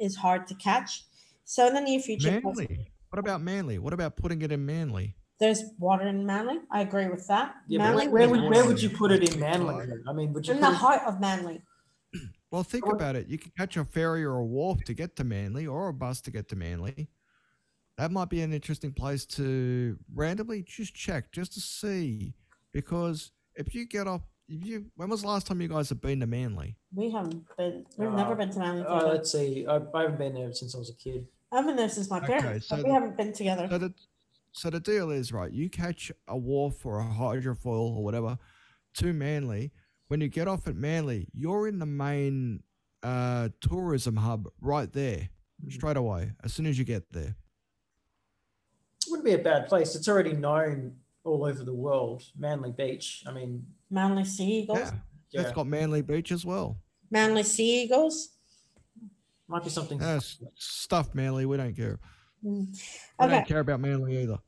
is 0.00 0.16
hard 0.16 0.46
to 0.48 0.54
catch. 0.54 1.04
So 1.44 1.66
in 1.66 1.74
the 1.74 1.80
near 1.80 2.00
future, 2.00 2.40
Manly. 2.42 2.86
What 3.10 3.18
about 3.18 3.42
Manly? 3.42 3.78
What 3.78 3.92
about 3.92 4.16
putting 4.16 4.42
it 4.42 4.52
in 4.52 4.64
Manly? 4.64 5.16
there's 5.40 5.64
water 5.78 6.06
in 6.06 6.24
Manly. 6.26 6.58
I 6.70 6.82
agree 6.82 7.08
with 7.08 7.26
that. 7.28 7.54
yeah, 7.66 7.78
Manly, 7.78 8.08
where, 8.08 8.28
would 8.28 8.42
would 8.42 8.44
you 8.44 8.50
where 8.50 8.62
put 8.62 8.68
would 8.68 8.76
it? 8.76 8.82
you 8.82 8.90
put 8.90 9.10
it 9.10 9.34
in 9.34 9.40
Manly? 9.40 9.86
I 10.06 10.12
mean, 10.12 10.32
would 10.34 10.46
you 10.46 10.52
in 10.52 10.60
put 10.60 10.66
the 10.66 10.72
it, 10.72 10.76
heart 10.76 11.02
of 11.06 11.20
Manly. 11.20 11.62
Well, 12.52 12.64
think 12.64 12.84
about 12.86 13.14
it. 13.14 13.28
You 13.28 13.38
can 13.38 13.52
catch 13.56 13.76
a 13.76 13.84
ferry 13.84 14.24
or 14.24 14.38
a 14.38 14.44
wharf 14.44 14.82
to 14.86 14.92
get 14.92 15.14
to 15.14 15.24
Manly 15.24 15.68
or 15.68 15.86
a 15.86 15.92
bus 15.94 16.20
to 16.22 16.32
get 16.32 16.48
to 16.48 16.56
Manly. 16.56 17.08
That 17.96 18.10
might 18.10 18.28
be 18.28 18.40
an 18.42 18.52
interesting 18.52 18.92
place 18.92 19.24
to 19.26 19.96
randomly 20.12 20.64
just 20.64 20.92
check 20.92 21.30
just 21.30 21.52
to 21.52 21.60
see. 21.60 22.34
Because 22.72 23.30
if 23.54 23.72
you 23.72 23.86
get 23.86 24.08
off, 24.08 24.22
if 24.22 24.39
you, 24.50 24.86
when 24.96 25.08
was 25.08 25.22
the 25.22 25.28
last 25.28 25.46
time 25.46 25.60
you 25.60 25.68
guys 25.68 25.88
have 25.88 26.00
been 26.00 26.20
to 26.20 26.26
Manly? 26.26 26.76
We 26.94 27.10
haven't 27.10 27.44
been. 27.56 27.86
We've 27.96 28.08
Uh, 28.08 28.16
never 28.16 28.34
been 28.34 28.50
to 28.50 28.58
Manly. 28.58 28.82
uh, 28.82 28.94
together. 28.98 29.14
let's 29.14 29.32
see. 29.32 29.66
I, 29.66 29.76
I 29.94 30.02
haven't 30.02 30.18
been 30.18 30.34
there 30.34 30.52
since 30.52 30.74
I 30.74 30.78
was 30.78 30.90
a 30.90 30.94
kid. 30.94 31.26
I've 31.52 31.66
been 31.66 31.76
there 31.76 31.88
since 31.88 32.10
my 32.10 32.18
Okay, 32.18 32.38
parents, 32.40 32.66
so 32.68 32.76
but 32.76 32.84
we 32.84 32.88
the- 32.90 32.94
haven't 32.94 33.16
been 33.16 33.32
together. 33.32 33.66
So 33.70 33.78
the, 33.78 33.94
so 34.52 34.70
the 34.70 34.80
deal 34.80 35.10
is 35.10 35.32
right. 35.32 35.50
You 35.52 35.68
catch 35.70 36.10
a 36.28 36.36
wharf 36.36 36.84
or 36.84 36.98
a 37.00 37.04
hydrofoil 37.04 37.96
or 37.96 38.02
whatever 38.02 38.38
to 38.94 39.12
Manly. 39.12 39.72
When 40.08 40.20
you 40.20 40.28
get 40.28 40.48
off 40.48 40.66
at 40.66 40.74
Manly, 40.74 41.28
you're 41.32 41.68
in 41.68 41.78
the 41.78 41.86
main 41.86 42.62
uh, 43.02 43.48
tourism 43.60 44.16
hub 44.16 44.48
right 44.60 44.92
there, 44.92 45.30
Mhm. 45.64 45.72
straight 45.72 45.96
away. 45.96 46.32
As 46.42 46.52
soon 46.52 46.66
as 46.66 46.78
you 46.78 46.84
get 46.84 47.12
there. 47.12 47.36
wouldn't 49.08 49.24
be 49.24 49.32
a 49.32 49.38
bad 49.38 49.66
place. 49.68 49.96
It's 49.96 50.08
already 50.08 50.34
known 50.34 50.96
all 51.24 51.44
over 51.44 51.64
the 51.64 51.74
world. 51.74 52.22
Manly 52.38 52.72
Beach. 52.72 53.24
I 53.26 53.32
mean, 53.32 53.66
Manly 53.90 54.24
Sea 54.24 54.60
Eagles. 54.62 54.78
Yeah, 54.78 54.92
yeah, 55.30 55.40
it's 55.42 55.52
got 55.52 55.66
Manly 55.66 56.02
Beach 56.02 56.32
as 56.32 56.44
well. 56.44 56.78
Manly 57.10 57.42
Sea 57.42 57.82
Eagles. 57.82 58.30
might 59.48 59.64
be 59.64 59.70
something. 59.70 60.00
Uh, 60.00 60.20
stuff 60.54 61.14
Manly. 61.14 61.46
We 61.46 61.56
don't 61.56 61.76
care. 61.76 61.98
Mm. 62.44 62.68
We 63.20 63.26
don't 63.26 63.46
care 63.46 63.60
about 63.60 63.80
Manly 63.80 64.22
either. 64.22 64.38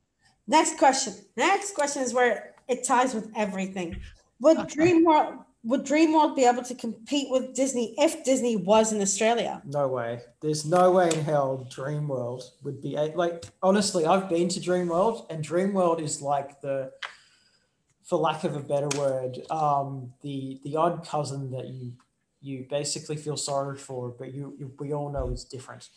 next 0.46 0.78
question. 0.78 1.14
Next 1.36 1.74
question 1.74 2.02
is 2.02 2.14
where 2.14 2.54
it 2.68 2.84
ties 2.84 3.14
with 3.14 3.30
everything. 3.36 4.00
Would 4.40 4.56
DreamWorld 4.68 5.44
would 5.64 5.84
DreamWorld 5.84 6.34
be 6.34 6.44
able 6.44 6.62
to 6.64 6.74
compete 6.74 7.30
with 7.30 7.54
Disney 7.54 7.94
if 7.98 8.24
Disney 8.24 8.56
was 8.56 8.92
in 8.92 9.00
Australia? 9.00 9.62
No 9.64 9.86
way. 9.88 10.20
There's 10.40 10.64
no 10.64 10.90
way 10.90 11.08
in 11.12 11.24
hell 11.24 11.66
Dreamworld 11.70 12.42
would 12.62 12.80
be 12.80 12.96
a- 12.96 13.14
like 13.14 13.44
honestly, 13.62 14.04
I've 14.04 14.28
been 14.28 14.48
to 14.48 14.60
Dreamworld 14.60 15.26
and 15.30 15.44
Dreamworld 15.44 16.00
is 16.00 16.20
like 16.20 16.60
the 16.60 16.92
for 18.02 18.18
lack 18.18 18.42
of 18.42 18.56
a 18.56 18.60
better 18.60 18.88
word, 18.98 19.38
um, 19.50 20.12
the 20.22 20.60
the 20.64 20.76
odd 20.76 21.06
cousin 21.06 21.50
that 21.52 21.68
you 21.68 21.92
you 22.40 22.66
basically 22.68 23.16
feel 23.16 23.36
sorry 23.36 23.78
for, 23.78 24.08
but 24.10 24.34
you, 24.34 24.56
you 24.58 24.72
we 24.80 24.92
all 24.92 25.12
know 25.12 25.30
is 25.30 25.44
different. 25.44 25.88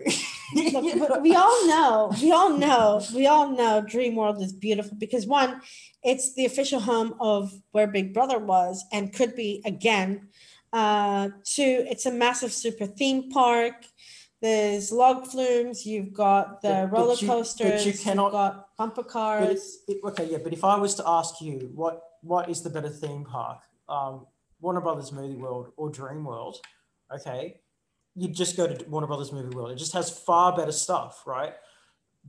Look, 0.99 1.21
we 1.21 1.35
all 1.35 1.67
know, 1.67 2.11
we 2.21 2.31
all 2.31 2.49
know, 2.57 3.01
we 3.15 3.27
all 3.27 3.49
know 3.49 3.81
Dream 3.81 4.15
World 4.15 4.41
is 4.41 4.53
beautiful 4.53 4.97
because 4.97 5.25
one, 5.27 5.61
it's 6.03 6.33
the 6.35 6.45
official 6.45 6.79
home 6.79 7.15
of 7.19 7.51
where 7.71 7.87
Big 7.87 8.13
Brother 8.13 8.39
was 8.39 8.83
and 8.91 9.13
could 9.13 9.35
be 9.35 9.61
again. 9.65 10.27
Uh, 10.73 11.29
two, 11.45 11.85
it's 11.89 12.05
a 12.05 12.11
massive 12.11 12.53
super 12.53 12.85
theme 12.85 13.29
park. 13.31 13.73
There's 14.41 14.91
log 14.91 15.27
flumes. 15.27 15.85
You've 15.85 16.13
got 16.13 16.61
the 16.61 16.69
But- 16.69 16.91
but 16.91 16.97
roller 16.97 17.07
you- 17.13 17.15
but 17.15 17.21
you 17.21 17.27
coasters. 17.27 17.85
You've 17.85 17.99
cannot- 17.99 18.31
got 18.31 18.75
bumper 18.77 19.03
cars. 19.03 19.79
it, 19.87 19.97
okay, 20.03 20.29
yeah, 20.31 20.37
but 20.37 20.53
if 20.53 20.63
I 20.63 20.77
was 20.77 20.95
to 20.95 21.03
ask 21.07 21.41
you 21.41 21.71
what 21.75 22.03
what 22.21 22.49
is 22.49 22.63
the 22.63 22.69
better 22.69 22.89
theme 22.89 23.23
park, 23.23 23.59
um, 23.87 24.27
Warner 24.59 24.81
Brothers 24.81 25.11
Movie 25.13 25.37
World 25.37 25.71
or 25.77 25.89
Dream 25.89 26.25
World, 26.25 26.57
okay, 27.15 27.61
you'd 28.13 28.33
just 28.33 28.57
go 28.57 28.67
to 28.67 28.89
Warner 28.89 29.07
Brothers 29.07 29.31
Movie 29.31 29.55
World. 29.55 29.71
It 29.71 29.75
just 29.77 29.93
has 29.93 30.09
far 30.09 30.53
better 30.55 30.73
stuff, 30.73 31.25
right? 31.25 31.53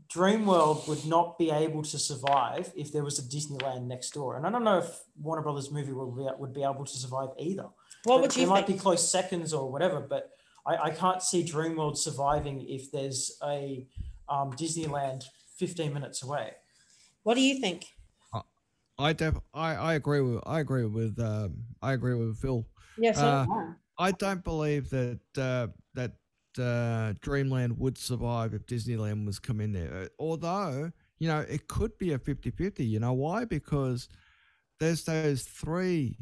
Dream 0.08 0.46
World 0.46 0.86
would 0.86 1.04
not 1.06 1.38
be 1.38 1.50
able 1.50 1.82
to 1.82 1.98
survive 1.98 2.72
if 2.76 2.92
there 2.92 3.02
was 3.02 3.18
a 3.18 3.22
Disneyland 3.22 3.86
next 3.86 4.10
door, 4.14 4.36
and 4.36 4.46
I 4.46 4.50
don't 4.50 4.62
know 4.62 4.78
if 4.78 5.02
Warner 5.20 5.42
Brothers 5.42 5.72
Movie 5.72 5.92
World 5.92 6.16
would 6.16 6.24
be, 6.24 6.32
would 6.40 6.52
be 6.52 6.62
able 6.62 6.84
to 6.84 6.96
survive 6.96 7.30
either. 7.36 7.68
What 8.04 8.16
They- 8.16 8.20
would 8.22 8.36
you 8.36 8.44
They 8.46 8.50
might 8.50 8.66
be 8.68 8.74
close 8.78 9.06
seconds 9.08 9.52
or 9.52 9.70
whatever, 9.70 9.98
but 10.00 10.30
I, 10.66 10.76
I 10.76 10.90
can't 10.90 11.22
see 11.22 11.44
Dreamworld 11.44 11.96
surviving 11.96 12.66
if 12.68 12.90
there's 12.92 13.38
a 13.42 13.86
um, 14.28 14.52
Disneyland 14.52 15.24
15 15.56 15.92
minutes 15.92 16.22
away. 16.22 16.52
What 17.22 17.34
do 17.34 17.40
you 17.40 17.60
think? 17.60 17.86
I 18.98 19.14
def 19.14 19.34
I, 19.54 19.74
I 19.74 19.94
agree 19.94 20.20
with 20.20 20.42
I 20.46 20.60
agree 20.60 20.84
with 20.84 21.18
um 21.18 21.54
I 21.80 21.94
agree 21.94 22.14
with 22.14 22.36
Phil. 22.36 22.66
Yes, 22.98 23.18
Uh, 23.18 23.46
I 23.98 24.12
don't 24.12 24.44
believe 24.44 24.90
that 24.90 25.20
uh, 25.38 25.68
that 25.94 26.12
uh, 26.62 27.14
Dreamland 27.22 27.78
would 27.78 27.96
survive 27.96 28.52
if 28.52 28.66
Disneyland 28.66 29.24
was 29.24 29.38
come 29.38 29.60
in 29.60 29.72
there. 29.72 29.94
Uh, 29.94 30.06
Although, 30.18 30.90
you 31.18 31.28
know, 31.28 31.40
it 31.40 31.66
could 31.68 31.96
be 31.96 32.12
a 32.12 32.18
50-50. 32.18 32.84
You 32.84 33.00
know 33.00 33.14
why? 33.14 33.44
Because 33.46 34.08
there's 34.78 35.04
those 35.04 35.44
three 35.44 36.18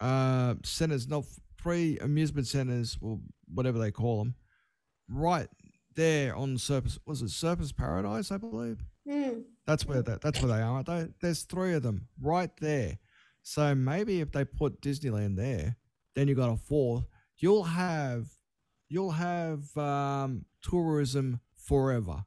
uh, 0.00 0.54
centers, 0.62 1.08
not 1.08 1.24
three 1.62 1.98
amusement 1.98 2.46
centers 2.46 2.98
or 3.00 3.20
whatever 3.52 3.78
they 3.78 3.90
call 3.90 4.18
them, 4.18 4.34
right 5.08 5.48
there 5.94 6.34
on 6.34 6.56
Surfers. 6.56 6.98
Was 7.06 7.22
it 7.22 7.26
Surfers 7.26 7.74
Paradise? 7.74 8.30
I 8.30 8.36
believe. 8.38 8.82
Hmm. 9.08 9.40
That's 9.66 9.86
where 9.86 10.02
that, 10.02 10.20
that's 10.20 10.40
where 10.42 10.56
they 10.56 10.62
are. 10.62 10.74
aren't 10.74 10.86
They, 10.86 11.08
there's 11.20 11.42
three 11.42 11.74
of 11.74 11.82
them 11.82 12.08
right 12.20 12.50
there. 12.60 12.98
So 13.42 13.74
maybe 13.74 14.20
if 14.20 14.32
they 14.32 14.44
put 14.44 14.80
Disneyland 14.80 15.36
there, 15.36 15.76
then 16.14 16.28
you 16.28 16.34
got 16.34 16.50
a 16.50 16.56
fourth. 16.56 17.04
You'll 17.36 17.64
have 17.64 18.26
you'll 18.88 19.12
have 19.12 19.76
um, 19.76 20.44
tourism 20.62 21.40
forever. 21.56 22.24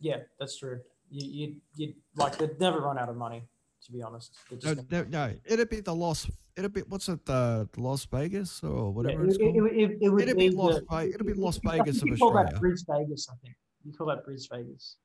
Yeah, 0.00 0.18
that's 0.38 0.58
true. 0.58 0.80
You 1.10 1.26
you 1.30 1.56
you 1.74 1.94
like 2.16 2.38
they'd 2.38 2.58
never 2.60 2.80
run 2.80 2.98
out 2.98 3.08
of 3.08 3.16
money, 3.16 3.44
to 3.84 3.92
be 3.92 4.02
honest. 4.02 4.34
They're 4.50 4.74
No, 4.74 4.82
just 4.82 4.90
no, 4.90 5.04
no, 5.04 5.34
it'd 5.44 5.70
be 5.70 5.80
the 5.80 5.94
Las. 5.94 6.30
It'd 6.58 6.72
be 6.72 6.80
what's 6.82 7.08
it? 7.08 7.24
The 7.24 7.68
Las 7.76 8.04
Vegas 8.06 8.62
or 8.64 8.68
Yeah, 8.68 8.82
whatever 8.96 9.24
it, 9.24 9.28
it's 9.28 9.38
called. 9.38 9.56
it, 9.56 9.62
it, 9.82 9.98
it 10.02 10.08
would 10.08 10.22
It'd 10.22 10.36
be 10.36 10.50
Las 10.50 10.74
the- 10.74 10.86
Ve- 10.90 11.08
it'd 11.14 11.26
be 11.26 11.32
Las 11.34 11.58
I 11.64 11.70
think 11.70 11.84
Vegas 11.86 12.02
of 12.02 12.08
you 12.08 12.16
call 12.16 12.32
that 12.32 12.46
Australia. 12.46 12.60
Bridge 12.60 12.80
Vegas, 12.88 13.28
I 13.30 13.34
think. 13.42 13.56
You 13.84 13.92
call 13.92 14.06
that 14.08 14.24
Bridge 14.24 14.48
Vegas. 14.50 14.96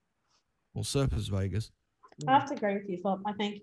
or 0.74 0.84
Surfers 0.84 1.30
Vegas. 1.30 1.70
I 2.28 2.32
have 2.40 2.48
to 2.50 2.56
agree 2.56 2.74
with 2.76 2.90
you, 2.90 2.98
Philip. 3.04 3.22
I 3.26 3.34
think 3.34 3.62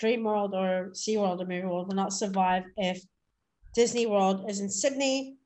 Dream 0.00 0.24
World 0.24 0.52
or 0.54 0.90
Sea 0.94 1.16
World 1.18 1.40
or 1.40 1.46
Movie 1.46 1.66
World 1.66 1.88
will 1.88 1.94
not 1.94 2.12
survive 2.12 2.64
if 2.76 3.00
Disney 3.74 4.06
World 4.06 4.50
is 4.50 4.58
in 4.60 4.68
Sydney. 4.68 5.36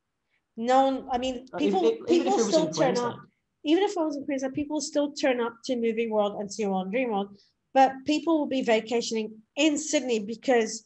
No 0.56 1.06
I 1.12 1.18
mean, 1.18 1.46
Uh, 1.52 1.56
if- 1.56 1.60
people 1.60 1.84
if- 1.84 1.98
if 2.00 2.06
people 2.06 2.38
still 2.38 2.70
turn 2.70 2.96
up. 2.98 3.16
Even 3.64 3.82
if 3.84 3.90
it 3.92 3.96
was 4.00 4.16
in 4.16 4.24
Queensland, 4.24 4.54
people 4.54 4.80
still 4.80 5.12
turn 5.12 5.40
up 5.40 5.54
to 5.66 5.76
Movie 5.76 6.08
World 6.10 6.40
and 6.40 6.48
SeaWorld 6.48 6.82
and 6.82 6.90
Dream 6.90 7.10
World. 7.12 7.38
But 7.74 7.92
people 8.06 8.38
will 8.38 8.48
be 8.58 8.62
vacationing 8.62 9.30
in 9.56 9.78
Sydney 9.78 10.18
because 10.18 10.84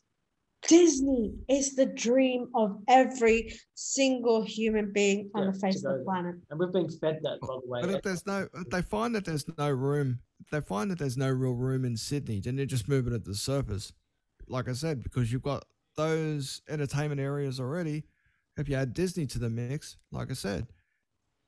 Disney 0.68 1.34
is 1.48 1.74
the 1.74 1.86
dream 1.86 2.48
of 2.54 2.78
every 2.88 3.54
single 3.74 4.42
human 4.42 4.92
being 4.92 5.30
on 5.34 5.44
Yeah, 5.44 5.50
the 5.52 5.58
face 5.58 5.76
of 5.76 5.82
the 5.82 5.88
there. 5.90 6.04
planet. 6.04 6.36
And 6.50 6.58
we've 6.58 6.72
been 6.72 6.88
fed 6.88 7.20
that, 7.22 7.40
by 7.40 7.46
the 7.62 7.68
way. 7.68 7.80
But 7.82 7.90
if 7.90 8.02
there's 8.02 8.26
no, 8.26 8.48
if 8.54 8.68
they 8.70 8.82
find 8.82 9.14
that 9.14 9.24
there's 9.24 9.46
no 9.58 9.70
room, 9.70 10.20
they 10.50 10.60
find 10.60 10.90
that 10.90 10.98
there's 10.98 11.16
no 11.16 11.30
real 11.30 11.54
room 11.54 11.84
in 11.84 11.96
Sydney, 11.96 12.40
then 12.40 12.56
they're 12.56 12.66
just 12.66 12.88
moving 12.88 13.12
it 13.14 13.24
to 13.24 13.30
the 13.30 13.36
surface. 13.36 13.92
Like 14.48 14.68
I 14.68 14.72
said, 14.72 15.02
because 15.02 15.32
you've 15.32 15.42
got 15.42 15.64
those 15.96 16.62
entertainment 16.68 17.20
areas 17.20 17.58
already. 17.58 18.04
If 18.56 18.68
you 18.68 18.76
add 18.76 18.94
Disney 18.94 19.26
to 19.26 19.38
the 19.38 19.50
mix, 19.50 19.96
like 20.12 20.30
I 20.30 20.34
said, 20.34 20.66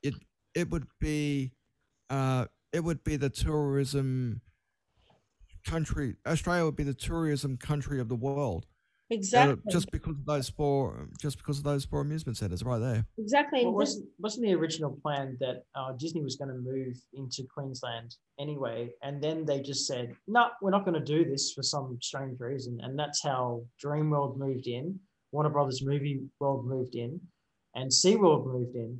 it 0.03 0.15
it 0.55 0.71
would 0.71 0.87
be, 1.01 1.53
uh, 2.11 2.47
it 2.73 2.83
would 2.85 3.05
be 3.05 3.17
the 3.17 3.31
tourism 3.31 4.41
country. 5.67 6.17
Australia 6.27 6.65
would 6.65 6.77
be 6.77 6.83
the 6.83 6.95
tourism 6.95 7.57
country 7.57 8.01
of 8.01 8.09
the 8.09 8.17
world. 8.17 8.67
Uh, 9.11 9.15
Exactly. 9.15 9.63
Just 9.71 9.91
because 9.91 10.17
of 10.17 10.27
those 10.27 10.49
four, 10.49 11.09
just 11.21 11.39
because 11.39 11.59
of 11.59 11.65
those 11.65 11.85
four 11.85 12.01
amusement 12.01 12.37
centers 12.37 12.63
right 12.63 12.79
there. 12.79 13.07
exactly. 13.19 13.65
Well, 13.65 13.75
wasn't, 13.75 14.09
wasn't 14.19 14.47
the 14.47 14.55
original 14.55 14.99
plan 15.03 15.37
that 15.41 15.65
uh, 15.75 15.93
Disney 15.99 16.23
was 16.23 16.37
going 16.37 16.51
to 16.51 16.59
move 16.59 16.97
into 17.15 17.45
Queensland 17.53 18.17
anyway? 18.39 18.91
And 19.03 19.23
then 19.23 19.45
they 19.45 19.61
just 19.61 19.87
said, 19.87 20.15
no, 20.27 20.49
we're 20.61 20.71
not 20.71 20.85
going 20.85 20.99
to 20.99 21.05
do 21.05 21.25
this 21.25 21.53
for 21.53 21.63
some 21.63 21.99
strange 22.03 22.39
reason. 22.41 22.79
And 22.83 22.99
that's 22.99 23.23
how 23.23 23.63
Dreamworld 23.83 24.37
moved 24.37 24.67
in, 24.67 24.99
Warner 25.33 25.51
Brothers 25.51 25.83
Movie 25.85 26.21
World 26.41 26.67
moved 26.67 26.95
in, 26.95 27.21
and 27.75 27.91
SeaWorld 27.91 28.47
moved 28.47 28.75
in. 28.75 28.99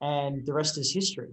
And 0.00 0.44
the 0.44 0.52
rest 0.52 0.76
is 0.76 0.92
history. 0.92 1.28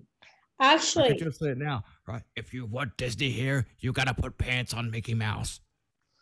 I 0.60 0.76
actually, 0.76 1.10
could 1.10 1.20
just 1.20 1.40
say 1.40 1.50
it 1.50 1.58
now, 1.58 1.84
right? 2.08 2.22
If 2.36 2.54
you 2.54 2.66
want 2.66 2.96
Disney 2.96 3.30
here, 3.30 3.68
you 3.80 3.92
gotta 3.92 4.14
put 4.14 4.38
pants 4.38 4.74
on 4.74 4.92
Mickey 4.92 5.14
Mouse. 5.14 5.60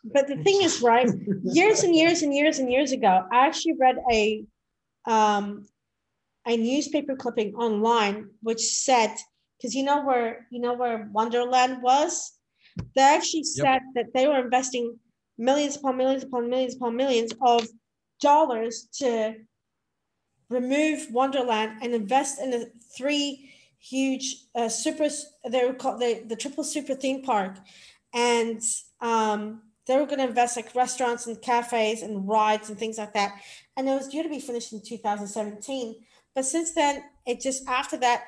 But 0.04 0.26
the 0.28 0.36
thing 0.36 0.62
is, 0.62 0.82
right? 0.82 1.08
years 1.44 1.82
and 1.82 1.94
years 1.94 2.22
and 2.22 2.34
years 2.34 2.58
and 2.58 2.70
years 2.70 2.92
ago, 2.92 3.24
I 3.30 3.46
actually 3.46 3.74
read 3.78 3.96
a 4.10 4.44
um 5.06 5.66
a 6.46 6.56
newspaper 6.56 7.14
clipping 7.16 7.54
online 7.54 8.30
which 8.42 8.60
said 8.60 9.14
because 9.56 9.74
you 9.74 9.84
know 9.84 10.04
where 10.04 10.46
you 10.50 10.60
know 10.60 10.74
where 10.74 11.08
Wonderland 11.12 11.82
was, 11.82 12.32
they 12.94 13.02
actually 13.02 13.44
Yep. 13.54 13.66
said 13.66 13.82
that 13.94 14.06
they 14.14 14.26
were 14.26 14.40
investing 14.40 14.98
millions 15.38 15.76
upon 15.76 15.96
millions 15.96 16.24
upon 16.24 16.48
millions 16.48 16.74
upon 16.76 16.96
millions 16.96 17.32
of 17.40 17.66
dollars 18.20 18.88
to 18.98 19.34
remove 20.50 21.08
Wonderland 21.10 21.78
and 21.82 21.94
invest 21.94 22.40
in 22.40 22.50
the 22.50 22.70
three 22.96 23.50
huge 23.78 24.36
uh, 24.54 24.68
super 24.68 25.08
they 25.48 25.64
were 25.64 25.74
called 25.74 26.00
the, 26.00 26.22
the 26.26 26.36
triple 26.36 26.62
super 26.62 26.94
theme 26.94 27.22
park 27.22 27.56
and 28.14 28.60
um 29.00 29.62
they 29.86 29.96
were 29.96 30.06
going 30.06 30.18
to 30.18 30.28
invest 30.28 30.56
like 30.56 30.74
restaurants 30.74 31.26
and 31.26 31.40
cafes 31.42 32.02
and 32.02 32.28
rides 32.28 32.68
and 32.68 32.78
things 32.78 32.98
like 32.98 33.12
that 33.14 33.32
and 33.76 33.88
it 33.88 33.92
was 33.92 34.08
due 34.08 34.22
to 34.22 34.28
be 34.28 34.40
finished 34.40 34.72
in 34.72 34.80
2017 34.80 35.96
but 36.34 36.44
since 36.44 36.72
then 36.72 37.02
it 37.26 37.40
just 37.40 37.66
after 37.68 37.96
that 37.96 38.24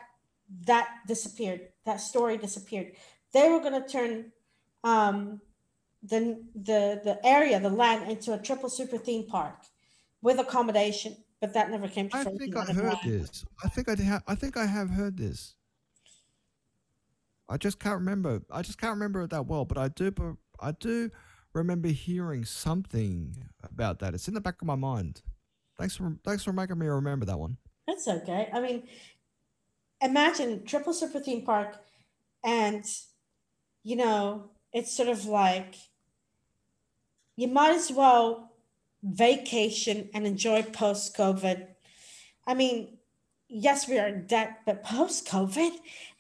that 0.66 0.88
disappeared 1.06 1.68
that 1.84 2.00
story 2.00 2.36
disappeared 2.36 2.92
they 3.32 3.48
were 3.48 3.60
going 3.60 3.80
to 3.80 3.88
turn 3.88 4.32
um 4.82 5.40
the 6.02 6.42
the 6.54 7.00
the 7.02 7.18
area 7.24 7.58
the 7.58 7.70
land 7.70 8.10
into 8.10 8.32
a 8.32 8.38
triple 8.38 8.68
super 8.68 8.98
theme 8.98 9.26
park 9.26 9.56
with 10.22 10.38
accommodation 10.38 11.16
but 11.40 11.52
that 11.52 11.70
never 11.70 11.88
came 11.88 12.08
to 12.08 12.16
I 12.16 12.24
think 12.24 12.56
I 12.56 12.72
heard 12.72 12.96
this. 13.04 13.44
I 13.62 13.68
think 13.68 13.88
I 13.88 14.02
ha- 14.02 14.22
I 14.26 14.34
think 14.34 14.56
I 14.56 14.64
have 14.64 14.88
heard 14.88 15.18
this. 15.18 15.56
I 17.50 17.58
just 17.58 17.78
can't 17.78 17.96
remember. 17.96 18.40
I 18.50 18.62
just 18.62 18.78
can't 18.78 18.94
remember 18.94 19.20
it 19.22 19.30
that 19.30 19.46
well, 19.46 19.66
but 19.66 19.76
I 19.76 19.88
do. 19.88 20.38
I 20.58 20.72
do 20.72 21.10
remember 21.54 21.88
hearing 21.88 22.44
something 22.44 23.48
about 23.62 24.00
that. 24.00 24.14
It's 24.14 24.28
in 24.28 24.34
the 24.34 24.40
back 24.40 24.60
of 24.60 24.66
my 24.66 24.74
mind. 24.74 25.22
Thanks 25.78 25.96
for 25.96 26.16
thanks 26.24 26.44
for 26.44 26.52
making 26.52 26.78
me 26.78 26.86
remember 26.86 27.24
that 27.26 27.38
one. 27.38 27.56
That's 27.86 28.06
okay. 28.06 28.48
I 28.52 28.60
mean, 28.60 28.84
imagine 30.00 30.64
triple 30.64 30.92
super 30.92 31.20
theme 31.20 31.42
park, 31.42 31.76
and 32.44 32.84
you 33.82 33.96
know, 33.96 34.50
it's 34.72 34.92
sort 34.92 35.08
of 35.08 35.24
like 35.26 35.76
you 37.36 37.48
might 37.48 37.74
as 37.74 37.90
well 37.90 38.52
vacation 39.02 40.08
and 40.14 40.26
enjoy 40.26 40.62
post 40.62 41.16
COVID. 41.16 41.66
I 42.46 42.54
mean, 42.54 42.98
yes, 43.48 43.88
we 43.88 43.98
are 43.98 44.08
in 44.08 44.26
debt, 44.26 44.60
but 44.64 44.82
post 44.82 45.26
COVID, 45.28 45.72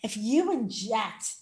if 0.02 0.16
you 0.16 0.52
inject 0.52 1.34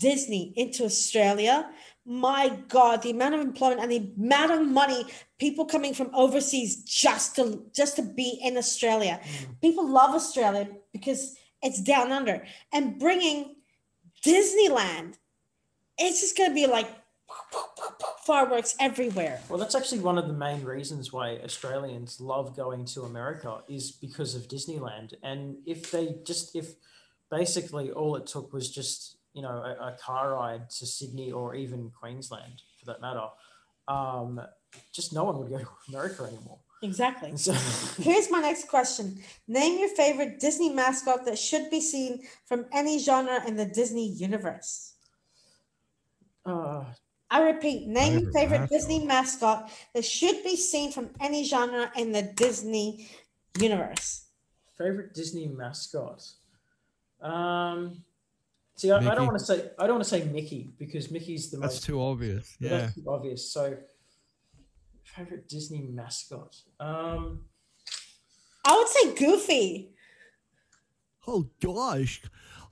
Disney 0.00 0.52
into 0.56 0.84
Australia, 0.84 1.70
my 2.04 2.48
God, 2.68 3.02
the 3.02 3.10
amount 3.10 3.34
of 3.34 3.40
employment 3.40 3.80
and 3.82 3.92
the 3.92 4.12
amount 4.18 4.50
of 4.50 4.66
money 4.66 5.04
people 5.38 5.64
coming 5.64 5.94
from 5.94 6.10
overseas 6.14 6.82
just 6.82 7.36
to 7.36 7.62
just 7.72 7.96
to 7.96 8.02
be 8.02 8.40
in 8.42 8.56
Australia. 8.56 9.20
Mm. 9.22 9.60
People 9.60 9.86
love 9.86 10.14
Australia 10.14 10.66
because 10.92 11.36
it's 11.62 11.80
down 11.80 12.10
under, 12.10 12.44
and 12.72 12.98
bringing 12.98 13.56
Disneyland, 14.24 15.18
it's 15.98 16.20
just 16.20 16.36
gonna 16.36 16.54
be 16.54 16.66
like 16.66 16.88
fireworks 18.24 18.76
everywhere. 18.80 19.40
Well, 19.48 19.58
that's 19.58 19.74
actually 19.74 20.00
one 20.00 20.18
of 20.18 20.26
the 20.26 20.32
main 20.32 20.64
reasons 20.64 21.12
why 21.12 21.38
Australians 21.44 22.20
love 22.20 22.56
going 22.56 22.84
to 22.86 23.02
America 23.02 23.62
is 23.68 23.90
because 23.92 24.34
of 24.34 24.48
Disneyland. 24.48 25.14
And 25.22 25.56
if 25.66 25.90
they 25.90 26.16
just, 26.24 26.54
if 26.54 26.74
basically 27.30 27.90
all 27.90 28.16
it 28.16 28.26
took 28.26 28.52
was 28.52 28.70
just, 28.70 29.16
you 29.32 29.42
know, 29.42 29.48
a, 29.48 29.88
a 29.88 29.96
car 30.00 30.34
ride 30.34 30.70
to 30.70 30.86
Sydney 30.86 31.30
or 31.32 31.54
even 31.54 31.90
Queensland 31.90 32.62
for 32.78 32.86
that 32.86 33.00
matter, 33.00 33.26
um, 33.88 34.40
just 34.92 35.12
no 35.12 35.24
one 35.24 35.38
would 35.38 35.50
go 35.50 35.58
to 35.58 35.68
America 35.88 36.24
anymore. 36.24 36.58
Exactly. 36.82 37.36
So, 37.36 37.52
Here's 38.02 38.30
my 38.30 38.40
next 38.40 38.68
question. 38.68 39.18
Name 39.46 39.78
your 39.78 39.90
favorite 39.90 40.40
Disney 40.40 40.70
mascot 40.70 41.24
that 41.26 41.38
should 41.38 41.70
be 41.70 41.80
seen 41.80 42.22
from 42.46 42.66
any 42.72 42.98
genre 42.98 43.46
in 43.46 43.56
the 43.56 43.66
Disney 43.66 44.08
universe. 44.08 44.94
uh, 46.46 46.84
I 47.30 47.42
repeat, 47.42 47.86
name 47.86 48.18
your 48.18 48.32
Favorite 48.32 48.32
favorite 48.32 48.60
mascot. 48.62 48.70
Disney 48.70 49.06
mascot 49.06 49.70
that 49.94 50.04
should 50.04 50.42
be 50.42 50.56
seen 50.56 50.90
from 50.90 51.10
any 51.20 51.44
genre 51.44 51.92
in 51.96 52.12
the 52.12 52.22
Disney 52.22 53.08
universe. 53.58 54.24
favorite 54.76 55.14
Disney 55.14 55.46
mascot. 55.46 56.22
Um, 57.20 58.02
see, 58.80 58.90
I, 58.90 58.96
I 58.98 59.14
don't 59.14 59.26
want 59.26 59.38
to 59.38 59.44
say 59.44 59.70
I 59.78 59.86
don't 59.86 59.96
want 59.96 60.04
to 60.04 60.10
say 60.10 60.24
Mickey 60.24 60.72
because 60.78 61.10
Mickey's 61.10 61.50
the 61.50 61.58
That's 61.58 61.74
most 61.76 61.84
too 61.84 62.00
obvious. 62.02 62.56
Yeah. 62.58 62.68
That's 62.70 62.94
too 62.94 63.04
obvious. 63.08 63.52
So, 63.52 63.76
favorite 65.04 65.48
Disney 65.48 65.82
mascot. 65.90 66.56
Um, 66.78 67.44
I 68.64 68.76
would 68.76 68.88
say 68.88 69.14
Goofy. 69.14 69.94
Oh 71.26 71.48
gosh, 71.62 72.22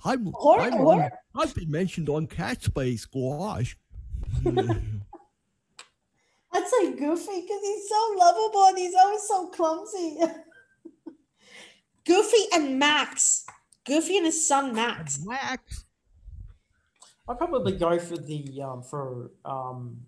I'm, 0.05 0.33
Or- 0.35 0.61
I'm 0.61 0.75
or- 0.75 0.95
on, 1.03 1.11
I've 1.35 1.55
been 1.55 1.71
mentioned 1.71 2.09
on 2.09 2.27
Cat 2.27 2.63
Space. 2.63 3.05
Gosh. 3.05 3.77
I'd 6.51 6.67
say 6.67 6.93
Goofy 6.93 7.43
because 7.43 7.61
he's 7.63 7.89
so 7.89 8.15
lovable 8.17 8.65
and 8.69 8.79
he's 8.79 8.95
always 8.95 9.23
so 9.29 9.49
clumsy. 9.49 10.19
Goofy 12.07 12.45
and 12.55 12.79
Max. 12.79 13.45
Goofy 13.85 14.17
and 14.17 14.27
his 14.27 14.49
son 14.49 14.75
Max. 14.75 15.21
Max. 15.25 15.85
I'd 17.29 17.39
probably 17.39 17.73
go 17.73 17.99
for 17.99 18.17
the 18.17 18.63
um, 18.63 18.83
for 18.83 19.31
um, 19.45 20.01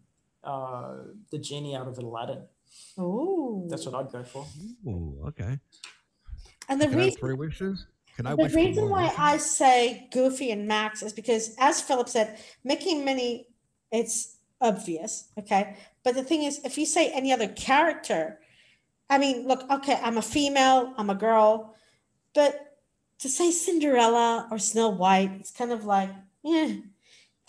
uh, 0.42 0.94
the 1.30 1.38
genie 1.38 1.76
out 1.76 1.86
of 1.86 1.98
Aladdin. 1.98 2.42
Ooh. 2.98 3.66
That's 3.68 3.84
what 3.86 3.94
I'd 3.94 4.12
go 4.12 4.22
for. 4.22 4.46
Oh, 4.86 5.16
okay. 5.28 5.58
And 6.68 6.80
the 6.80 6.86
Can 6.86 6.96
reason 6.96 7.20
three 7.20 7.34
wishes? 7.34 7.86
Can 8.16 8.26
I 8.26 8.30
the 8.30 8.36
wish 8.36 8.52
for 8.52 8.56
reason 8.58 8.88
why 8.88 9.04
wishes? 9.04 9.18
I 9.18 9.36
say 9.36 10.08
Goofy 10.12 10.50
and 10.50 10.66
Max 10.66 11.02
is 11.02 11.12
because, 11.12 11.54
as 11.58 11.80
Philip 11.80 12.08
said, 12.08 12.38
Mickey 12.64 12.92
and 12.92 13.04
Minnie, 13.04 13.48
it's 13.90 14.36
obvious, 14.60 15.28
okay. 15.38 15.76
But 16.04 16.14
the 16.14 16.22
thing 16.22 16.44
is, 16.44 16.60
if 16.64 16.78
you 16.78 16.86
say 16.86 17.10
any 17.12 17.32
other 17.32 17.48
character, 17.48 18.38
I 19.08 19.18
mean, 19.18 19.46
look, 19.48 19.68
okay, 19.70 19.98
I'm 20.02 20.18
a 20.18 20.22
female, 20.22 20.94
I'm 20.96 21.10
a 21.10 21.14
girl, 21.14 21.74
but 22.34 22.76
to 23.18 23.28
say 23.28 23.50
Cinderella 23.50 24.48
or 24.50 24.58
Snow 24.58 24.88
White, 24.90 25.32
it's 25.40 25.50
kind 25.50 25.72
of 25.72 25.84
like, 25.84 26.10
yeah. 26.42 26.74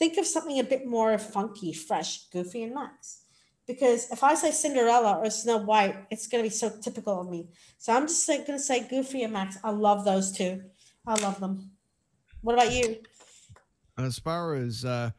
Think 0.02 0.18
of 0.18 0.26
something 0.26 0.58
a 0.58 0.64
bit 0.64 0.88
more 0.88 1.16
funky, 1.20 1.74
fresh, 1.74 2.28
Goofy 2.32 2.64
and 2.64 2.74
Max. 2.74 3.22
Because 3.68 4.10
if 4.10 4.24
I 4.24 4.34
say 4.34 4.50
Cinderella 4.50 5.20
or 5.20 5.30
Snow 5.30 5.58
White, 5.58 5.96
it's 6.10 6.26
going 6.26 6.44
to 6.44 6.50
be 6.50 6.52
so 6.52 6.72
typical 6.82 7.22
of 7.22 7.30
me. 7.30 7.50
So 7.78 7.94
I'm 7.94 8.08
just 8.08 8.26
going 8.26 8.44
to 8.48 8.58
say 8.58 8.88
Goofy 8.88 9.22
and 9.22 9.32
Max. 9.34 9.60
I 9.64 9.70
love 9.70 10.04
those 10.04 10.32
two. 10.32 10.64
I 11.06 11.22
love 11.22 11.40
them. 11.40 11.70
What 12.42 12.54
about 12.54 12.74
you? 12.74 12.96
As 14.00 14.18
far 14.18 14.56
as 14.56 14.84
uh, 14.84 15.12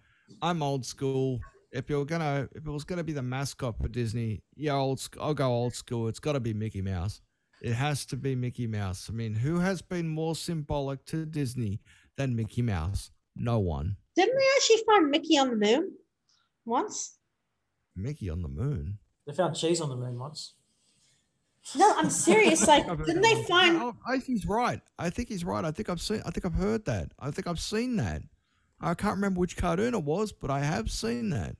I'm 0.42 0.64
old 0.64 0.84
school. 0.84 1.38
If 1.70 1.88
you're 1.88 2.04
gonna, 2.04 2.48
if 2.52 2.66
it 2.66 2.70
was 2.70 2.82
gonna 2.82 3.04
be 3.04 3.12
the 3.12 3.22
mascot 3.22 3.78
for 3.80 3.86
Disney, 3.86 4.42
yeah, 4.56 4.74
old. 4.74 5.00
I'll 5.20 5.32
go 5.32 5.46
old 5.46 5.76
school. 5.76 6.08
It's 6.08 6.18
got 6.18 6.32
to 6.32 6.40
be 6.40 6.54
Mickey 6.54 6.82
Mouse. 6.82 7.20
It 7.62 7.74
has 7.74 8.04
to 8.06 8.16
be 8.16 8.34
Mickey 8.34 8.66
Mouse. 8.66 9.08
I 9.08 9.12
mean, 9.12 9.36
who 9.36 9.60
has 9.60 9.80
been 9.80 10.08
more 10.08 10.34
symbolic 10.34 11.04
to 11.06 11.24
Disney 11.24 11.80
than 12.16 12.34
Mickey 12.34 12.62
Mouse? 12.62 13.12
No 13.36 13.58
one. 13.58 13.96
Didn't 14.16 14.36
they 14.36 14.46
actually 14.56 14.82
find 14.86 15.10
Mickey 15.10 15.38
on 15.38 15.50
the 15.50 15.56
moon 15.56 15.92
once? 16.64 17.16
Mickey 17.96 18.28
on 18.30 18.42
the 18.42 18.48
moon. 18.48 18.98
They 19.26 19.32
found 19.32 19.56
cheese 19.56 19.80
on 19.80 19.88
the 19.88 19.96
moon 19.96 20.18
once. 20.18 20.54
No, 21.76 21.92
I'm 21.96 22.10
serious. 22.10 22.66
Like, 22.66 22.86
didn't 22.86 23.06
that 23.06 23.22
they 23.22 23.34
one. 23.36 23.44
find? 23.44 23.76
Oh, 23.82 23.96
I 24.06 24.12
think 24.12 24.24
he's 24.24 24.46
right. 24.46 24.80
I 24.98 25.10
think 25.10 25.28
he's 25.28 25.44
right. 25.44 25.64
I 25.64 25.70
think 25.70 25.88
I've 25.88 26.00
seen. 26.00 26.22
I 26.26 26.30
think 26.30 26.44
I've 26.44 26.54
heard 26.54 26.84
that. 26.86 27.12
I 27.18 27.30
think 27.30 27.46
I've 27.46 27.60
seen 27.60 27.96
that. 27.96 28.22
I 28.80 28.94
can't 28.94 29.14
remember 29.14 29.38
which 29.40 29.56
cartoon 29.56 29.94
it 29.94 30.02
was, 30.02 30.32
but 30.32 30.50
I 30.50 30.60
have 30.60 30.90
seen 30.90 31.30
that. 31.30 31.56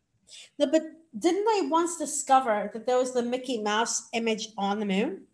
No, 0.59 0.67
but 0.67 0.83
didn't 1.17 1.45
they 1.45 1.69
once 1.69 1.97
discover 1.99 2.71
that 2.73 2.87
there 2.87 2.97
was 2.99 3.13
the 3.15 3.23
Mickey 3.23 3.63
Mouse 3.63 4.09
image 4.13 4.49
on 4.59 4.81
the 4.81 4.87
moon? 4.87 5.25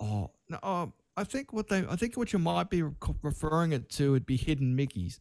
Oh 0.00 0.30
no, 0.48 0.58
uh, 0.62 0.86
I 1.16 1.24
think 1.24 1.52
what 1.52 1.68
they, 1.68 1.84
I 1.88 1.96
think 1.96 2.16
what 2.16 2.32
you 2.32 2.38
might 2.38 2.68
be 2.68 2.82
referring 3.22 3.72
it 3.72 3.88
to 3.90 4.12
would 4.12 4.26
be 4.26 4.36
hidden 4.36 4.76
Mickeys. 4.76 5.18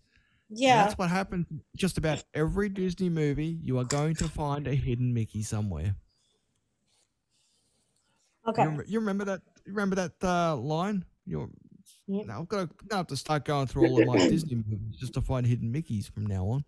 And 0.50 0.60
Yeah. 0.60 0.84
that's 0.84 0.98
what 0.98 1.10
happens. 1.10 1.48
Just 1.76 1.98
about 1.98 2.24
every 2.34 2.70
Disney 2.70 3.10
movie, 3.10 3.58
you 3.62 3.78
are 3.80 3.86
going 3.86 4.16
to 4.16 4.28
find 4.28 4.68
a 4.68 4.76
hidden 4.76 5.14
Mickey 5.14 5.42
somewhere. 5.42 5.96
Okay. 8.48 8.64
You, 8.64 8.84
you 8.86 9.00
remember 9.00 9.26
that? 9.26 9.42
You 9.66 9.74
remember 9.74 9.96
that 9.96 10.14
uh, 10.24 10.56
line? 10.56 11.06
You're. 11.26 11.50
Yep. 12.08 12.28
Now 12.28 12.42
I've 12.42 12.48
got 12.48 12.70
to, 12.90 12.96
have 12.96 13.08
to 13.08 13.18
start 13.18 13.46
going 13.46 13.66
through 13.66 13.88
all 13.88 14.00
of 14.00 14.08
my 14.08 14.18
Disney 14.18 14.56
movies 14.56 14.98
just 15.00 15.14
to 15.16 15.22
find 15.22 15.46
hidden 15.46 15.74
Mickeys 15.74 16.12
from 16.12 16.28
now 16.28 16.46
on. 16.46 16.66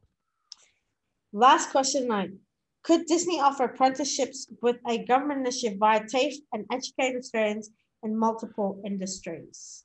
Last 1.31 1.69
question 1.69 2.07
nine. 2.07 2.39
Could 2.83 3.05
Disney 3.05 3.39
offer 3.39 3.65
apprenticeships 3.65 4.47
with 4.63 4.77
a 4.87 5.05
government 5.05 5.41
initiative 5.41 5.77
via 5.77 6.01
TAFE 6.07 6.35
and 6.53 6.65
educate 6.71 7.15
Australians 7.15 7.69
in 8.03 8.15
multiple 8.17 8.81
industries? 8.85 9.83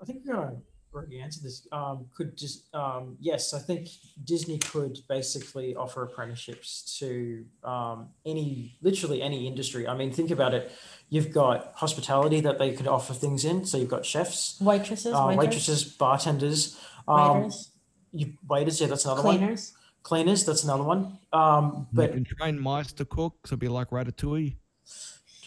I 0.00 0.04
think 0.04 0.22
we're 0.24 0.34
gonna 0.34 0.56
already 0.94 1.20
answer 1.20 1.40
this. 1.42 1.66
Um, 1.72 2.06
could 2.16 2.36
just 2.36 2.74
um, 2.74 3.16
yes, 3.20 3.52
I 3.54 3.58
think 3.58 3.88
Disney 4.24 4.58
could 4.58 4.98
basically 5.08 5.74
offer 5.76 6.02
apprenticeships 6.02 6.96
to 7.00 7.44
um, 7.64 8.08
any, 8.24 8.78
literally 8.82 9.22
any 9.22 9.46
industry. 9.46 9.86
I 9.86 9.94
mean, 9.96 10.12
think 10.12 10.30
about 10.30 10.54
it. 10.54 10.72
You've 11.08 11.32
got 11.32 11.72
hospitality 11.74 12.40
that 12.40 12.58
they 12.58 12.72
could 12.72 12.86
offer 12.88 13.12
things 13.14 13.44
in. 13.44 13.64
So 13.66 13.78
you've 13.78 13.90
got 13.90 14.04
chefs, 14.06 14.58
Waitresses, 14.60 15.14
uh, 15.14 15.26
waiters, 15.28 15.38
waitresses, 15.38 15.84
bartenders, 15.84 16.80
um, 17.06 17.42
waiters, 17.42 17.70
you 18.12 18.32
waiters. 18.48 18.80
Yeah, 18.80 18.86
that's 18.88 19.04
another 19.04 19.22
one. 19.22 19.38
cleaners. 19.38 19.72
Cleaners. 20.02 20.44
That's 20.44 20.64
another 20.64 20.84
one. 20.84 21.18
Um, 21.32 21.88
But 21.92 22.10
but 22.12 22.18
you 22.18 22.24
can 22.24 22.36
train 22.36 22.60
mice 22.60 22.92
to 22.94 23.04
cook, 23.04 23.34
so 23.46 23.54
it'll 23.54 23.60
be 23.60 23.68
like 23.68 23.90
Ratatouille. 23.90 24.56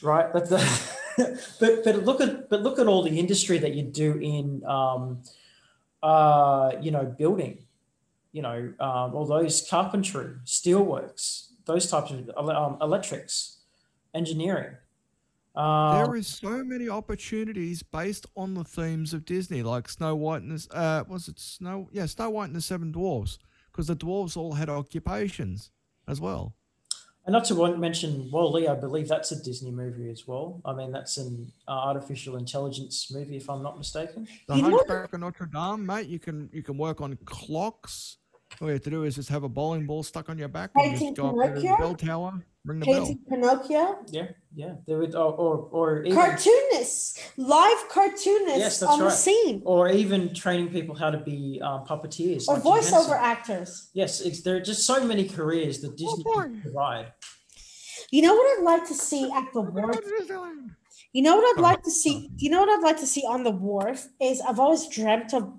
right, 0.01 0.31
That's 0.33 0.49
the, 0.49 0.95
but 1.59 1.83
but 1.83 2.03
look 2.03 2.21
at 2.21 2.49
but 2.49 2.61
look 2.61 2.79
at 2.79 2.87
all 2.87 3.03
the 3.03 3.19
industry 3.19 3.57
that 3.57 3.73
you 3.73 3.83
do 3.83 4.17
in 4.17 4.63
um, 4.65 5.21
uh, 6.01 6.71
you 6.81 6.91
know 6.91 7.05
building, 7.05 7.59
you 8.31 8.41
know 8.41 8.73
um, 8.79 9.15
all 9.15 9.25
those 9.25 9.67
carpentry, 9.69 10.35
steelworks, 10.45 11.49
those 11.65 11.89
types 11.89 12.11
of 12.11 12.49
um, 12.49 12.77
electrics, 12.81 13.57
engineering. 14.13 14.75
Um, 15.55 15.95
There 15.95 16.15
is 16.15 16.27
so 16.27 16.63
many 16.63 16.87
opportunities 16.87 17.83
based 17.83 18.25
on 18.35 18.53
the 18.53 18.63
themes 18.63 19.13
of 19.13 19.25
Disney, 19.25 19.63
like 19.63 19.89
Snow 19.89 20.15
White 20.15 20.43
and 20.43 20.57
the, 20.57 20.75
uh, 20.75 21.03
was 21.07 21.27
it 21.27 21.39
Snow? 21.39 21.89
Yeah, 21.91 22.05
Snow 22.05 22.29
White 22.29 22.45
and 22.45 22.55
the 22.55 22.61
Seven 22.61 22.91
Dwarfs, 22.91 23.39
because 23.71 23.87
the 23.87 23.95
dwarves 23.95 24.37
all 24.37 24.53
had 24.53 24.69
occupations 24.69 25.71
as 26.07 26.21
well. 26.21 26.55
And 27.29 27.33
not 27.35 27.45
to 27.45 27.53
want- 27.53 27.77
mention 27.77 28.27
Wall-E, 28.31 28.67
I 28.67 28.73
believe 28.73 29.07
that's 29.07 29.31
a 29.31 29.39
Disney 29.43 29.69
movie 29.69 30.09
as 30.09 30.27
well. 30.27 30.61
I 30.65 30.73
mean, 30.73 30.91
that's 30.91 31.17
an 31.17 31.51
uh, 31.67 31.73
artificial 31.73 32.37
intelligence 32.37 33.11
movie, 33.13 33.37
if 33.37 33.47
I'm 33.51 33.61
not 33.61 33.77
mistaken. 33.77 34.27
The 34.47 34.55
You 34.55 34.63
know- 34.63 34.69
Hunchback 34.77 35.13
of 35.13 35.19
Notre 35.19 35.45
Dame, 35.45 35.85
mate. 35.85 36.07
You 36.07 36.17
can 36.17 36.49
you 36.51 36.63
can 36.63 36.75
work 36.75 37.01
on 37.01 37.15
clocks. 37.25 38.17
All 38.59 38.67
you 38.67 38.73
have 38.73 38.81
to 38.81 38.89
do 38.89 39.03
is 39.03 39.13
just 39.13 39.29
have 39.29 39.43
a 39.43 39.47
bowling 39.47 39.85
ball 39.85 40.01
stuck 40.01 40.27
on 40.27 40.39
your 40.39 40.47
back 40.47 40.71
and 40.73 40.85
Painting 40.85 41.09
just 41.13 41.17
go 41.21 41.39
up 41.39 41.53
to 41.53 41.61
the 41.61 41.75
bell 41.77 41.93
tower, 41.93 42.43
ring 42.69 42.79
the 42.79 42.85
bell. 42.85 43.15
Pinocchio. 43.29 43.97
Yeah, 44.07 44.27
yeah. 44.55 44.73
There 44.87 44.97
would, 44.99 45.15
or, 45.15 45.33
or, 45.33 45.57
or 45.71 46.03
even, 46.03 46.13
Cartoonists, 46.17 47.19
live 47.37 47.77
cartoonists 47.89 48.59
Yes, 48.59 48.79
that's 48.79 48.91
on 48.91 48.99
the 48.99 49.09
scene, 49.09 49.61
or 49.65 49.89
even 49.89 50.33
training 50.33 50.69
people 50.69 50.95
how 50.95 51.09
to 51.09 51.17
be 51.17 51.59
um, 51.63 51.85
puppeteers 51.85 52.47
or 52.47 52.55
like 52.55 52.63
voiceover 52.63 53.17
actors. 53.17 53.89
Yes, 53.93 54.21
it's, 54.21 54.41
there 54.43 54.55
are 54.57 54.61
just 54.61 54.85
so 54.85 55.03
many 55.03 55.27
careers 55.27 55.81
that 55.81 55.97
Disney 55.97 56.23
boy. 56.23 56.43
can 56.43 56.61
provide. 56.61 57.11
You 58.11 58.21
know 58.23 58.33
what 58.35 58.57
I'd 58.59 58.63
like 58.63 58.87
to 58.87 58.93
see 58.93 59.29
at 59.31 59.45
the 59.53 59.61
wharf? 59.61 59.99
You 61.11 61.21
know 61.23 61.35
what 61.35 61.45
I'd 61.57 61.59
Oh. 61.59 61.63
like 61.63 61.83
to 61.83 61.91
see? 61.91 62.29
You 62.37 62.49
know 62.51 62.59
what 62.61 62.69
I'd 62.69 62.83
like 62.83 62.99
to 62.99 63.07
see 63.07 63.23
on 63.27 63.43
the 63.43 63.51
wharf 63.51 64.07
is 64.21 64.41
I've 64.41 64.59
always 64.59 64.87
dreamt 64.87 65.33
of 65.33 65.51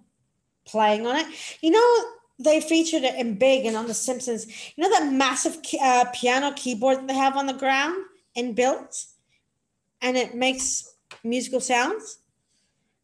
playing 0.67 1.07
on 1.07 1.17
it. 1.17 1.27
You 1.61 1.71
know 1.73 2.05
they 2.43 2.61
featured 2.61 3.03
it 3.05 3.15
in 3.15 3.39
Big 3.39 3.67
and 3.67 3.77
on 3.77 3.87
The 3.87 3.95
Simpsons. 3.95 4.47
You 4.77 4.83
know 4.83 4.91
that 4.91 5.13
massive 5.13 5.59
uh, 5.81 6.07
piano 6.15 6.53
keyboard 6.57 6.99
that 6.99 7.07
they 7.09 7.15
have 7.15 7.37
on 7.37 7.47
the 7.47 7.53
ground 7.55 7.97
and 8.37 8.57
built, 8.57 9.05
and 10.01 10.17
it 10.17 10.35
makes 10.35 10.95
musical 11.23 11.61
sounds. 11.61 12.19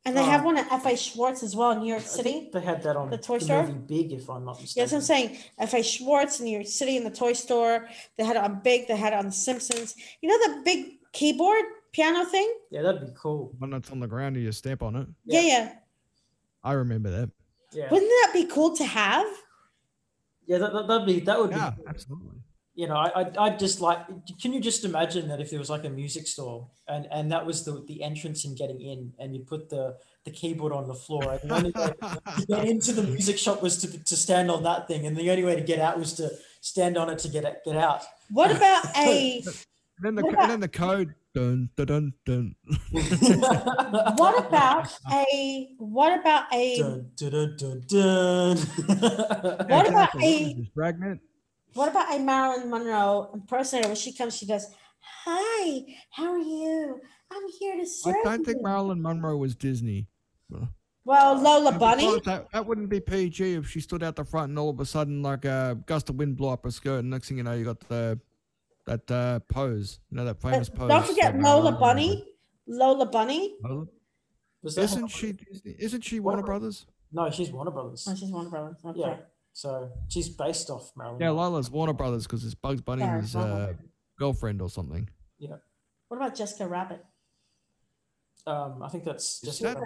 And 0.04 0.16
they 0.16 0.22
have 0.22 0.44
one 0.44 0.56
at 0.56 0.68
FA 0.82 0.96
Schwarz 0.96 1.42
as 1.42 1.56
well 1.56 1.72
in 1.72 1.80
New 1.80 1.88
York 1.88 2.02
I 2.02 2.04
City. 2.04 2.30
think 2.32 2.52
they 2.52 2.60
had 2.60 2.80
that 2.84 2.94
on 2.96 3.10
The 3.10 3.18
toy 3.18 3.40
the 3.40 3.44
store? 3.44 3.62
movie 3.66 3.72
Big, 4.02 4.12
if 4.12 4.30
I'm 4.30 4.44
not 4.44 4.60
mistaken. 4.60 4.82
that's 4.82 4.92
what 4.92 4.98
I'm 4.98 5.02
saying. 5.02 5.36
FA 5.68 5.82
Schwarz 5.82 6.38
in 6.38 6.46
New 6.46 6.52
York 6.52 6.68
City 6.68 6.96
in 6.96 7.02
the 7.02 7.10
toy 7.10 7.32
store. 7.32 7.88
They 8.16 8.22
had 8.24 8.36
it 8.36 8.42
on 8.44 8.60
Big. 8.62 8.86
They 8.86 8.96
had 8.96 9.12
it 9.14 9.16
on 9.18 9.26
The 9.26 9.32
Simpsons. 9.32 9.96
You 10.20 10.28
know 10.28 10.38
the 10.54 10.62
big 10.64 10.92
keyboard 11.12 11.64
piano 11.90 12.24
thing? 12.24 12.48
Yeah, 12.70 12.82
that'd 12.82 13.00
be 13.00 13.12
cool. 13.16 13.52
One 13.58 13.70
that's 13.70 13.90
on 13.90 13.98
the 13.98 14.06
ground 14.06 14.36
and 14.36 14.44
you 14.44 14.52
stamp 14.52 14.84
on 14.84 14.94
it. 14.94 15.08
Yeah, 15.24 15.40
Yeah. 15.40 15.46
yeah. 15.48 15.72
I 16.62 16.72
remember 16.74 17.10
that. 17.10 17.30
Yeah, 17.72 17.90
Wouldn't 17.90 18.10
that 18.10 18.30
be 18.32 18.46
cool 18.46 18.76
to 18.76 18.84
have? 18.84 19.26
yeah, 20.46 20.58
that, 20.58 20.72
that, 20.72 20.86
that'd 20.88 21.06
be 21.06 21.20
that 21.20 21.38
would 21.38 21.50
Yeah, 21.50 21.70
be. 21.70 21.76
cool. 21.76 21.84
absolutely. 21.88 22.38
You 22.74 22.86
know, 22.88 22.94
I, 22.96 23.22
I, 23.22 23.32
I 23.46 23.56
just 23.56 23.80
like. 23.80 24.00
Can 24.40 24.52
you 24.52 24.60
just 24.60 24.84
imagine 24.84 25.28
that 25.28 25.40
if 25.40 25.48
there 25.50 25.58
was 25.58 25.70
like 25.70 25.84
a 25.86 25.90
music 25.90 26.26
store 26.26 26.68
and 26.86 27.06
and 27.10 27.32
that 27.32 27.46
was 27.46 27.64
the 27.64 27.82
the 27.88 28.02
entrance 28.02 28.44
in 28.44 28.54
getting 28.54 28.80
in, 28.82 29.12
and 29.18 29.34
you 29.34 29.42
put 29.44 29.70
the 29.70 29.96
the 30.26 30.30
keyboard 30.30 30.72
on 30.72 30.86
the 30.86 30.94
floor, 30.94 31.32
and 31.32 31.50
the 31.50 31.54
only 31.54 31.70
way 31.74 31.86
to 31.86 32.46
get 32.46 32.64
into 32.66 32.92
the 32.92 33.02
music 33.02 33.38
shop 33.38 33.62
was 33.62 33.78
to 33.78 34.04
to 34.04 34.14
stand 34.16 34.50
on 34.50 34.62
that 34.64 34.86
thing, 34.88 35.06
and 35.06 35.16
the 35.16 35.30
only 35.30 35.42
way 35.44 35.56
to 35.56 35.62
get 35.62 35.78
out 35.80 35.98
was 35.98 36.12
to 36.14 36.30
stand 36.60 36.98
on 36.98 37.08
it 37.08 37.18
to 37.20 37.28
get 37.28 37.44
it, 37.44 37.62
get 37.64 37.76
out. 37.76 38.02
What 38.30 38.50
about 38.54 38.84
a 38.96 39.38
And 39.38 39.54
then 40.00 40.14
the 40.14 40.22
What 40.22 40.38
and 40.38 40.50
then 40.50 40.60
the 40.60 40.68
code 40.68 41.14
dun 41.36 41.68
dun 41.76 41.86
dun 41.86 42.14
dun. 42.24 42.54
what 44.16 44.46
about 44.46 44.88
a 45.12 45.68
what 45.78 46.18
about 46.18 46.44
a 46.52 46.78
dun, 46.78 47.10
dun, 47.14 47.30
dun, 47.30 47.56
dun, 47.58 47.82
dun. 47.86 48.56
What 49.68 49.88
about 49.88 50.14
a- 50.16 50.44
This 50.44 50.56
is 50.56 50.68
Dragnet. 50.74 51.18
what 51.74 51.90
about 51.90 52.14
a 52.14 52.18
Marilyn 52.18 52.70
Monroe 52.70 53.30
impersonator 53.34 53.88
when 53.88 53.96
she 53.96 54.14
comes, 54.14 54.34
she 54.34 54.46
goes, 54.46 54.66
Hi, 55.26 55.82
how 56.10 56.32
are 56.32 56.38
you? 56.38 57.00
I'm 57.30 57.42
here 57.60 57.76
to 57.76 57.86
serve." 57.86 58.14
I 58.24 58.36
don't 58.36 58.44
think. 58.44 58.62
Marilyn 58.62 59.02
Monroe 59.02 59.36
was 59.36 59.54
Disney. 59.54 60.08
Well, 61.04 61.40
Lola 61.40 61.70
And 61.70 61.78
Bunny. 61.78 62.20
That, 62.24 62.46
that 62.52 62.66
wouldn't 62.66 62.88
be 62.88 62.98
PG 62.98 63.54
if 63.54 63.68
she 63.68 63.80
stood 63.80 64.02
out 64.02 64.16
the 64.16 64.24
front 64.24 64.48
and 64.50 64.58
all 64.58 64.70
of 64.70 64.80
a 64.80 64.84
sudden, 64.86 65.22
like 65.22 65.44
a 65.44 65.78
gust 65.86 66.08
of 66.08 66.16
wind 66.16 66.36
blew 66.36 66.48
up 66.48 66.64
her 66.64 66.70
skirt, 66.70 67.00
and 67.00 67.10
next 67.10 67.28
thing 67.28 67.36
you 67.36 67.44
know, 67.44 67.52
you 67.52 67.64
got 67.64 67.78
the 67.88 68.18
that 68.86 69.10
uh, 69.10 69.40
pose. 69.52 70.00
You 70.10 70.16
know 70.16 70.24
that 70.24 70.36
Uh, 70.42 70.50
famous 70.50 70.68
pose. 70.68 70.88
Don't 70.88 71.06
forget 71.06 71.38
Lola 71.38 71.72
Bunny. 71.72 72.24
Lola 72.66 73.06
Bunny. 73.06 73.48
did. 73.62 73.70
Lola- 73.70 73.86
Was 74.62 74.74
that 74.76 74.82
Isn't 74.82 75.08
she? 75.08 75.32
Disney? 75.32 75.76
Isn't 75.78 76.02
she 76.02 76.18
Warner 76.20 76.38
What? 76.38 76.46
Brothers? 76.46 76.86
No, 77.12 77.30
she's 77.30 77.50
Warner 77.50 77.70
Brothers. 77.70 78.06
Oh, 78.10 78.14
she's 78.14 78.30
one 78.30 78.46
of 78.46 78.50
brothers. 78.50 78.76
Okay. 78.84 78.98
Yeah. 79.00 79.16
So 79.52 79.90
she's 80.08 80.28
based 80.28 80.68
off 80.70 80.92
Marilyn. 80.96 81.20
Yeah, 81.20 81.28
Monroe. 81.28 81.42
Lola's 81.42 81.70
Warner 81.70 81.92
Brothers 81.92 82.24
because 82.26 82.44
it's 82.44 82.54
Bugs 82.54 82.80
Bunny's 82.82 83.30
Sorry, 83.32 83.50
uh, 83.70 83.72
girlfriend 84.18 84.60
or 84.60 84.68
something. 84.68 85.08
Yeah. 85.38 85.56
What 86.08 86.16
about 86.18 86.34
Jessica 86.34 86.66
Rabbit? 86.66 87.04
Um, 88.46 88.82
I 88.82 88.88
think 88.88 89.04
that's 89.04 89.42
Is 89.42 89.58
just 89.58 89.62
that- 89.62 89.76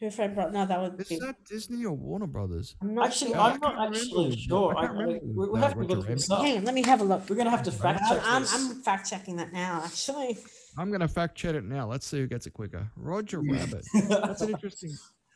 Her 0.00 0.10
friend 0.10 0.34
brought. 0.34 0.52
No, 0.52 0.64
that 0.64 0.80
would 0.80 0.98
Is 1.00 1.08
be. 1.08 1.18
that 1.18 1.44
Disney 1.44 1.84
or 1.84 1.92
Warner 1.92 2.26
Brothers? 2.26 2.74
I'm 2.80 2.94
not 2.94 3.08
Actually, 3.08 3.32
sure. 3.32 3.40
I 3.40 3.50
I'm 3.50 3.60
not 3.60 3.94
actually 3.96 4.24
remember. 4.24 4.36
sure. 4.36 4.74
I 4.76 4.80
I, 4.80 4.86
can't 4.86 4.96
I, 4.96 5.00
remember 5.02 5.24
we, 5.26 5.48
we 5.50 5.60
that 5.60 5.66
have 5.68 5.74
to 5.74 5.84
look 5.94 6.06
this 6.06 6.30
up. 6.30 6.40
Hang 6.42 6.58
on, 6.58 6.64
let 6.64 6.74
me 6.74 6.82
have 6.82 7.00
a 7.02 7.04
look. 7.04 7.28
We're 7.28 7.36
gonna 7.36 7.50
have 7.50 7.62
to 7.64 7.72
fact 7.72 8.00
I'm, 8.04 8.16
check 8.16 8.22
I'm, 8.26 8.42
this. 8.42 8.54
I'm 8.54 8.82
fact 8.82 9.10
checking 9.10 9.36
that 9.36 9.52
now. 9.52 9.82
Actually, 9.84 10.38
I'm 10.78 10.90
gonna 10.90 11.06
fact 11.08 11.34
check 11.36 11.54
it 11.54 11.64
now. 11.64 11.86
Let's 11.86 12.06
see 12.06 12.18
who 12.18 12.26
gets 12.26 12.46
it 12.46 12.54
quicker. 12.54 12.90
Roger 12.96 13.40
Rabbit. 13.40 13.84
That's 14.08 14.40
an 14.40 14.50
interesting 14.50 14.90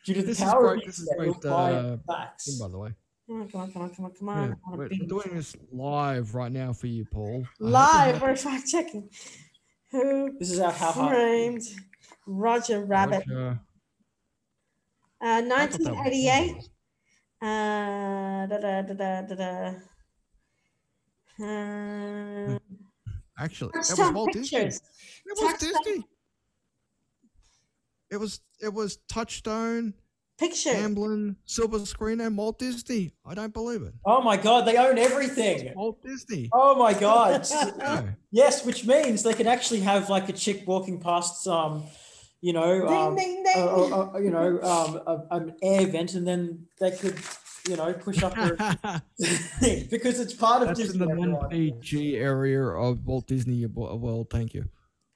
Due 0.06 0.14
to 0.14 0.20
the 0.22 0.26
This 0.28 0.38
is 0.38 0.44
power 0.44 0.66
of 0.66 0.72
great- 0.80 0.86
this 0.86 0.98
is 0.98 1.10
great, 1.18 1.44
uh, 1.46 1.96
facts. 2.06 2.46
thing, 2.46 2.58
by 2.58 2.70
the 2.70 2.78
way. 2.78 2.90
come 3.26 3.40
on, 3.42 3.48
come 3.50 3.60
on, 3.62 3.72
come 3.72 3.82
on, 3.82 3.90
come 3.94 4.04
on, 4.06 4.12
come 4.12 4.28
Yeah, 4.28 4.34
on. 4.34 4.52
I 4.52 4.54
wanna 4.70 4.76
we're 4.78 4.88
be 4.88 4.98
doing 4.98 5.30
this 5.34 5.56
live 5.72 6.34
right 6.34 6.52
now 6.52 6.72
for 6.74 6.86
you, 6.88 7.04
Paul. 7.04 7.26
I 7.26 7.36
hope 7.36 7.46
you're 7.60 7.68
live. 7.70 8.22
We're 8.22 8.36
fact 8.36 8.66
checking. 8.68 9.08
Who 9.92 10.36
This 10.38 10.50
is 10.52 10.58
our 10.60 10.72
how 10.72 10.92
framed 10.92 11.62
Roger 12.26 12.82
Rabbit? 12.84 13.24
Roger- 13.28 13.60
Uh, 15.24 15.40
I 15.42 15.66
thought 15.66 15.80
that 15.80 15.80
was 15.80 15.88
1988. 15.88 16.68
Uh, 17.42 18.46
da 18.46 18.58
da 18.58 18.82
da 18.82 18.94
da 18.94 19.22
da 19.22 19.34
da. 19.34 19.74
Uh, 21.44 22.58
Actually, 23.38 23.70
it 23.74 23.98
was 23.98 24.12
Walt 24.12 24.32
Disney. 24.32 24.58
It 24.60 24.72
was 25.26 25.40
Touchstone- 25.40 25.72
Disney. 25.84 26.04
It 28.10 28.16
was 28.18 28.40
it 28.62 28.72
was 28.72 28.98
Touchstone, 29.08 29.94
Pictures. 30.38 30.74
Amblin, 30.74 31.34
Silver 31.44 31.84
Screen, 31.84 32.20
and 32.20 32.36
Walt 32.38 32.58
Disney. 32.60 33.12
I 33.26 33.34
don't 33.34 33.52
believe 33.52 33.82
it. 33.82 33.94
Oh 34.04 34.20
my 34.22 34.36
god, 34.36 34.66
they 34.66 34.76
own 34.76 34.98
everything. 34.98 35.72
Walt 35.74 36.00
Disney. 36.02 36.48
Oh 36.52 36.76
my 36.76 36.92
god. 36.94 37.46
No. 37.78 38.08
yes, 38.30 38.64
which 38.64 38.86
means 38.86 39.22
they 39.24 39.34
can 39.34 39.46
actually 39.48 39.80
have 39.80 40.08
like 40.10 40.28
a 40.28 40.32
chick 40.32 40.62
walking 40.66 41.00
past 41.00 41.46
um, 41.48 41.82
you 42.46 42.52
know, 42.52 42.86
um, 42.88 43.16
ding 43.16 43.42
ding. 43.42 43.54
uh, 43.56 43.66
uh, 43.66 44.10
uh, 44.14 44.18
you 44.18 44.30
know, 44.36 44.48
um, 44.62 44.90
a, 45.12 45.36
an 45.36 45.44
air 45.62 45.86
vent, 45.94 46.12
and 46.14 46.26
then 46.30 46.66
they 46.80 46.90
could, 47.00 47.16
you 47.68 47.76
know, 47.76 47.92
push 48.06 48.22
up 48.22 48.34
their 48.34 48.56
because 49.94 50.20
it's 50.20 50.34
part 50.34 50.60
of 50.62 50.68
That's 50.68 50.80
in 50.80 50.86
Disney. 50.86 50.98
the 51.06 51.10
everyone. 51.10 51.30
non-PG 51.42 52.16
area 52.16 52.62
of 52.86 53.04
Walt 53.06 53.26
Disney 53.26 53.64
world. 53.66 54.28
Thank 54.30 54.52
you. 54.54 54.64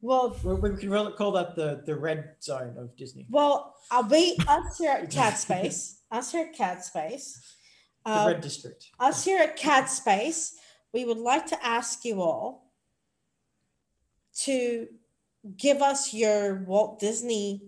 well, 0.01 0.37
We, 0.43 0.55
we 0.55 0.71
could 0.79 0.89
really 0.97 1.13
call 1.13 1.33
that 1.33 1.55
the 1.55 1.83
the 1.85 1.97
red 1.97 2.21
zone 2.43 2.75
of 2.79 2.97
Disney. 2.97 3.27
well, 3.29 3.75
I'll 3.91 4.03
be 4.21 4.25
us 4.49 4.79
here 4.79 4.93
at 4.93 5.11
Cat 5.19 5.37
Space. 5.39 6.01
Us 6.11 6.33
here 6.33 6.47
at 6.49 6.55
Cat 6.55 6.85
Space. 6.85 7.27
The 8.07 8.13
Uh, 8.13 8.27
red 8.33 8.41
district. 8.41 8.83
us 9.09 9.19
here 9.29 9.41
at 9.43 9.57
Cat 9.57 9.91
Space, 9.91 10.41
we 10.95 11.05
would 11.05 11.19
like 11.33 11.47
to 11.53 11.59
ask 11.77 12.05
you 12.09 12.23
all 12.23 12.73
to 14.45 14.87
give 15.57 15.83
us 15.83 16.13
your 16.13 16.63
Walt 16.65 16.99
Disney 16.99 17.63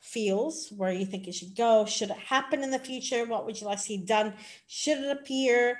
feels, 0.00 0.70
where 0.76 0.92
you 0.92 1.06
think 1.06 1.26
it 1.26 1.34
should 1.34 1.56
go. 1.56 1.86
Should 1.86 2.10
it 2.10 2.18
happen 2.18 2.62
in 2.62 2.70
the 2.70 2.78
future? 2.78 3.24
What 3.26 3.46
would 3.46 3.60
you 3.60 3.66
like 3.66 3.78
to 3.78 3.84
see 3.84 3.96
done? 3.96 4.34
Should 4.66 4.98
it 4.98 5.10
appear? 5.10 5.78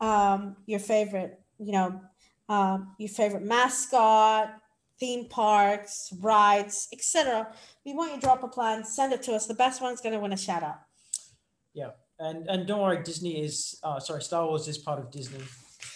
Um, 0.00 0.56
your 0.66 0.80
favorite, 0.80 1.40
you 1.58 1.72
know, 1.72 2.00
um, 2.48 2.94
your 2.98 3.08
favorite 3.08 3.44
mascot, 3.44 4.52
theme 4.98 5.28
parks, 5.28 6.12
rides, 6.20 6.88
etc. 6.92 7.52
We 7.86 7.94
want 7.94 8.10
you 8.10 8.16
to 8.16 8.22
drop 8.22 8.42
a 8.42 8.48
plan, 8.48 8.84
send 8.84 9.12
it 9.12 9.22
to 9.24 9.32
us. 9.32 9.46
The 9.46 9.54
best 9.54 9.80
one's 9.80 10.00
going 10.00 10.12
to 10.12 10.18
win 10.18 10.32
a 10.32 10.36
shout 10.36 10.62
out. 10.62 10.80
Yeah, 11.72 11.90
and 12.18 12.46
and 12.48 12.66
don't 12.66 12.80
worry, 12.80 13.02
Disney 13.02 13.42
is 13.42 13.78
uh, 13.82 13.98
sorry, 14.00 14.22
Star 14.22 14.46
Wars 14.46 14.68
is 14.68 14.76
part 14.78 14.98
of 14.98 15.10
Disney. 15.10 15.42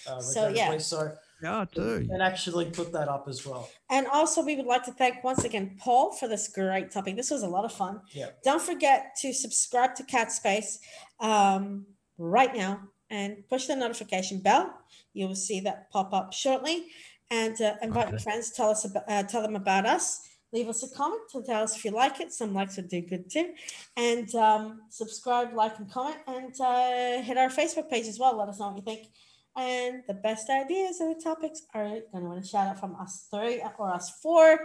Uh, 0.08 0.20
So, 0.20 0.48
yeah. 0.48 0.78
So 0.78 1.12
Yeah, 1.42 1.58
I 1.58 1.64
do. 1.66 2.06
and 2.10 2.22
actually 2.22 2.66
put 2.70 2.92
that 2.92 3.08
up 3.08 3.26
as 3.28 3.44
well. 3.44 3.68
And 3.90 4.06
also, 4.06 4.42
we 4.42 4.56
would 4.56 4.66
like 4.66 4.84
to 4.84 4.92
thank 4.92 5.22
once 5.22 5.44
again 5.44 5.76
Paul 5.78 6.12
for 6.12 6.28
this 6.28 6.48
great 6.48 6.90
topic. 6.90 7.16
This 7.16 7.30
was 7.30 7.42
a 7.42 7.48
lot 7.48 7.64
of 7.64 7.72
fun. 7.72 8.00
Yeah. 8.12 8.30
Don't 8.42 8.62
forget 8.62 9.16
to 9.20 9.34
subscribe 9.34 9.94
to 9.96 10.04
Cat 10.04 10.32
Space 10.32 10.78
um, 11.20 11.86
right 12.16 12.54
now 12.54 12.80
and 13.10 13.46
push 13.48 13.66
the 13.66 13.76
notification 13.76 14.40
bell. 14.40 14.72
You 15.12 15.28
will 15.28 15.34
see 15.34 15.60
that 15.60 15.90
pop 15.90 16.12
up 16.12 16.32
shortly. 16.32 16.86
And 17.30 17.60
uh, 17.60 17.74
invite 17.82 18.10
your 18.10 18.20
friends. 18.20 18.52
Tell 18.52 18.70
us 18.70 18.84
about, 18.84 19.04
uh, 19.08 19.24
tell 19.24 19.42
them 19.42 19.56
about 19.56 19.84
us. 19.84 20.20
Leave 20.52 20.68
us 20.68 20.82
a 20.84 20.96
comment 20.96 21.22
to 21.32 21.42
tell 21.42 21.64
us 21.64 21.76
if 21.76 21.84
you 21.84 21.90
like 21.90 22.20
it. 22.20 22.32
Some 22.32 22.54
likes 22.54 22.76
would 22.76 22.88
do 22.88 23.02
good 23.02 23.28
too. 23.28 23.52
And 23.96 24.32
um, 24.36 24.82
subscribe, 24.90 25.52
like, 25.52 25.76
and 25.78 25.90
comment, 25.90 26.18
and 26.26 26.54
uh, 26.60 27.20
hit 27.22 27.36
our 27.36 27.48
Facebook 27.48 27.90
page 27.90 28.06
as 28.06 28.18
well. 28.18 28.38
Let 28.38 28.48
us 28.48 28.60
know 28.60 28.68
what 28.68 28.76
you 28.76 28.82
think. 28.82 29.08
And 29.56 30.02
the 30.06 30.14
best 30.14 30.50
ideas 30.50 31.00
and 31.00 31.16
the 31.16 31.20
topics 31.20 31.62
are 31.74 31.88
going 32.12 32.24
to 32.24 32.28
win 32.28 32.38
a 32.38 32.46
shout 32.46 32.68
out 32.68 32.78
from 32.78 32.94
us 32.96 33.26
three 33.30 33.62
or 33.78 33.90
us 33.90 34.10
four. 34.22 34.60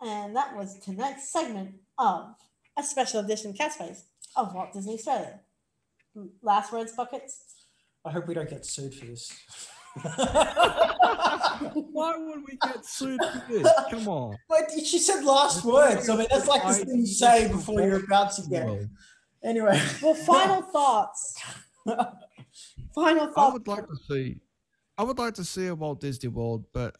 And 0.00 0.34
that 0.34 0.56
was 0.56 0.78
tonight's 0.80 1.30
segment 1.30 1.76
of 1.96 2.34
a 2.76 2.82
special 2.82 3.20
edition 3.20 3.52
Cat 3.52 3.72
Space 3.72 4.04
of 4.34 4.52
Walt 4.54 4.72
Disney 4.72 4.94
Australia. 4.94 5.40
Last 6.42 6.72
words, 6.72 6.92
buckets. 6.92 7.44
I 8.04 8.10
hope 8.10 8.26
we 8.26 8.34
don't 8.34 8.50
get 8.50 8.66
sued 8.66 8.94
for 8.94 9.06
this. 9.06 9.32
Why 10.02 12.14
would 12.18 12.42
we 12.46 12.58
get 12.62 12.84
sued 12.84 13.20
for 13.20 13.42
this? 13.48 13.68
Come 13.90 14.08
on. 14.08 14.36
But 14.48 14.70
she 14.84 14.98
said 14.98 15.24
last 15.24 15.64
words. 15.64 16.08
I 16.08 16.16
mean, 16.16 16.26
that's 16.30 16.48
like 16.48 16.66
the 16.66 16.84
thing 16.84 17.00
you 17.00 17.06
say 17.06 17.48
before 17.48 17.80
you're 17.80 18.04
about 18.04 18.32
to 18.32 18.42
get. 18.42 18.68
Anyway. 19.42 19.80
Well, 20.02 20.14
final 20.14 20.62
thoughts. 20.72 21.40
Final 22.96 23.28
thought. 23.28 23.50
I 23.50 23.52
would 23.52 23.68
like 23.68 23.86
to 23.86 23.96
see, 24.08 24.40
I 24.98 25.04
would 25.04 25.18
like 25.18 25.34
to 25.34 25.44
see 25.44 25.66
a 25.66 25.74
Walt 25.74 26.00
Disney 26.00 26.28
World, 26.30 26.64
but 26.72 26.96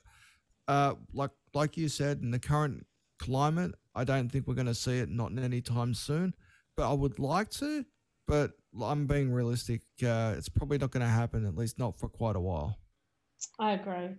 uh, 0.68 0.94
like 1.12 1.32
like 1.54 1.76
you 1.76 1.88
said, 1.88 2.20
in 2.20 2.30
the 2.30 2.38
current 2.38 2.86
climate, 3.18 3.72
I 3.94 4.04
don't 4.04 4.28
think 4.28 4.46
we're 4.46 4.54
going 4.54 4.66
to 4.66 4.74
see 4.74 4.98
it 4.98 5.08
not 5.08 5.36
anytime 5.38 5.94
soon. 5.94 6.34
But 6.76 6.90
I 6.90 6.92
would 6.92 7.18
like 7.18 7.50
to, 7.52 7.84
but 8.28 8.52
I'm 8.80 9.06
being 9.06 9.32
realistic. 9.32 9.82
Uh, 10.02 10.34
it's 10.36 10.50
probably 10.50 10.78
not 10.78 10.90
going 10.90 11.00
to 11.00 11.10
happen, 11.10 11.46
at 11.46 11.56
least 11.56 11.78
not 11.78 11.98
for 11.98 12.08
quite 12.08 12.36
a 12.36 12.40
while. 12.40 12.78
I 13.58 13.72
agree. 13.72 14.16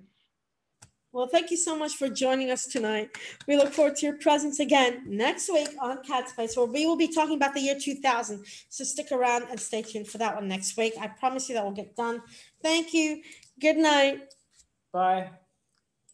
Well, 1.14 1.28
thank 1.28 1.52
you 1.52 1.58
so 1.58 1.78
much 1.78 1.94
for 1.96 2.10
joining 2.10 2.52
us 2.52 2.68
tonight. 2.68 3.10
We 3.48 3.56
look 3.56 3.74
forward 3.74 3.96
to 3.98 4.06
your 4.06 4.18
presence 4.18 4.60
again 4.60 5.04
next 5.08 5.50
week 5.52 5.70
on 5.82 6.04
Cat 6.04 6.30
Space, 6.30 6.58
where 6.58 6.66
we 6.66 6.86
will 6.86 6.98
be 6.98 7.08
talking 7.08 7.36
about 7.36 7.54
the 7.54 7.62
year 7.62 7.78
2000. 7.80 8.46
So 8.70 8.84
stick 8.84 9.12
around 9.12 9.48
and 9.50 9.60
stay 9.60 9.82
tuned 9.82 10.08
for 10.08 10.18
that 10.18 10.36
one 10.36 10.48
next 10.48 10.78
week. 10.78 10.94
I 11.00 11.08
promise 11.08 11.48
you 11.48 11.56
that 11.56 11.64
will 11.64 11.72
get 11.72 11.96
done. 11.96 12.22
Thank 12.62 12.94
you. 12.94 13.22
Good 13.60 13.78
night. 13.78 14.34
Bye. 14.92 15.32